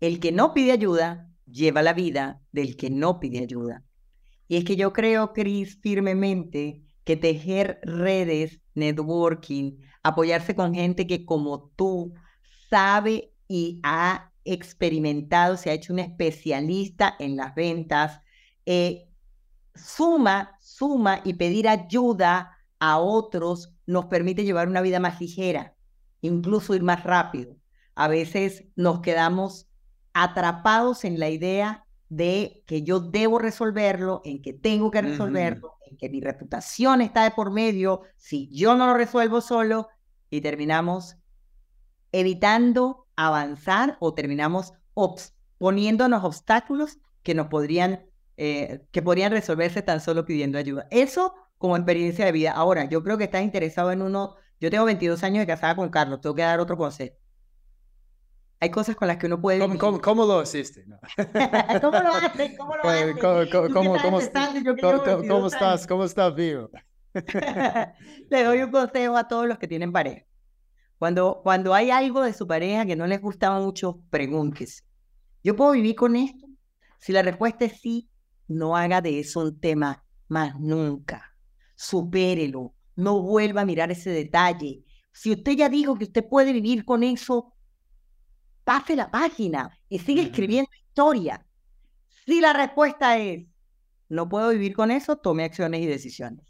El 0.00 0.20
que 0.20 0.32
no 0.32 0.54
pide 0.54 0.72
ayuda 0.72 1.30
lleva 1.46 1.82
la 1.82 1.92
vida 1.92 2.42
del 2.52 2.76
que 2.76 2.90
no 2.90 3.20
pide 3.20 3.40
ayuda. 3.40 3.84
Y 4.48 4.56
es 4.56 4.64
que 4.64 4.76
yo 4.76 4.92
creo, 4.92 5.32
Cris, 5.32 5.78
firmemente 5.80 6.82
que 7.04 7.16
tejer 7.16 7.80
redes, 7.82 8.60
networking, 8.74 9.78
apoyarse 10.02 10.54
con 10.54 10.74
gente 10.74 11.06
que 11.06 11.24
como 11.24 11.70
tú 11.76 12.14
sabe 12.70 13.32
y 13.48 13.80
ha 13.82 14.32
experimentado, 14.44 15.56
se 15.56 15.70
ha 15.70 15.74
hecho 15.74 15.92
un 15.92 16.00
especialista 16.00 17.14
en 17.18 17.36
las 17.36 17.54
ventas, 17.54 18.20
eh, 18.66 19.08
suma, 19.74 20.56
suma 20.60 21.20
y 21.24 21.34
pedir 21.34 21.68
ayuda 21.68 22.56
a 22.78 22.98
otros 22.98 23.72
nos 23.86 24.06
permite 24.06 24.44
llevar 24.44 24.68
una 24.68 24.80
vida 24.80 25.00
más 25.00 25.20
ligera, 25.20 25.74
incluso 26.22 26.74
ir 26.74 26.82
más 26.82 27.04
rápido. 27.04 27.56
A 27.94 28.08
veces 28.08 28.64
nos 28.74 29.00
quedamos 29.00 29.68
atrapados 30.14 31.04
en 31.04 31.20
la 31.20 31.28
idea 31.28 31.84
de 32.08 32.62
que 32.66 32.82
yo 32.82 33.00
debo 33.00 33.38
resolverlo, 33.38 34.22
en 34.24 34.40
que 34.40 34.52
tengo 34.52 34.90
que 34.90 35.02
resolverlo, 35.02 35.76
en 35.86 35.96
que 35.96 36.08
mi 36.08 36.20
reputación 36.20 37.00
está 37.00 37.24
de 37.24 37.30
por 37.30 37.50
medio, 37.50 38.02
si 38.16 38.48
yo 38.48 38.74
no 38.74 38.86
lo 38.86 38.94
resuelvo 38.94 39.40
solo, 39.40 39.88
y 40.30 40.40
terminamos 40.40 41.16
evitando 42.12 43.06
avanzar 43.16 43.96
o 44.00 44.14
terminamos 44.14 44.72
poniéndonos 45.58 46.24
obstáculos 46.24 46.98
que 47.22 47.34
nos 47.34 47.48
podrían, 47.48 48.06
eh, 48.36 48.84
que 48.90 49.02
podrían 49.02 49.32
resolverse 49.32 49.82
tan 49.82 50.00
solo 50.00 50.24
pidiendo 50.24 50.58
ayuda. 50.58 50.86
Eso 50.90 51.34
como 51.58 51.76
experiencia 51.76 52.24
de 52.24 52.32
vida. 52.32 52.52
Ahora, 52.52 52.86
yo 52.86 53.02
creo 53.04 53.16
que 53.16 53.24
estás 53.24 53.42
interesado 53.42 53.92
en 53.92 54.02
uno, 54.02 54.34
yo 54.62 54.70
tengo 54.70 54.84
22 54.84 55.24
años 55.24 55.40
de 55.40 55.46
casada 55.48 55.74
con 55.74 55.90
Carlos, 55.90 56.20
tengo 56.20 56.36
que 56.36 56.42
dar 56.42 56.60
otro 56.60 56.76
consejo. 56.76 57.16
Hay 58.60 58.70
cosas 58.70 58.94
con 58.94 59.08
las 59.08 59.16
que 59.16 59.26
uno 59.26 59.40
puede 59.40 59.58
¿Cómo, 59.58 59.76
cómo, 59.76 60.00
cómo 60.00 60.24
lo 60.24 60.40
hiciste? 60.40 60.84
¿Cómo 61.80 61.98
lo 61.98 62.14
haces? 62.14 62.52
¿Cómo 62.58 62.76
lo 62.76 62.88
haces? 62.88 63.16
¿Cómo, 63.20 63.72
cómo, 63.72 63.96
cómo 64.00 64.20
estás? 65.48 65.84
¿Cómo 65.88 66.04
estás, 66.04 66.34
vivo? 66.36 66.70
Le 68.30 68.44
doy 68.44 68.62
un 68.62 68.70
consejo 68.70 69.16
a 69.16 69.26
todos 69.26 69.48
los 69.48 69.58
que 69.58 69.66
tienen 69.66 69.90
pareja. 69.90 70.24
Cuando, 70.96 71.40
cuando 71.42 71.74
hay 71.74 71.90
algo 71.90 72.22
de 72.22 72.32
su 72.32 72.46
pareja 72.46 72.86
que 72.86 72.94
no 72.94 73.08
les 73.08 73.20
gustaba 73.20 73.58
mucho, 73.58 73.98
pregúntese. 74.10 74.84
¿Yo 75.42 75.56
puedo 75.56 75.72
vivir 75.72 75.96
con 75.96 76.14
esto? 76.14 76.46
Si 77.00 77.10
la 77.10 77.22
respuesta 77.22 77.64
es 77.64 77.80
sí, 77.80 78.08
no 78.46 78.76
haga 78.76 79.00
de 79.00 79.18
eso 79.18 79.40
un 79.40 79.58
tema 79.58 80.04
más 80.28 80.54
nunca. 80.60 81.34
Supérelo. 81.74 82.76
No 82.96 83.22
vuelva 83.22 83.62
a 83.62 83.66
mirar 83.66 83.90
ese 83.90 84.10
detalle. 84.10 84.84
Si 85.12 85.30
usted 85.32 85.52
ya 85.52 85.68
dijo 85.68 85.96
que 85.96 86.04
usted 86.04 86.26
puede 86.28 86.52
vivir 86.52 86.84
con 86.84 87.02
eso, 87.02 87.54
pase 88.64 88.96
la 88.96 89.10
página 89.10 89.70
y 89.88 89.98
sigue 89.98 90.22
escribiendo 90.22 90.70
historia. 90.88 91.46
Si 92.26 92.40
la 92.40 92.52
respuesta 92.52 93.18
es 93.18 93.46
no 94.12 94.28
puedo 94.28 94.50
vivir 94.50 94.74
con 94.74 94.90
eso, 94.90 95.16
tome 95.16 95.44
acciones 95.44 95.80
y 95.80 95.86
decisiones. 95.86 96.44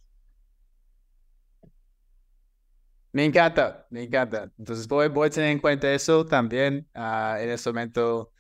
Me 3.13 3.25
encanta, 3.25 3.87
me 3.89 4.03
encanta. 4.03 4.51
Entonces 4.59 4.89
voy, 4.89 5.07
voy 5.07 5.29
a 5.29 5.31
tener 5.31 5.51
en 5.51 5.61
cuenta 5.61 5.93
eso 5.93 6.27
también. 6.27 6.89
Ah, 6.93 7.37
en 7.41 7.51
este 7.51 7.71
momento 7.71 8.33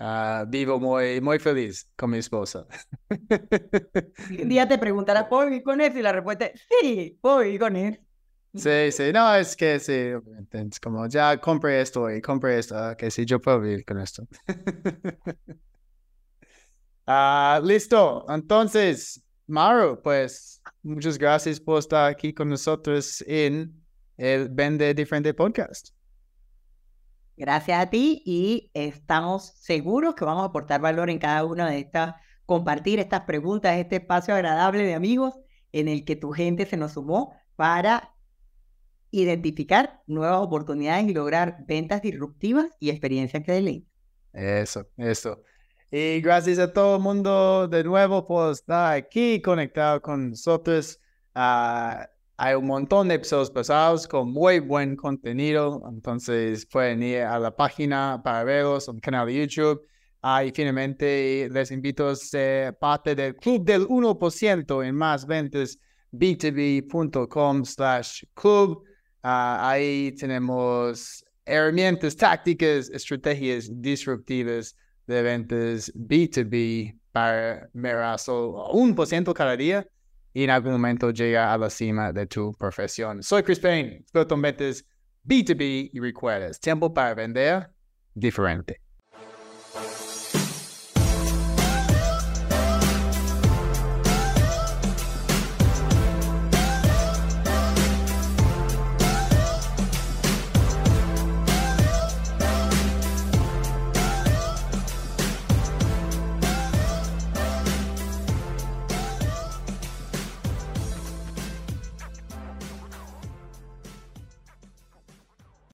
uh, 0.00 0.46
vivo 0.48 0.78
muy, 0.80 1.20
muy 1.20 1.38
feliz 1.38 1.90
con 1.96 2.10
mi 2.10 2.18
esposa. 2.18 2.66
Un 3.10 4.48
día 4.48 4.66
te 4.68 4.78
preguntará, 4.78 5.28
¿puedo 5.28 5.46
vivir 5.46 5.62
con 5.62 5.80
él? 5.80 5.96
Y 5.96 6.02
la 6.02 6.12
respuesta 6.12 6.46
es, 6.46 6.66
sí, 6.80 7.18
puedo 7.20 7.40
vivir 7.40 7.60
con 7.60 7.76
él. 7.76 8.00
Sí, 8.54 8.92
sí, 8.92 9.12
no, 9.12 9.34
es 9.34 9.56
que 9.56 9.80
sí, 9.80 10.12
es 10.52 10.80
como 10.80 11.08
ya 11.08 11.40
compré 11.40 11.80
esto 11.80 12.08
y 12.08 12.20
compré 12.20 12.60
esto, 12.60 12.76
ah, 12.76 12.96
que 12.96 13.10
sí, 13.10 13.24
yo 13.24 13.40
puedo 13.40 13.60
vivir 13.60 13.84
con 13.84 13.98
esto. 14.00 14.22
uh, 17.08 17.60
listo, 17.66 18.24
entonces, 18.28 19.20
Maru, 19.48 20.00
pues 20.00 20.62
muchas 20.82 21.18
gracias 21.18 21.58
por 21.58 21.80
estar 21.80 22.08
aquí 22.08 22.32
con 22.32 22.48
nosotros 22.48 23.24
en 23.26 23.74
el 24.16 24.48
Vende 24.48 24.94
Diferente 24.94 25.34
Podcast. 25.34 25.93
Gracias 27.36 27.80
a 27.80 27.90
ti 27.90 28.22
y 28.24 28.70
estamos 28.74 29.54
seguros 29.56 30.14
que 30.14 30.24
vamos 30.24 30.42
a 30.42 30.46
aportar 30.46 30.80
valor 30.80 31.10
en 31.10 31.18
cada 31.18 31.44
una 31.44 31.68
de 31.68 31.80
estas, 31.80 32.14
compartir 32.46 33.00
estas 33.00 33.22
preguntas, 33.22 33.76
este 33.76 33.96
espacio 33.96 34.34
agradable 34.34 34.84
de 34.84 34.94
amigos 34.94 35.34
en 35.72 35.88
el 35.88 36.04
que 36.04 36.14
tu 36.14 36.30
gente 36.30 36.64
se 36.66 36.76
nos 36.76 36.92
sumó 36.92 37.34
para 37.56 38.14
identificar 39.10 40.02
nuevas 40.06 40.40
oportunidades 40.40 41.06
y 41.08 41.14
lograr 41.14 41.64
ventas 41.66 42.02
disruptivas 42.02 42.66
y 42.78 42.90
experiencias 42.90 43.42
que 43.42 43.52
den. 43.52 43.86
Eso, 44.32 44.86
eso. 44.96 45.42
Y 45.90 46.20
gracias 46.20 46.58
a 46.58 46.72
todo 46.72 46.96
el 46.96 47.02
mundo 47.02 47.68
de 47.68 47.84
nuevo 47.84 48.24
por 48.24 48.52
estar 48.52 48.94
aquí 48.94 49.40
conectado 49.40 50.00
con 50.02 50.30
nosotros. 50.30 51.00
Uh, 51.34 52.04
hay 52.36 52.54
un 52.54 52.66
montón 52.66 53.08
de 53.08 53.14
episodios 53.14 53.50
pasados 53.50 54.08
con 54.08 54.32
muy 54.32 54.58
buen 54.58 54.96
contenido, 54.96 55.82
entonces 55.88 56.66
pueden 56.66 57.02
ir 57.02 57.22
a 57.22 57.38
la 57.38 57.54
página 57.54 58.20
para 58.24 58.42
verlos 58.44 58.88
el 58.88 59.00
canal 59.00 59.26
de 59.26 59.34
YouTube. 59.34 59.86
Ah, 60.20 60.42
y 60.44 60.50
finalmente 60.52 61.48
les 61.50 61.70
invito 61.70 62.08
a 62.08 62.16
ser 62.16 62.76
parte 62.78 63.14
del 63.14 63.36
club 63.36 63.64
del 63.64 63.86
1% 63.86 64.86
en 64.86 64.94
más 64.94 65.26
ventas 65.26 65.78
b2b.com 66.12 67.64
slash 67.64 68.24
club. 68.34 68.82
Ah, 69.22 69.70
ahí 69.70 70.12
tenemos 70.12 71.24
herramientas, 71.44 72.16
tácticas, 72.16 72.90
estrategias 72.90 73.68
disruptivas 73.70 74.76
de 75.06 75.22
ventas 75.22 75.92
B2B 75.94 76.98
para 77.12 77.68
mejorar 77.74 78.18
un 78.72 78.94
por 78.94 79.06
ciento 79.06 79.34
cada 79.34 79.56
día 79.56 79.86
y 80.34 80.44
en 80.44 80.50
algún 80.50 80.72
momento 80.72 81.10
llega 81.10 81.52
a 81.52 81.56
la 81.56 81.70
cima 81.70 82.12
de 82.12 82.26
tu 82.26 82.52
profesión. 82.54 83.22
Soy 83.22 83.42
Chris 83.44 83.60
Payne, 83.60 83.98
experto 84.00 84.34
en 84.34 84.42
ventas 84.42 84.84
B2B 85.26 85.90
y 85.92 86.00
recuerdas, 86.00 86.60
tiempo 86.60 86.92
para 86.92 87.14
vender 87.14 87.70
diferente. 88.12 88.83